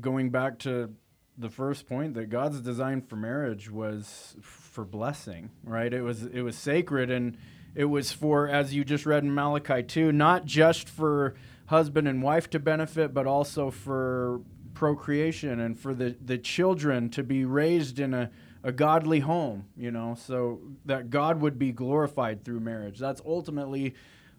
going 0.00 0.30
back 0.30 0.58
to 0.60 0.94
the 1.36 1.48
first 1.48 1.88
point 1.88 2.14
that 2.14 2.26
God's 2.26 2.60
design 2.60 3.02
for 3.02 3.16
marriage 3.16 3.70
was 3.70 4.36
for 4.40 4.84
blessing, 4.84 5.50
right? 5.64 5.92
It 5.92 6.02
was 6.02 6.24
it 6.24 6.42
was 6.42 6.56
sacred 6.56 7.10
and 7.10 7.36
it 7.74 7.84
was 7.84 8.12
for 8.12 8.48
as 8.48 8.74
you 8.74 8.84
just 8.84 9.06
read 9.06 9.24
in 9.24 9.34
Malachi 9.34 9.82
2, 9.82 10.12
not 10.12 10.44
just 10.44 10.88
for 10.88 11.34
husband 11.68 12.08
and 12.08 12.22
wife 12.22 12.50
to 12.50 12.58
benefit, 12.58 13.14
but 13.14 13.26
also 13.26 13.70
for 13.70 14.40
procreation 14.74 15.58
and 15.58 15.78
for 15.78 15.94
the 15.94 16.16
the 16.24 16.38
children 16.38 17.08
to 17.10 17.22
be 17.22 17.44
raised 17.44 17.98
in 17.98 18.12
a 18.14 18.30
a 18.64 18.72
godly 18.72 19.20
home, 19.20 19.66
you 19.76 19.90
know, 19.90 20.16
so 20.18 20.60
that 20.84 21.10
God 21.10 21.40
would 21.40 21.58
be 21.58 21.72
glorified 21.72 22.44
through 22.44 22.60
marriage. 22.60 22.98
That's 22.98 23.22
ultimately 23.24 23.94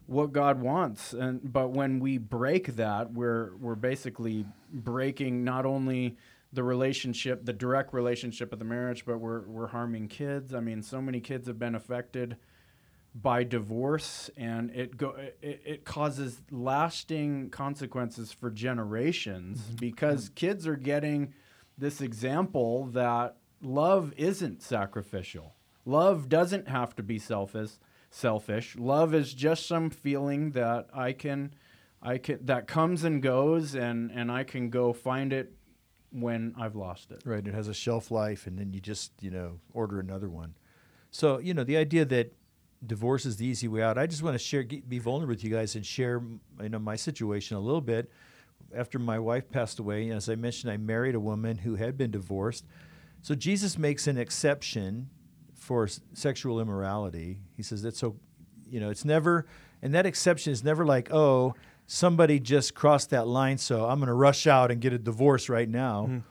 what 0.06 0.32
God 0.32 0.60
wants. 0.60 1.12
And 1.12 1.40
but 1.52 1.70
when 1.70 2.00
we 2.00 2.18
break 2.18 2.76
that, 2.76 3.12
we're 3.12 3.56
we're 3.56 3.76
basically 3.76 4.44
breaking 4.72 5.44
not 5.44 5.64
only 5.64 6.16
the 6.52 6.62
relationship, 6.64 7.44
the 7.44 7.52
direct 7.52 7.94
relationship 7.94 8.52
of 8.52 8.58
the 8.58 8.64
marriage, 8.64 9.04
but 9.06 9.18
we're 9.18 9.42
we're 9.42 9.68
harming 9.68 10.08
kids. 10.08 10.52
I 10.52 10.60
mean, 10.60 10.82
so 10.82 11.00
many 11.00 11.20
kids 11.20 11.46
have 11.46 11.58
been 11.58 11.74
affected 11.74 12.36
by 13.14 13.42
divorce 13.42 14.30
and 14.36 14.70
it 14.70 14.96
go 14.96 15.16
it, 15.18 15.62
it 15.64 15.84
causes 15.84 16.42
lasting 16.50 17.50
consequences 17.50 18.32
for 18.32 18.50
generations 18.50 19.58
mm-hmm. 19.58 19.76
because 19.76 20.28
kids 20.30 20.66
are 20.66 20.76
getting 20.76 21.34
this 21.76 22.00
example 22.00 22.86
that 22.86 23.36
love 23.62 24.12
isn't 24.16 24.62
sacrificial. 24.62 25.54
Love 25.84 26.28
doesn't 26.28 26.68
have 26.68 26.94
to 26.96 27.02
be 27.02 27.18
selfish. 27.18 27.70
Selfish. 28.10 28.76
Love 28.76 29.14
is 29.14 29.32
just 29.32 29.66
some 29.66 29.88
feeling 29.88 30.50
that 30.50 30.88
I 30.92 31.12
can, 31.12 31.54
I 32.02 32.18
can 32.18 32.44
that 32.46 32.66
comes 32.66 33.04
and 33.04 33.22
goes, 33.22 33.74
and 33.74 34.10
and 34.10 34.32
I 34.32 34.44
can 34.44 34.68
go 34.68 34.92
find 34.92 35.32
it 35.32 35.52
when 36.10 36.54
I've 36.58 36.74
lost 36.74 37.12
it. 37.12 37.22
Right. 37.24 37.46
It 37.46 37.54
has 37.54 37.68
a 37.68 37.74
shelf 37.74 38.10
life, 38.10 38.46
and 38.48 38.58
then 38.58 38.72
you 38.72 38.80
just 38.80 39.12
you 39.20 39.30
know 39.30 39.60
order 39.72 40.00
another 40.00 40.28
one. 40.28 40.54
So 41.12 41.38
you 41.38 41.54
know 41.54 41.64
the 41.64 41.76
idea 41.76 42.04
that 42.06 42.34
divorce 42.84 43.26
is 43.26 43.36
the 43.36 43.46
easy 43.46 43.68
way 43.68 43.82
out. 43.82 43.98
I 43.98 44.06
just 44.06 44.22
want 44.22 44.34
to 44.34 44.38
share, 44.38 44.62
be 44.64 44.98
vulnerable 44.98 45.32
with 45.32 45.44
you 45.44 45.50
guys, 45.50 45.74
and 45.76 45.84
share 45.84 46.22
you 46.62 46.68
know 46.68 46.78
my 46.78 46.96
situation 46.96 47.56
a 47.56 47.60
little 47.60 47.80
bit. 47.80 48.10
After 48.74 48.98
my 48.98 49.18
wife 49.18 49.50
passed 49.50 49.78
away, 49.78 50.10
as 50.10 50.28
I 50.28 50.34
mentioned, 50.36 50.72
I 50.72 50.76
married 50.76 51.14
a 51.14 51.20
woman 51.20 51.58
who 51.58 51.74
had 51.74 51.98
been 51.98 52.10
divorced. 52.10 52.64
So 53.22 53.34
Jesus 53.34 53.76
makes 53.76 54.06
an 54.06 54.16
exception 54.16 55.10
for 55.54 55.84
s- 55.84 56.00
sexual 56.14 56.60
immorality. 56.60 57.40
He 57.56 57.62
says 57.62 57.82
that's 57.82 57.98
so, 57.98 58.16
you 58.68 58.80
know, 58.80 58.88
it's 58.90 59.04
never, 59.04 59.46
and 59.82 59.92
that 59.94 60.06
exception 60.06 60.52
is 60.52 60.62
never 60.62 60.86
like, 60.86 61.12
oh, 61.12 61.54
somebody 61.86 62.38
just 62.38 62.74
crossed 62.74 63.10
that 63.10 63.26
line, 63.26 63.58
so 63.58 63.84
I'm 63.86 63.98
going 63.98 64.06
to 64.06 64.14
rush 64.14 64.46
out 64.46 64.70
and 64.70 64.80
get 64.80 64.92
a 64.92 64.98
divorce 64.98 65.48
right 65.48 65.68
now. 65.68 66.22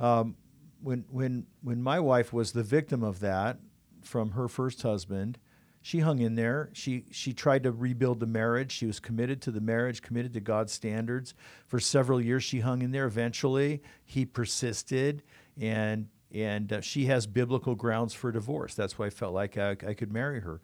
Um, 0.00 0.36
when 0.82 1.04
when 1.08 1.46
when 1.62 1.80
my 1.82 1.98
wife 2.00 2.32
was 2.32 2.52
the 2.52 2.62
victim 2.64 3.02
of 3.02 3.20
that 3.20 3.58
from 4.02 4.32
her 4.32 4.48
first 4.48 4.82
husband, 4.82 5.38
she 5.84 5.98
hung 5.98 6.20
in 6.20 6.34
there. 6.34 6.70
She 6.72 7.04
she 7.10 7.34
tried 7.34 7.64
to 7.64 7.70
rebuild 7.70 8.18
the 8.18 8.26
marriage. 8.26 8.72
She 8.72 8.86
was 8.86 8.98
committed 9.00 9.42
to 9.42 9.50
the 9.50 9.60
marriage, 9.60 10.00
committed 10.00 10.32
to 10.32 10.40
God's 10.40 10.72
standards. 10.72 11.34
For 11.66 11.78
several 11.78 12.22
years, 12.22 12.42
she 12.42 12.60
hung 12.60 12.80
in 12.80 12.90
there. 12.90 13.04
Eventually, 13.04 13.82
he 14.02 14.24
persisted, 14.24 15.22
and 15.60 16.08
and 16.32 16.72
uh, 16.72 16.80
she 16.80 17.04
has 17.06 17.26
biblical 17.26 17.74
grounds 17.74 18.14
for 18.14 18.32
divorce. 18.32 18.74
That's 18.74 18.98
why 18.98 19.06
I 19.06 19.10
felt 19.10 19.34
like 19.34 19.58
I, 19.58 19.72
I 19.72 19.92
could 19.92 20.10
marry 20.10 20.40
her. 20.40 20.62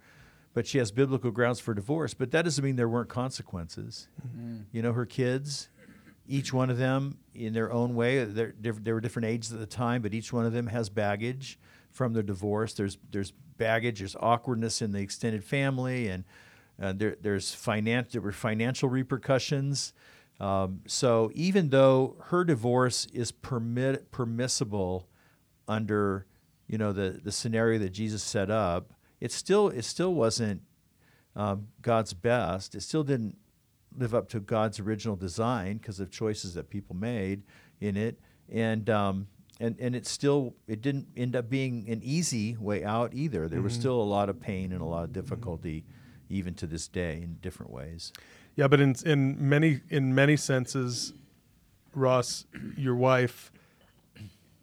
But 0.54 0.66
she 0.66 0.78
has 0.78 0.90
biblical 0.90 1.30
grounds 1.30 1.60
for 1.60 1.74
divorce. 1.74 2.14
But 2.14 2.30
that 2.30 2.46
doesn't 2.46 2.64
mean 2.64 2.76
there 2.76 2.88
weren't 2.88 3.10
consequences. 3.10 4.08
Mm-hmm. 4.26 4.60
You 4.72 4.80
know, 4.80 4.94
her 4.94 5.04
kids, 5.04 5.68
each 6.26 6.54
one 6.54 6.70
of 6.70 6.78
them 6.78 7.18
in 7.34 7.52
their 7.52 7.70
own 7.70 7.94
way, 7.94 8.24
they 8.24 8.72
were 8.72 9.00
different 9.00 9.26
ages 9.26 9.52
at 9.52 9.58
the 9.58 9.66
time, 9.66 10.00
but 10.00 10.14
each 10.14 10.32
one 10.32 10.46
of 10.46 10.54
them 10.54 10.68
has 10.68 10.88
baggage 10.88 11.58
from 11.90 12.14
their 12.14 12.22
divorce. 12.22 12.72
There's 12.72 12.96
there's 13.10 13.34
baggage, 13.61 13.98
there's 13.98 14.16
awkwardness 14.18 14.82
in 14.82 14.90
the 14.90 14.98
extended 14.98 15.44
family, 15.44 16.08
and 16.08 16.24
uh, 16.82 16.92
there 16.96 17.16
there's 17.20 17.54
finan- 17.54 18.11
there 18.11 18.22
were 18.22 18.32
financial 18.32 18.88
repercussions. 18.88 19.92
Um, 20.40 20.80
so 20.86 21.30
even 21.34 21.68
though 21.68 22.16
her 22.24 22.42
divorce 22.42 23.06
is 23.12 23.30
permit 23.30 24.11
permissible 24.11 25.06
under 25.68 26.26
you 26.66 26.78
know 26.78 26.92
the 26.92 27.20
the 27.22 27.30
scenario 27.30 27.78
that 27.78 27.90
Jesus 27.90 28.22
set 28.22 28.50
up, 28.50 28.94
it 29.20 29.30
still 29.30 29.68
it 29.68 29.84
still 29.84 30.14
wasn't 30.14 30.62
um, 31.36 31.68
God's 31.82 32.14
best. 32.14 32.74
It 32.74 32.80
still 32.80 33.04
didn't 33.04 33.36
live 33.96 34.14
up 34.14 34.28
to 34.30 34.40
God's 34.40 34.80
original 34.80 35.16
design 35.16 35.76
because 35.76 36.00
of 36.00 36.11
choices 36.11 36.54
that 36.54 36.70
people 36.70 36.96
made 36.96 37.42
in 37.78 37.98
it, 37.98 38.18
and 38.48 38.88
um, 38.88 39.26
and 39.61 39.76
and 39.78 39.94
it 39.94 40.06
still 40.06 40.54
it 40.66 40.80
didn't 40.80 41.06
end 41.16 41.36
up 41.36 41.48
being 41.48 41.88
an 41.88 42.00
easy 42.02 42.56
way 42.58 42.82
out 42.82 43.14
either. 43.14 43.46
There 43.46 43.58
mm-hmm. 43.58 43.64
was 43.64 43.74
still 43.74 44.00
a 44.00 44.02
lot 44.02 44.28
of 44.28 44.40
pain 44.40 44.72
and 44.72 44.80
a 44.80 44.86
lot 44.86 45.04
of 45.04 45.12
difficulty, 45.12 45.80
mm-hmm. 45.80 46.34
even 46.34 46.54
to 46.54 46.66
this 46.66 46.88
day, 46.88 47.20
in 47.22 47.36
different 47.42 47.70
ways. 47.70 48.12
Yeah, 48.56 48.66
but 48.66 48.80
in 48.80 48.96
in 49.04 49.48
many 49.48 49.80
in 49.90 50.14
many 50.14 50.36
senses, 50.36 51.12
Ross, 51.94 52.46
your 52.76 52.96
wife 52.96 53.52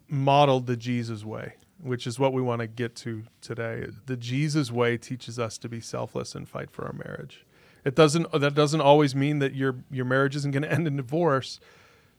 modeled 0.10 0.68
the 0.68 0.78
Jesus 0.78 1.24
way, 1.24 1.54
which 1.82 2.08
is 2.08 2.18
what 2.18 2.34
we 2.34 2.41
want 2.41 2.62
to 2.62 2.68
get 2.68 2.95
to 2.95 3.24
today. 3.41 3.88
The 4.06 4.18
Jesus 4.18 4.72
way 4.72 4.98
teaches 4.98 5.38
us 5.38 5.58
to 5.60 5.70
be 5.70 5.80
selfless 5.80 6.34
and 6.36 6.48
fight 6.48 6.72
for 6.72 6.86
our 6.86 6.93
marriage. 6.93 7.45
It 7.86 7.95
doesn't 7.95 8.32
that 8.32 8.56
doesn't 8.56 8.82
always 8.82 9.14
mean 9.14 9.39
that 9.39 9.54
your 9.54 9.84
your 9.91 10.06
marriage 10.06 10.36
isn't 10.36 10.52
going 10.52 10.64
to 10.64 10.72
end 10.72 10.88
in 10.88 10.98
divorce, 10.98 11.60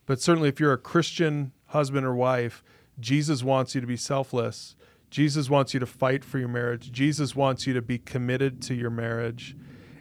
but 0.07 0.20
certainly 0.20 0.49
if 0.49 0.61
you're 0.61 0.72
a 0.72 0.79
Christian 0.79 1.53
husband 1.69 2.05
or 2.05 2.14
wife, 2.14 2.62
Jesus 3.01 3.43
wants 3.43 3.75
you 3.75 3.81
to 3.81 3.87
be 3.87 3.97
selfless. 3.97 4.77
Jesus 5.11 5.49
wants 5.49 5.73
you 5.73 5.81
to 5.81 5.87
fight 5.87 6.25
for 6.25 6.39
your 6.39 6.49
marriage. 6.49 6.93
Jesus 6.93 7.35
wants 7.35 7.66
you 7.66 7.73
to 7.75 7.83
be 7.83 7.99
committed 7.99 8.61
to 8.62 8.75
your 8.75 8.91
marriage. 8.91 9.57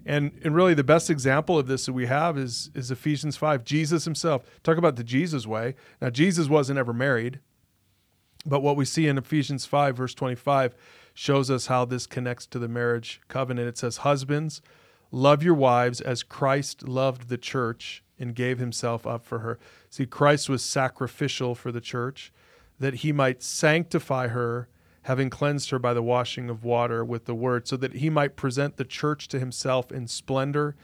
And, 0.05 0.31
and 0.43 0.55
really 0.55 0.73
the 0.73 0.83
best 0.83 1.09
example 1.09 1.59
of 1.59 1.67
this 1.67 1.85
that 1.85 1.93
we 1.93 2.05
have 2.05 2.37
is, 2.37 2.69
is 2.73 2.91
Ephesians 2.91 3.35
5. 3.35 3.63
Jesus 3.63 4.05
himself. 4.05 4.43
Talk 4.63 4.77
about 4.77 4.95
the 4.95 5.03
Jesus 5.03 5.45
way. 5.45 5.75
Now, 6.01 6.09
Jesus 6.09 6.47
wasn't 6.47 6.79
ever 6.79 6.93
married, 6.93 7.39
but 8.45 8.61
what 8.61 8.77
we 8.77 8.85
see 8.85 9.07
in 9.07 9.17
Ephesians 9.17 9.65
5, 9.65 9.97
verse 9.97 10.13
25, 10.13 10.75
shows 11.13 11.51
us 11.51 11.67
how 11.67 11.83
this 11.83 12.07
connects 12.07 12.45
to 12.47 12.59
the 12.59 12.69
marriage 12.69 13.19
covenant. 13.27 13.67
It 13.67 13.77
says, 13.77 13.97
Husbands, 13.97 14.61
love 15.11 15.43
your 15.43 15.55
wives 15.55 15.99
as 15.99 16.23
Christ 16.23 16.87
loved 16.87 17.27
the 17.27 17.37
church 17.37 18.03
and 18.19 18.33
gave 18.33 18.59
himself 18.59 19.05
up 19.05 19.25
for 19.25 19.39
her. 19.39 19.59
See, 19.97 20.05
Christ 20.05 20.47
was 20.47 20.63
sacrificial 20.63 21.55
for 21.55 21.71
the 21.71 21.81
church 21.81 22.31
that 22.79 22.97
he 22.97 23.11
might 23.11 23.41
sanctify 23.41 24.27
her, 24.27 24.69
having 25.01 25.31
cleansed 25.31 25.71
her 25.71 25.79
by 25.79 25.95
the 25.95 26.03
washing 26.03 26.51
of 26.51 26.63
water 26.63 27.03
with 27.03 27.25
the 27.25 27.33
word, 27.33 27.67
so 27.67 27.77
that 27.77 27.93
he 27.93 28.07
might 28.11 28.35
present 28.35 28.77
the 28.77 28.85
church 28.85 29.27
to 29.29 29.39
himself 29.39 29.91
in 29.91 30.07
splendor, 30.07 30.75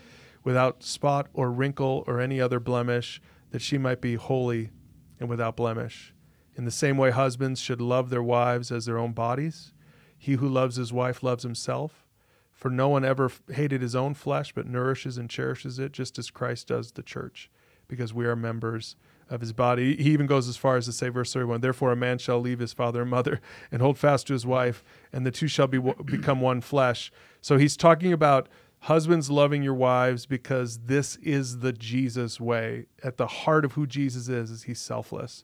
without 0.44 0.82
spot 0.82 1.28
or 1.32 1.52
wrinkle 1.52 2.04
or 2.08 2.20
any 2.20 2.42
other 2.42 2.60
blemish, 2.60 3.22
that 3.52 3.62
she 3.62 3.78
might 3.78 4.02
be 4.02 4.16
holy 4.16 4.72
and 5.20 5.30
without 5.30 5.56
blemish. 5.56 6.16
In 6.56 6.66
the 6.66 6.72
same 6.72 6.98
way, 6.98 7.12
husbands 7.12 7.62
should 7.62 7.82
love 7.82 8.10
their 8.10 8.24
wives 8.24 8.72
as 8.72 8.88
their 8.88 8.98
own 8.98 9.12
bodies. 9.12 9.74
He 10.18 10.32
who 10.32 10.50
loves 10.50 10.78
his 10.78 10.92
wife 10.92 11.22
loves 11.22 11.44
himself. 11.44 12.08
For 12.52 12.72
no 12.72 12.90
one 12.90 13.06
ever 13.06 13.32
hated 13.52 13.84
his 13.84 13.96
own 13.96 14.16
flesh, 14.16 14.54
but 14.56 14.66
nourishes 14.66 15.20
and 15.20 15.30
cherishes 15.30 15.78
it, 15.78 15.92
just 15.92 16.18
as 16.18 16.32
Christ 16.32 16.70
does 16.70 16.94
the 16.94 17.04
church, 17.04 17.52
because 17.88 18.14
we 18.14 18.26
are 18.26 18.36
members 18.36 18.96
of 19.30 19.42
his 19.42 19.54
body. 19.54 19.96
He 19.96 20.12
even 20.12 20.28
goes 20.28 20.48
as 20.48 20.58
far 20.58 20.78
as 20.78 20.86
to 20.86 20.92
say, 20.92 21.10
verse 21.10 21.34
31, 21.34 21.62
Therefore 21.62 21.92
a 21.92 21.96
man 21.96 22.18
shall 22.18 22.40
leave 22.40 22.60
his 22.60 22.74
father 22.74 23.02
and 23.02 23.12
mother 23.12 23.42
and 23.72 23.82
hold 23.82 23.98
fast 23.98 24.28
to 24.28 24.34
his 24.34 24.46
wife, 24.46 24.84
and 25.12 25.26
the 25.26 25.32
two 25.32 25.48
shall 25.48 25.68
be 25.68 25.80
become 26.06 26.42
one 26.42 26.62
flesh. 26.62 27.12
So 27.42 27.58
he's 27.58 27.78
talking 27.78 28.14
about 28.14 28.50
husbands 28.82 29.30
loving 29.30 29.64
your 29.64 29.74
wives 29.74 30.26
because 30.26 30.80
this 30.86 31.16
is 31.18 31.60
the 31.60 31.74
Jesus 31.74 32.40
way. 32.40 32.86
At 33.04 33.18
the 33.18 33.28
heart 33.28 33.66
of 33.66 33.74
who 33.74 33.88
Jesus 33.88 34.28
is, 34.28 34.52
is 34.52 34.64
he's 34.64 34.80
selfless. 34.80 35.44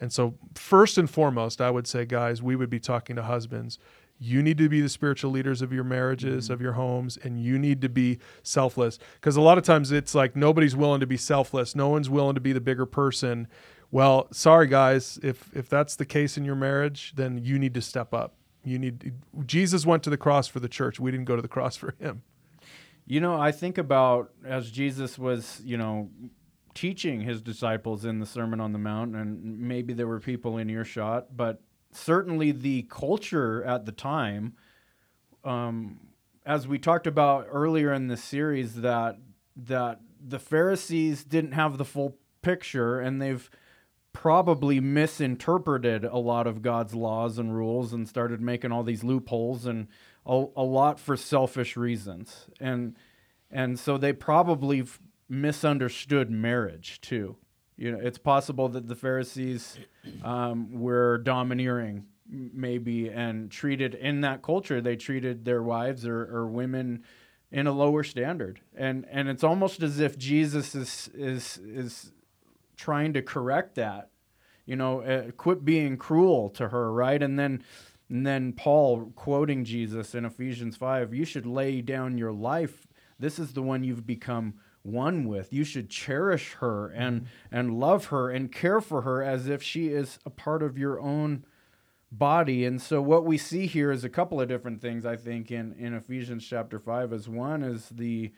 And 0.00 0.12
so, 0.12 0.34
first 0.54 0.96
and 0.96 1.08
foremost, 1.08 1.60
I 1.60 1.70
would 1.70 1.86
say, 1.86 2.06
guys, 2.06 2.42
we 2.42 2.56
would 2.56 2.70
be 2.70 2.80
talking 2.80 3.16
to 3.16 3.22
husbands 3.22 3.78
you 4.22 4.42
need 4.42 4.58
to 4.58 4.68
be 4.68 4.82
the 4.82 4.88
spiritual 4.88 5.30
leaders 5.30 5.62
of 5.62 5.72
your 5.72 5.82
marriages, 5.82 6.44
mm-hmm. 6.44 6.52
of 6.52 6.60
your 6.60 6.74
homes, 6.74 7.16
and 7.16 7.42
you 7.42 7.58
need 7.58 7.80
to 7.80 7.88
be 7.88 8.18
selfless. 8.42 8.98
Because 9.14 9.34
a 9.34 9.40
lot 9.40 9.56
of 9.56 9.64
times 9.64 9.90
it's 9.90 10.14
like 10.14 10.36
nobody's 10.36 10.76
willing 10.76 11.00
to 11.00 11.06
be 11.06 11.16
selfless. 11.16 11.74
No 11.74 11.88
one's 11.88 12.10
willing 12.10 12.34
to 12.34 12.40
be 12.40 12.52
the 12.52 12.60
bigger 12.60 12.84
person. 12.84 13.48
Well, 13.90 14.28
sorry 14.30 14.66
guys, 14.66 15.18
if 15.22 15.50
if 15.56 15.68
that's 15.68 15.96
the 15.96 16.04
case 16.04 16.36
in 16.36 16.44
your 16.44 16.54
marriage, 16.54 17.14
then 17.16 17.38
you 17.38 17.58
need 17.58 17.72
to 17.74 17.80
step 17.80 18.12
up. 18.12 18.34
You 18.62 18.78
need 18.78 19.14
Jesus 19.46 19.86
went 19.86 20.02
to 20.02 20.10
the 20.10 20.18
cross 20.18 20.46
for 20.46 20.60
the 20.60 20.68
church. 20.68 21.00
We 21.00 21.10
didn't 21.10 21.26
go 21.26 21.34
to 21.34 21.42
the 21.42 21.48
cross 21.48 21.76
for 21.76 21.94
him. 21.98 22.22
You 23.06 23.20
know, 23.20 23.40
I 23.40 23.52
think 23.52 23.78
about 23.78 24.30
as 24.44 24.70
Jesus 24.70 25.18
was, 25.18 25.62
you 25.64 25.78
know, 25.78 26.10
teaching 26.74 27.22
his 27.22 27.40
disciples 27.40 28.04
in 28.04 28.20
the 28.20 28.26
Sermon 28.26 28.60
on 28.60 28.72
the 28.72 28.78
Mount, 28.78 29.16
and 29.16 29.58
maybe 29.58 29.94
there 29.94 30.06
were 30.06 30.20
people 30.20 30.58
in 30.58 30.70
earshot, 30.70 31.36
but 31.36 31.60
certainly 31.92 32.52
the 32.52 32.82
culture 32.82 33.62
at 33.64 33.86
the 33.86 33.92
time, 33.92 34.54
um, 35.44 36.00
as 36.46 36.66
we 36.66 36.78
talked 36.78 37.06
about 37.06 37.46
earlier 37.50 37.92
in 37.92 38.08
the 38.08 38.16
series, 38.16 38.76
that 38.76 39.18
that 39.56 40.00
the 40.20 40.38
Pharisees 40.38 41.24
didn't 41.24 41.52
have 41.52 41.78
the 41.78 41.84
full 41.84 42.16
picture, 42.42 43.00
and 43.00 43.20
they've 43.20 43.50
probably 44.12 44.80
misinterpreted 44.80 46.04
a 46.04 46.18
lot 46.18 46.46
of 46.46 46.62
God's 46.62 46.94
laws 46.94 47.38
and 47.38 47.54
rules 47.54 47.92
and 47.92 48.08
started 48.08 48.40
making 48.40 48.72
all 48.72 48.82
these 48.82 49.04
loopholes 49.04 49.66
and 49.66 49.86
a, 50.26 50.46
a 50.56 50.62
lot 50.62 50.98
for 50.98 51.16
selfish 51.16 51.76
reasons. 51.76 52.46
And 52.58 52.96
and 53.50 53.78
so 53.78 53.98
they 53.98 54.12
probably 54.12 54.84
misunderstood 55.28 56.30
marriage 56.30 57.00
too. 57.00 57.36
You 57.80 57.92
know, 57.92 57.98
it's 57.98 58.18
possible 58.18 58.68
that 58.68 58.88
the 58.88 58.94
Pharisees 58.94 59.78
um, 60.22 60.70
were 60.70 61.16
domineering, 61.16 62.04
maybe, 62.28 63.08
and 63.08 63.50
treated 63.50 63.94
in 63.94 64.20
that 64.20 64.42
culture. 64.42 64.82
They 64.82 64.96
treated 64.96 65.46
their 65.46 65.62
wives 65.62 66.04
or, 66.04 66.20
or 66.24 66.46
women 66.46 67.04
in 67.50 67.66
a 67.66 67.72
lower 67.72 68.04
standard, 68.04 68.60
and 68.76 69.06
and 69.10 69.30
it's 69.30 69.42
almost 69.42 69.82
as 69.82 69.98
if 69.98 70.18
Jesus 70.18 70.74
is 70.74 71.08
is 71.14 71.56
is 71.64 72.12
trying 72.76 73.14
to 73.14 73.22
correct 73.22 73.76
that. 73.76 74.10
You 74.66 74.76
know, 74.76 75.00
uh, 75.00 75.30
quit 75.30 75.64
being 75.64 75.96
cruel 75.96 76.50
to 76.50 76.68
her, 76.68 76.92
right? 76.92 77.22
And 77.22 77.38
then 77.38 77.64
and 78.10 78.26
then 78.26 78.52
Paul 78.52 79.10
quoting 79.16 79.64
Jesus 79.64 80.14
in 80.14 80.26
Ephesians 80.26 80.76
5, 80.76 81.14
you 81.14 81.24
should 81.24 81.46
lay 81.46 81.80
down 81.80 82.18
your 82.18 82.32
life. 82.32 82.86
This 83.18 83.38
is 83.38 83.54
the 83.54 83.62
one 83.62 83.84
you've 83.84 84.06
become 84.06 84.54
one 84.82 85.28
with. 85.28 85.52
You 85.52 85.64
should 85.64 85.90
cherish 85.90 86.54
her 86.54 86.88
and 86.88 87.22
mm-hmm. 87.22 87.56
and 87.56 87.80
love 87.80 88.06
her 88.06 88.30
and 88.30 88.50
care 88.50 88.80
for 88.80 89.02
her 89.02 89.22
as 89.22 89.48
if 89.48 89.62
she 89.62 89.88
is 89.88 90.18
a 90.24 90.30
part 90.30 90.62
of 90.62 90.78
your 90.78 91.00
own 91.00 91.44
body. 92.10 92.64
And 92.64 92.80
so 92.80 93.00
what 93.00 93.24
we 93.24 93.38
see 93.38 93.66
here 93.66 93.92
is 93.92 94.04
a 94.04 94.08
couple 94.08 94.40
of 94.40 94.48
different 94.48 94.80
things 94.80 95.06
I 95.06 95.16
think 95.16 95.50
in 95.50 95.74
in 95.74 95.94
Ephesians 95.94 96.46
chapter 96.46 96.78
5 96.78 97.12
as 97.12 97.28
one 97.28 97.62
is 97.62 97.88
the 97.90 98.32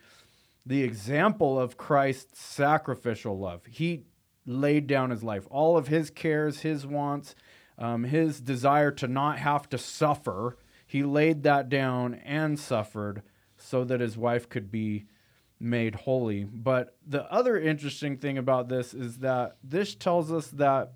the 0.65 0.83
example 0.83 1.59
of 1.59 1.77
Christ's 1.77 2.39
sacrificial 2.39 3.37
love. 3.37 3.65
He 3.69 4.05
laid 4.45 4.87
down 4.87 5.09
his 5.09 5.23
life, 5.23 5.47
all 5.49 5.77
of 5.77 5.87
his 5.87 6.09
cares, 6.09 6.61
his 6.61 6.85
wants, 6.85 7.35
um, 7.77 8.05
his 8.05 8.39
desire 8.39 8.91
to 8.91 9.07
not 9.07 9.39
have 9.39 9.69
to 9.69 9.77
suffer. 9.77 10.57
He 10.85 11.03
laid 11.03 11.43
that 11.43 11.69
down 11.69 12.13
and 12.13 12.59
suffered 12.59 13.23
so 13.57 13.83
that 13.85 13.99
his 13.99 14.17
wife 14.17 14.47
could 14.49 14.71
be 14.71 15.05
made 15.59 15.95
holy. 15.95 16.43
But 16.43 16.95
the 17.05 17.31
other 17.31 17.59
interesting 17.59 18.17
thing 18.17 18.37
about 18.37 18.69
this 18.69 18.93
is 18.93 19.19
that 19.19 19.57
this 19.63 19.95
tells 19.95 20.31
us 20.31 20.47
that 20.47 20.93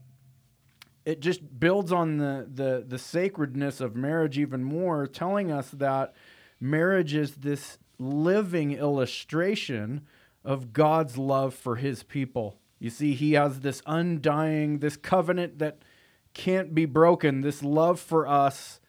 it 1.06 1.22
just 1.22 1.60
builds 1.60 1.92
on 1.92 2.18
the, 2.18 2.48
the, 2.54 2.86
the 2.86 3.00
sacredness 3.00 3.80
of 3.80 3.96
marriage 3.96 4.38
even 4.38 4.64
more, 4.64 5.08
telling 5.08 5.52
us 5.52 5.70
that 5.72 6.14
marriage 6.60 7.14
is 7.14 7.36
this 7.36 7.78
living 7.98 8.74
illustration 8.74 10.06
of 10.44 10.74
God's 10.74 11.18
love 11.18 11.54
for 11.54 11.78
his 11.78 12.04
people. 12.04 12.58
You 12.80 12.90
see, 12.90 13.14
he 13.14 13.34
has 13.34 13.62
this 13.62 13.82
undying, 13.86 14.80
this 14.80 14.98
covenant 14.98 15.60
that 15.60 15.80
can't 16.34 16.76
be 16.76 16.86
broken, 16.86 17.42
this 17.42 17.64
love 17.64 18.00
for 18.00 18.28
us 18.28 18.80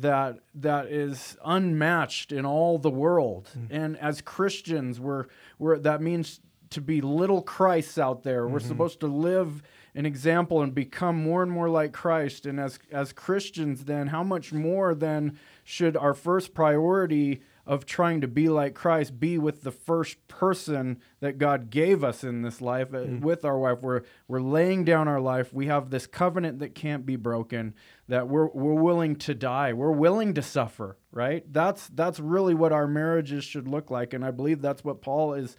that 0.00 0.38
that 0.54 0.86
is 0.86 1.36
unmatched 1.44 2.32
in 2.32 2.46
all 2.46 2.78
the 2.78 2.90
world. 2.90 3.50
Mm-hmm. 3.56 3.74
And 3.74 3.96
as 3.98 4.20
Christians, 4.20 5.00
we're 5.00 5.26
we're 5.58 5.78
that 5.78 6.00
means 6.00 6.40
to 6.70 6.80
be 6.80 7.00
little 7.00 7.42
Christs 7.42 7.98
out 7.98 8.22
there. 8.22 8.46
We're 8.46 8.58
mm-hmm. 8.58 8.68
supposed 8.68 9.00
to 9.00 9.06
live 9.06 9.62
an 9.94 10.06
example 10.06 10.62
and 10.62 10.74
become 10.74 11.16
more 11.16 11.42
and 11.42 11.50
more 11.50 11.68
like 11.68 11.92
Christ. 11.92 12.46
And 12.46 12.60
as 12.60 12.78
as 12.92 13.12
Christians, 13.12 13.84
then 13.84 14.08
how 14.08 14.22
much 14.22 14.52
more 14.52 14.94
then 14.94 15.38
should 15.64 15.96
our 15.96 16.14
first 16.14 16.54
priority 16.54 17.42
of 17.68 17.84
trying 17.84 18.22
to 18.22 18.26
be 18.26 18.48
like 18.48 18.74
Christ 18.74 19.20
be 19.20 19.36
with 19.36 19.62
the 19.62 19.70
first 19.70 20.26
person 20.26 21.02
that 21.20 21.36
God 21.36 21.68
gave 21.68 22.02
us 22.02 22.24
in 22.24 22.40
this 22.40 22.62
life 22.62 22.94
uh, 22.94 23.04
with 23.20 23.44
our 23.44 23.58
wife. 23.58 23.82
We're 23.82 24.02
we're 24.26 24.40
laying 24.40 24.84
down 24.84 25.06
our 25.06 25.20
life. 25.20 25.52
We 25.52 25.66
have 25.66 25.90
this 25.90 26.06
covenant 26.06 26.60
that 26.60 26.74
can't 26.74 27.04
be 27.04 27.16
broken. 27.16 27.74
That 28.08 28.26
we're 28.26 28.48
we're 28.48 28.72
willing 28.72 29.16
to 29.16 29.34
die. 29.34 29.74
We're 29.74 29.92
willing 29.92 30.32
to 30.34 30.42
suffer. 30.42 30.96
Right. 31.12 31.44
That's 31.52 31.88
that's 31.88 32.18
really 32.18 32.54
what 32.54 32.72
our 32.72 32.88
marriages 32.88 33.44
should 33.44 33.68
look 33.68 33.90
like. 33.90 34.14
And 34.14 34.24
I 34.24 34.30
believe 34.30 34.62
that's 34.62 34.82
what 34.82 35.02
Paul 35.02 35.34
is 35.34 35.54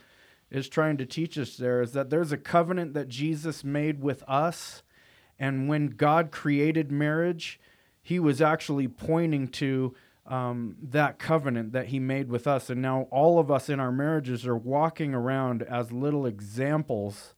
is 0.50 0.68
trying 0.68 0.98
to 0.98 1.06
teach 1.06 1.38
us 1.38 1.58
there 1.58 1.80
is 1.80 1.92
that 1.92 2.10
there's 2.10 2.32
a 2.32 2.38
covenant 2.38 2.96
that 2.96 3.08
Jesus 3.08 3.64
made 3.64 4.02
with 4.02 4.24
us. 4.28 4.82
And 5.38 5.70
when 5.70 5.90
God 5.90 6.32
created 6.32 6.92
marriage, 6.92 7.60
he 8.02 8.20
was 8.20 8.42
actually 8.42 8.88
pointing 8.88 9.48
to 9.50 9.94
um, 10.30 10.78
that 10.82 11.20
covenant 11.20 11.74
that 11.74 11.88
he 11.88 12.00
made 12.00 12.30
with 12.30 12.48
us. 12.48 12.70
And 12.70 12.82
now 12.82 13.08
all 13.12 13.40
of 13.40 13.52
us 13.52 13.68
in 13.68 13.80
our 13.80 13.92
marriages 13.92 14.46
are 14.46 14.56
walking 14.56 15.14
around 15.14 15.64
as 15.64 15.92
little 15.92 16.26
examples 16.26 17.34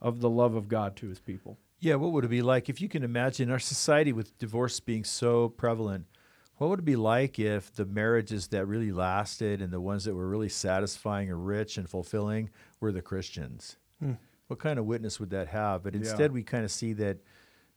of 0.00 0.20
the 0.20 0.30
love 0.30 0.54
of 0.54 0.68
God 0.68 0.94
to 0.96 1.08
his 1.08 1.18
people. 1.18 1.58
Yeah, 1.80 1.94
what 1.96 2.12
would 2.12 2.24
it 2.24 2.28
be 2.28 2.42
like 2.42 2.68
if 2.68 2.80
you 2.80 2.88
can 2.88 3.02
imagine 3.02 3.50
our 3.50 3.58
society 3.58 4.12
with 4.12 4.38
divorce 4.38 4.80
being 4.80 5.04
so 5.04 5.48
prevalent? 5.48 6.06
What 6.58 6.70
would 6.70 6.78
it 6.80 6.84
be 6.86 6.96
like 6.96 7.38
if 7.38 7.74
the 7.74 7.84
marriages 7.84 8.48
that 8.48 8.66
really 8.66 8.92
lasted 8.92 9.60
and 9.60 9.72
the 9.72 9.80
ones 9.80 10.04
that 10.04 10.14
were 10.14 10.28
really 10.28 10.48
satisfying 10.48 11.30
and 11.30 11.46
rich 11.46 11.76
and 11.76 11.88
fulfilling 11.88 12.50
were 12.80 12.92
the 12.92 13.02
Christians? 13.02 13.76
What 14.46 14.58
kind 14.58 14.78
of 14.78 14.86
witness 14.86 15.18
would 15.20 15.30
that 15.30 15.48
have? 15.48 15.82
But 15.82 15.94
instead, 15.94 16.32
we 16.32 16.42
kind 16.42 16.64
of 16.64 16.70
see 16.70 16.92
that 16.94 17.18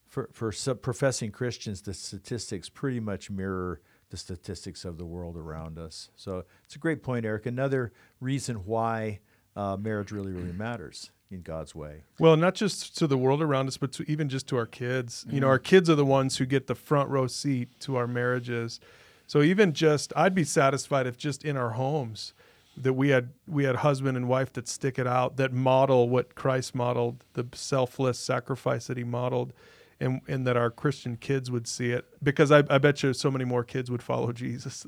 for, 0.08 0.30
for 0.32 0.52
professing 0.76 1.32
Christians, 1.32 1.82
the 1.82 1.94
statistics 1.94 2.70
pretty 2.70 3.00
much 3.00 3.30
mirror 3.30 3.82
the 4.10 4.18
statistics 4.18 4.86
of 4.86 4.98
the 4.98 5.06
world 5.06 5.38
around 5.38 5.78
us. 5.78 6.10
So 6.16 6.44
it's 6.66 6.76
a 6.76 6.80
great 6.80 7.04
point, 7.04 7.26
Eric. 7.26 7.46
Another 7.46 7.92
reason 8.20 8.66
why 8.66 9.20
uh, 9.56 9.78
marriage 9.78 10.12
really, 10.12 10.32
really 10.32 10.54
matters 10.54 11.12
in 11.32 11.42
God's 11.42 11.76
way. 11.76 12.04
Well, 12.18 12.36
not 12.36 12.56
just 12.56 12.98
to 12.98 13.08
the 13.08 13.18
world 13.18 13.42
around 13.42 13.68
us, 13.68 13.78
but 13.78 13.92
to 13.94 14.12
even 14.12 14.30
just 14.30 14.48
to 14.48 14.58
our 14.58 14.66
kids. 14.66 15.26
You 15.30 15.40
know, 15.40 15.48
our 15.48 15.60
kids 15.60 15.90
are 15.90 15.96
the 15.96 16.06
ones 16.06 16.38
who 16.38 16.46
get 16.46 16.68
the 16.68 16.76
front 16.76 17.10
row 17.10 17.28
seat 17.28 17.80
to 17.82 17.98
our 17.98 18.08
marriages. 18.08 18.80
So 19.28 19.44
even 19.44 19.74
just, 19.74 20.12
I'd 20.16 20.34
be 20.34 20.44
satisfied 20.44 21.06
if 21.06 21.18
just 21.18 21.46
in 21.46 21.56
our 21.56 21.72
homes 21.72 22.34
that 22.76 22.94
we 22.94 23.10
had 23.10 23.30
we 23.48 23.66
had 23.66 23.78
husband 23.78 24.16
and 24.18 24.28
wife 24.28 24.54
that 24.54 24.68
stick 24.68 24.98
it 24.98 25.06
out, 25.06 25.38
that 25.38 25.54
model 25.54 26.10
what 26.10 26.34
Christ 26.34 26.74
modeled, 26.74 27.24
the 27.34 27.46
selfless 27.54 28.18
sacrifice 28.18 28.88
that 28.88 28.98
He 28.98 29.04
modeled, 29.04 29.54
and 30.00 30.22
and 30.28 30.46
that 30.48 30.56
our 30.58 30.70
Christian 30.72 31.16
kids 31.18 31.52
would 31.52 31.68
see 31.68 31.92
it. 31.92 32.06
Because 32.24 32.52
I, 32.52 32.64
I 32.70 32.78
bet 32.78 33.04
you 33.04 33.14
so 33.14 33.30
many 33.30 33.46
more 33.46 33.64
kids 33.64 33.90
would 33.92 34.02
follow 34.04 34.32
Jesus 34.46 34.86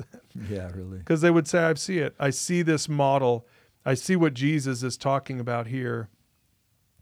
Yeah, 0.49 0.70
really. 0.74 0.99
because 0.99 1.22
they 1.22 1.32
would 1.32 1.47
say, 1.47 1.59
I 1.64 1.74
see 1.76 1.99
it. 1.99 2.16
I 2.20 2.30
see 2.30 2.62
this 2.62 2.88
model. 2.88 3.45
I 3.86 3.93
see 3.95 4.16
what 4.16 4.34
Jesus 4.34 4.84
is 4.84 4.95
talking 4.97 5.39
about 5.39 5.68
here. 5.68 6.09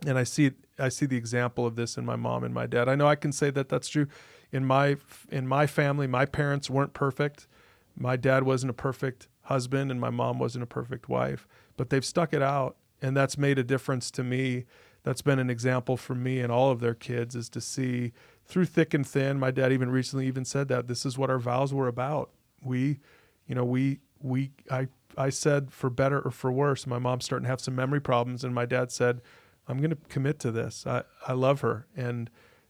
And 0.06 0.18
I 0.18 0.24
see 0.24 0.52
I 0.78 0.90
see 0.90 1.06
the 1.06 1.18
example 1.18 1.66
of 1.66 1.76
this 1.76 1.98
in 1.98 2.06
my 2.06 2.16
mom 2.16 2.44
and 2.44 2.54
my 2.54 2.66
dad. 2.66 2.88
I 2.88 2.96
know 2.96 3.08
I 3.08 3.16
can 3.16 3.32
say 3.32 3.50
that 3.52 3.70
that's 3.70 3.90
true. 3.90 4.08
In 4.52 4.66
my 4.66 4.96
in 5.30 5.48
my 5.48 5.68
family, 5.68 6.08
my 6.08 6.26
parents 6.26 6.70
weren't 6.70 6.94
perfect. 6.94 7.48
My 7.96 8.16
dad 8.16 8.44
wasn't 8.44 8.70
a 8.70 8.74
perfect 8.74 9.28
husband 9.44 9.92
and 9.92 10.00
my 10.00 10.10
mom 10.10 10.40
wasn't 10.40 10.64
a 10.64 10.68
perfect 10.68 11.10
wife, 11.10 11.48
but 11.76 11.90
they've 11.90 12.06
stuck 12.06 12.34
it 12.34 12.42
out 12.42 12.78
and 13.02 13.16
that's 13.16 13.38
made 13.38 13.60
a 13.60 13.64
difference 13.64 14.10
to 14.12 14.24
me. 14.24 14.66
That's 15.04 15.22
been 15.22 15.40
an 15.40 15.50
example 15.50 15.98
for 15.98 16.16
me 16.16 16.40
and 16.40 16.52
all 16.52 16.72
of 16.72 16.80
their 16.80 16.94
kids 16.94 17.36
is 17.36 17.50
to 17.50 17.62
see 17.62 18.12
through 18.46 18.66
thick 18.66 18.94
and 18.94 19.08
thin. 19.08 19.40
My 19.40 19.52
dad 19.52 19.72
even 19.72 19.92
recently 19.92 20.28
even 20.28 20.44
said 20.44 20.68
that 20.68 20.88
this 20.88 21.06
is 21.06 21.18
what 21.18 21.30
our 21.30 21.40
vows 21.40 21.74
were 21.74 21.88
about. 21.88 22.32
We, 22.62 23.00
you 23.48 23.56
know, 23.56 23.64
we 23.64 24.00
we 24.22 24.52
I 24.70 24.88
I 25.18 25.30
said 25.30 25.72
for 25.72 25.90
better 25.90 26.20
or 26.20 26.32
for 26.32 26.52
worse. 26.52 26.88
My 26.88 27.00
mom's 27.00 27.26
starting 27.26 27.44
to 27.44 27.50
have 27.50 27.62
some 27.62 27.76
memory 27.76 28.02
problems, 28.02 28.44
and 28.44 28.54
my 28.54 28.66
dad 28.66 28.92
said, 28.92 29.22
"I'm 29.68 29.78
going 29.78 29.92
to 29.92 29.98
commit 30.10 30.40
to 30.40 30.52
this. 30.52 30.86
I 30.86 31.04
I 31.28 31.34
love 31.34 31.62
her, 31.62 31.88
and 31.96 32.30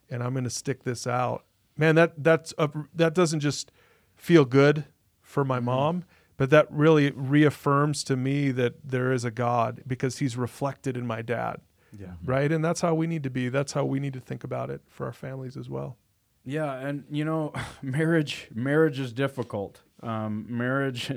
and 0.10 0.24
I'm 0.24 0.34
going 0.34 0.44
to 0.44 0.50
stick 0.50 0.84
this 0.84 1.08
out." 1.08 1.46
Man, 1.78 1.96
that 1.96 2.24
that's 2.24 2.54
a, 2.58 2.70
that 2.94 3.14
doesn't 3.14 3.40
just 3.40 3.72
feel 4.16 4.46
good 4.46 4.86
for 5.22 5.46
my 5.46 5.58
mm-hmm. 5.58 5.66
mom, 5.66 6.04
but 6.38 6.50
that 6.50 6.68
really 6.70 7.12
reaffirms 7.12 8.04
to 8.06 8.18
me 8.18 8.52
that 8.52 8.90
there 8.90 9.12
is 9.12 9.24
a 9.24 9.32
God 9.32 9.84
because 9.88 10.20
He's 10.20 10.36
reflected 10.36 10.98
in 10.98 11.08
my 11.08 11.22
dad, 11.22 11.62
Yeah. 11.98 12.14
right? 12.24 12.52
And 12.52 12.64
that's 12.64 12.82
how 12.82 12.94
we 12.94 13.08
need 13.08 13.24
to 13.24 13.30
be. 13.30 13.50
That's 13.50 13.74
how 13.74 13.86
we 13.86 14.00
need 14.00 14.14
to 14.14 14.20
think 14.20 14.44
about 14.44 14.70
it 14.70 14.82
for 14.90 15.06
our 15.06 15.14
families 15.14 15.58
as 15.58 15.70
well. 15.70 15.98
Yeah, 16.46 16.74
and 16.74 17.04
you 17.10 17.26
know, 17.26 17.54
marriage 17.82 18.50
marriage 18.54 19.00
is 19.00 19.14
difficult. 19.14 19.82
Um, 20.02 20.46
marriage 20.50 21.12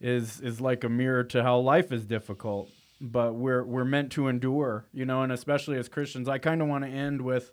is 0.00 0.40
is 0.40 0.60
like 0.60 0.84
a 0.84 0.88
mirror 0.88 1.24
to 1.24 1.42
how 1.42 1.58
life 1.58 1.92
is 1.92 2.04
difficult. 2.06 2.70
But 3.00 3.34
we're 3.34 3.64
we're 3.64 3.84
meant 3.84 4.12
to 4.12 4.28
endure, 4.28 4.86
you 4.92 5.06
know, 5.06 5.22
and 5.22 5.32
especially 5.32 5.78
as 5.78 5.88
Christians, 5.88 6.28
I 6.28 6.38
kind 6.38 6.60
of 6.60 6.68
want 6.68 6.84
to 6.84 6.90
end 6.90 7.22
with 7.22 7.52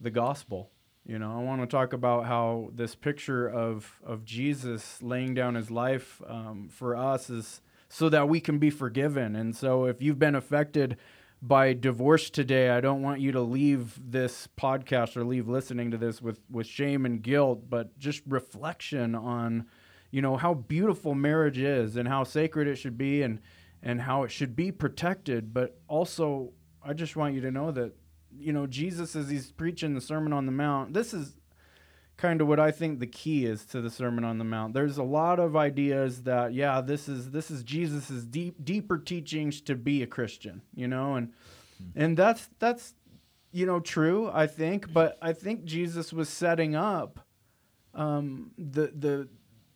the 0.00 0.10
gospel. 0.10 0.70
You 1.06 1.18
know, 1.18 1.38
I 1.38 1.42
want 1.42 1.60
to 1.60 1.66
talk 1.66 1.92
about 1.92 2.24
how 2.24 2.70
this 2.72 2.94
picture 2.94 3.46
of 3.46 4.00
of 4.04 4.24
Jesus 4.24 5.02
laying 5.02 5.34
down 5.34 5.54
his 5.54 5.70
life 5.70 6.22
um, 6.26 6.68
for 6.70 6.96
us 6.96 7.28
is 7.28 7.60
so 7.90 8.08
that 8.08 8.28
we 8.28 8.40
can 8.40 8.58
be 8.58 8.70
forgiven. 8.70 9.36
And 9.36 9.54
so, 9.54 9.84
if 9.84 10.00
you've 10.00 10.18
been 10.18 10.34
affected 10.34 10.96
by 11.42 11.74
divorce 11.74 12.30
today, 12.30 12.70
I 12.70 12.80
don't 12.80 13.02
want 13.02 13.20
you 13.20 13.32
to 13.32 13.40
leave 13.40 13.98
this 14.02 14.48
podcast 14.56 15.16
or 15.16 15.24
leave 15.24 15.48
listening 15.48 15.90
to 15.90 15.98
this 15.98 16.22
with 16.22 16.40
with 16.50 16.66
shame 16.66 17.04
and 17.04 17.22
guilt, 17.22 17.68
but 17.68 17.98
just 17.98 18.22
reflection 18.26 19.14
on, 19.14 19.66
you 20.10 20.22
know, 20.22 20.36
how 20.36 20.54
beautiful 20.54 21.14
marriage 21.14 21.58
is 21.58 21.96
and 21.96 22.08
how 22.08 22.24
sacred 22.24 22.66
it 22.66 22.76
should 22.76 22.96
be 22.96 23.22
and 23.22 23.40
and 23.82 24.00
how 24.00 24.22
it 24.22 24.30
should 24.30 24.56
be 24.56 24.72
protected. 24.72 25.52
But 25.52 25.78
also, 25.86 26.52
I 26.82 26.94
just 26.94 27.16
want 27.16 27.34
you 27.34 27.40
to 27.42 27.50
know 27.50 27.70
that 27.72 27.92
you 28.36 28.52
know, 28.52 28.66
Jesus, 28.66 29.14
as 29.14 29.28
he's 29.28 29.52
preaching 29.52 29.94
the 29.94 30.00
Sermon 30.00 30.32
on 30.32 30.46
the 30.46 30.52
Mount, 30.52 30.92
this 30.92 31.14
is 31.14 31.36
kind 32.16 32.40
of 32.40 32.46
what 32.46 32.60
I 32.60 32.70
think 32.70 33.00
the 33.00 33.06
key 33.06 33.44
is 33.44 33.64
to 33.66 33.80
the 33.80 33.90
Sermon 33.90 34.24
on 34.24 34.38
the 34.38 34.44
Mount. 34.44 34.74
There's 34.74 34.98
a 34.98 35.02
lot 35.02 35.38
of 35.40 35.56
ideas 35.56 36.22
that, 36.22 36.54
yeah, 36.54 36.80
this 36.80 37.08
is 37.08 37.30
this 37.30 37.50
is 37.50 37.62
Jesus's 37.62 38.24
deep 38.24 38.64
deeper 38.64 38.98
teachings 38.98 39.60
to 39.62 39.74
be 39.74 40.02
a 40.02 40.06
Christian, 40.06 40.62
you 40.74 40.88
know, 40.88 41.14
and 41.16 41.32
and 41.94 42.16
that's 42.16 42.48
that's 42.58 42.94
you 43.52 43.66
know 43.66 43.80
true, 43.80 44.30
I 44.32 44.46
think, 44.46 44.92
but 44.92 45.18
I 45.20 45.32
think 45.32 45.64
Jesus 45.64 46.12
was 46.12 46.28
setting 46.28 46.76
up 46.76 47.20
um, 47.94 48.52
the 48.58 48.92
the 48.94 49.28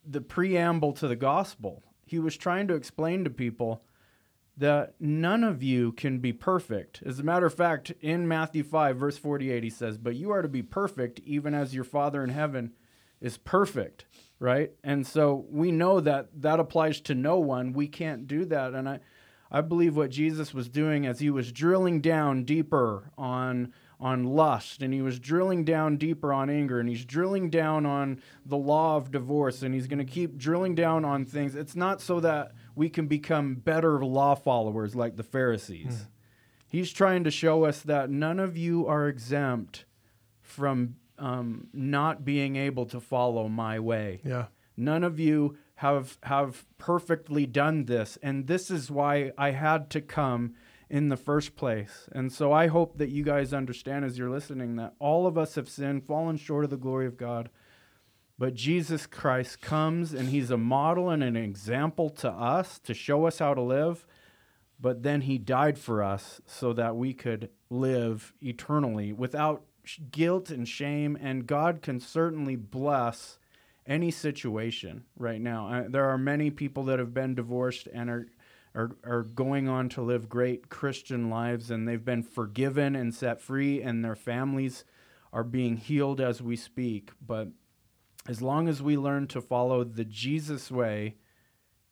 the 0.07 0.21
preamble 0.21 0.93
to 0.95 1.09
the 1.09 1.17
gospel. 1.17 1.83
He 2.07 2.19
was 2.19 2.37
trying 2.37 2.69
to 2.69 2.75
explain 2.75 3.25
to 3.25 3.31
people 3.31 3.83
that 4.59 4.95
none 4.99 5.45
of 5.45 5.63
you 5.63 5.93
can 5.93 6.19
be 6.19 6.33
perfect. 6.33 7.01
As 7.07 7.21
a 7.21 7.23
matter 7.23 7.47
of 7.47 7.55
fact, 7.55 7.93
in 8.01 8.27
Matthew 8.27 8.65
5, 8.65 8.97
verse 8.97 9.17
48, 9.17 9.63
he 9.63 9.71
says, 9.71 9.99
But 9.99 10.17
you 10.17 10.31
are 10.31 10.43
to 10.43 10.49
be 10.49 10.63
perfect, 10.63 11.21
even 11.25 11.55
as 11.55 11.75
your 11.75 11.85
Father 11.85 12.25
in 12.25 12.31
heaven 12.31 12.73
is 13.21 13.39
perfect, 13.39 14.05
right? 14.41 14.73
And 14.83 15.07
so 15.07 15.47
we 15.49 15.71
know 15.71 16.01
that 16.01 16.29
that 16.43 16.59
applies 16.59 17.01
to 17.03 17.15
no 17.15 17.39
one. 17.39 17.73
We 17.73 17.87
can't 17.87 18.27
do 18.27 18.45
that. 18.47 18.75
And 18.75 18.89
I, 18.89 19.01
I 19.51 19.61
believe 19.61 19.97
what 19.97 20.11
Jesus 20.11 20.53
was 20.53 20.69
doing 20.69 21.07
as 21.07 21.21
he 21.21 21.31
was 21.31 21.53
drilling 21.53 22.01
down 22.01 22.45
deeper 22.45 23.13
on 23.17 23.73
on 24.01 24.23
lust 24.23 24.81
and 24.81 24.95
he 24.95 25.03
was 25.03 25.19
drilling 25.19 25.65
down 25.65 25.97
deeper 25.97 26.33
on 26.33 26.49
anger 26.49 26.79
and 26.79 26.89
he's 26.89 27.05
drilling 27.05 27.51
down 27.51 27.85
on 27.85 28.23
the 28.47 28.57
law 28.57 28.97
of 28.97 29.11
divorce 29.11 29.63
and 29.63 29.75
he's 29.75 29.89
going 29.89 29.99
to 29.99 30.05
keep 30.05 30.39
drilling 30.39 30.73
down 30.73 31.05
on 31.05 31.25
things 31.25 31.57
it's 31.57 31.75
not 31.75 32.01
so 32.01 32.21
that 32.21 32.53
we 32.79 32.89
can 32.89 33.07
become 33.07 33.55
better 33.57 34.05
law 34.05 34.35
followers 34.35 34.95
like 34.95 35.17
the 35.17 35.23
Pharisees 35.23 36.07
he's 36.69 36.93
trying 36.93 37.25
to 37.25 37.31
show 37.31 37.65
us 37.65 37.81
that 37.83 38.11
none 38.11 38.39
of 38.39 38.57
you 38.57 38.87
are 38.87 39.09
exempt 39.09 39.85
from 40.41 40.97
um, 41.19 41.67
not 41.73 42.25
being 42.25 42.57
able 42.57 42.87
to 42.87 43.01
follow 43.01 43.49
my 43.49 43.81
way 43.81 44.21
Yeah. 44.25 44.47
None 44.77 45.03
of 45.03 45.19
you 45.19 45.59
have 45.75 46.19
have 46.23 46.65
perfectly 46.79 47.47
done 47.47 47.87
this, 47.87 48.17
and 48.23 48.47
this 48.47 48.71
is 48.71 48.93
why 48.93 49.33
I 49.37 49.51
had 49.51 49.91
to 49.91 50.01
come 50.01 50.55
in 50.89 51.09
the 51.09 51.17
first 51.17 51.57
place. 51.57 52.09
And 52.13 52.33
so 52.33 52.53
I 52.53 52.69
hope 52.69 52.97
that 52.99 53.11
you 53.11 53.25
guys 53.25 53.53
understand 53.53 54.05
as 54.05 54.17
you're 54.17 54.31
listening 54.31 54.77
that 54.77 54.95
all 55.01 55.27
of 55.27 55.37
us 55.37 55.57
have 55.57 55.69
sinned, 55.69 56.05
fallen 56.05 56.37
short 56.37 56.63
of 56.65 56.71
the 56.71 56.77
glory 56.77 57.07
of 57.07 57.17
God. 57.17 57.51
But 58.39 58.55
Jesus 58.55 59.07
Christ 59.07 59.61
comes 59.61 60.15
and 60.15 60.29
he's 60.29 60.51
a 60.51 60.57
model 60.57 61.11
and 61.11 61.25
an 61.25 61.37
example 61.37 62.09
to 62.11 62.31
us 62.31 62.79
to 62.81 62.95
show 62.95 63.27
us 63.27 63.41
how 63.41 63.55
to 63.55 63.63
live. 63.63 64.07
But 64.81 65.03
then 65.03 65.23
he 65.23 65.39
died 65.39 65.77
for 65.77 66.05
us 66.05 66.41
so 66.47 66.73
that 66.75 66.95
we 66.95 67.13
could 67.13 67.51
live 67.69 68.33
eternally 68.41 69.13
without 69.13 69.65
guilt 70.13 70.51
and 70.51 70.69
shame. 70.69 71.19
And 71.21 71.49
God 71.49 71.83
can 71.83 71.99
certainly 71.99 72.55
bless 72.55 73.39
any 73.89 74.11
situation 74.11 75.05
right 75.17 75.41
now. 75.41 75.69
Uh, 75.69 75.85
there 75.89 76.09
are 76.09 76.19
many 76.19 76.51
people 76.51 76.85
that 76.85 76.99
have 77.01 77.15
been 77.15 77.35
divorced 77.35 77.89
and 77.93 78.11
are, 78.11 78.27
are 78.75 78.97
are 79.03 79.23
going 79.23 79.67
on 79.67 79.89
to 79.89 80.03
live 80.03 80.29
great 80.29 80.69
Christian 80.69 81.31
lives, 81.31 81.71
and 81.71 81.89
they've 81.89 82.05
been 82.05 82.23
forgiven 82.23 82.95
and 82.95 83.15
set 83.15 83.41
free, 83.41 83.81
and 83.81 84.05
their 84.05 84.15
families 84.15 84.85
are 85.33 85.43
being 85.43 85.79
healed 85.79 86.21
as 86.21 86.43
we 86.43 86.55
speak. 86.55 87.11
But 87.27 87.49
as 88.29 88.43
long 88.43 88.69
as 88.69 88.83
we 88.83 88.97
learn 88.97 89.27
to 89.29 89.41
follow 89.41 89.83
the 89.83 90.05
Jesus 90.05 90.71
way 90.71 91.17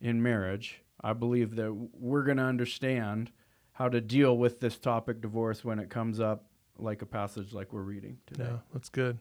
in 0.00 0.22
marriage, 0.22 0.82
I 1.00 1.14
believe 1.14 1.56
that 1.56 1.72
we're 1.98 2.24
going 2.24 2.36
to 2.36 2.42
understand 2.42 3.30
how 3.72 3.88
to 3.88 4.00
deal 4.02 4.36
with 4.36 4.60
this 4.60 4.78
topic 4.78 5.22
divorce 5.22 5.64
when 5.64 5.78
it 5.78 5.88
comes 5.88 6.20
up 6.20 6.44
like 6.78 7.00
a 7.00 7.06
passage 7.06 7.54
like 7.54 7.72
we're 7.72 7.80
reading 7.80 8.18
today. 8.26 8.44
Yeah, 8.44 8.58
that's 8.72 8.90
good. 8.90 9.18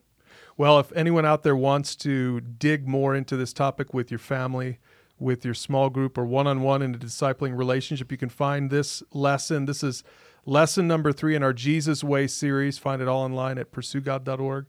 Well, 0.57 0.77
if 0.79 0.91
anyone 0.93 1.25
out 1.25 1.43
there 1.43 1.55
wants 1.55 1.95
to 1.97 2.41
dig 2.41 2.85
more 2.87 3.15
into 3.15 3.37
this 3.37 3.53
topic 3.53 3.93
with 3.93 4.11
your 4.11 4.19
family, 4.19 4.79
with 5.17 5.45
your 5.45 5.53
small 5.53 5.89
group, 5.89 6.17
or 6.17 6.25
one 6.25 6.47
on 6.47 6.61
one 6.61 6.81
in 6.81 6.93
a 6.93 6.97
discipling 6.97 7.57
relationship, 7.57 8.11
you 8.11 8.17
can 8.17 8.29
find 8.29 8.69
this 8.69 9.01
lesson. 9.13 9.65
This 9.65 9.83
is 9.83 10.03
lesson 10.45 10.87
number 10.87 11.13
three 11.13 11.35
in 11.35 11.43
our 11.43 11.53
Jesus 11.53 12.03
Way 12.03 12.27
series. 12.27 12.77
Find 12.77 13.01
it 13.01 13.07
all 13.07 13.23
online 13.23 13.57
at 13.57 13.71
pursuegod.org 13.71 14.65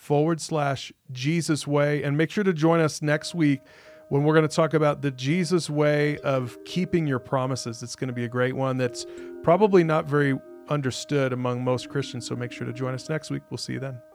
forward 0.00 0.40
slash 0.40 0.92
Jesus 1.12 1.66
Way. 1.66 2.02
And 2.02 2.16
make 2.16 2.30
sure 2.30 2.42
to 2.42 2.54
join 2.54 2.80
us 2.80 3.02
next 3.02 3.34
week 3.34 3.60
when 4.08 4.24
we're 4.24 4.32
going 4.32 4.48
to 4.48 4.56
talk 4.56 4.72
about 4.72 5.02
the 5.02 5.10
Jesus 5.10 5.68
way 5.68 6.16
of 6.18 6.56
keeping 6.64 7.06
your 7.06 7.18
promises. 7.18 7.82
It's 7.82 7.94
going 7.94 8.08
to 8.08 8.14
be 8.14 8.24
a 8.24 8.28
great 8.28 8.56
one 8.56 8.78
that's 8.78 9.04
probably 9.42 9.84
not 9.84 10.06
very 10.06 10.38
understood 10.70 11.34
among 11.34 11.62
most 11.62 11.90
Christians. 11.90 12.26
So 12.26 12.34
make 12.34 12.50
sure 12.50 12.66
to 12.66 12.72
join 12.72 12.94
us 12.94 13.10
next 13.10 13.30
week. 13.30 13.42
We'll 13.50 13.58
see 13.58 13.74
you 13.74 13.80
then. 13.80 14.09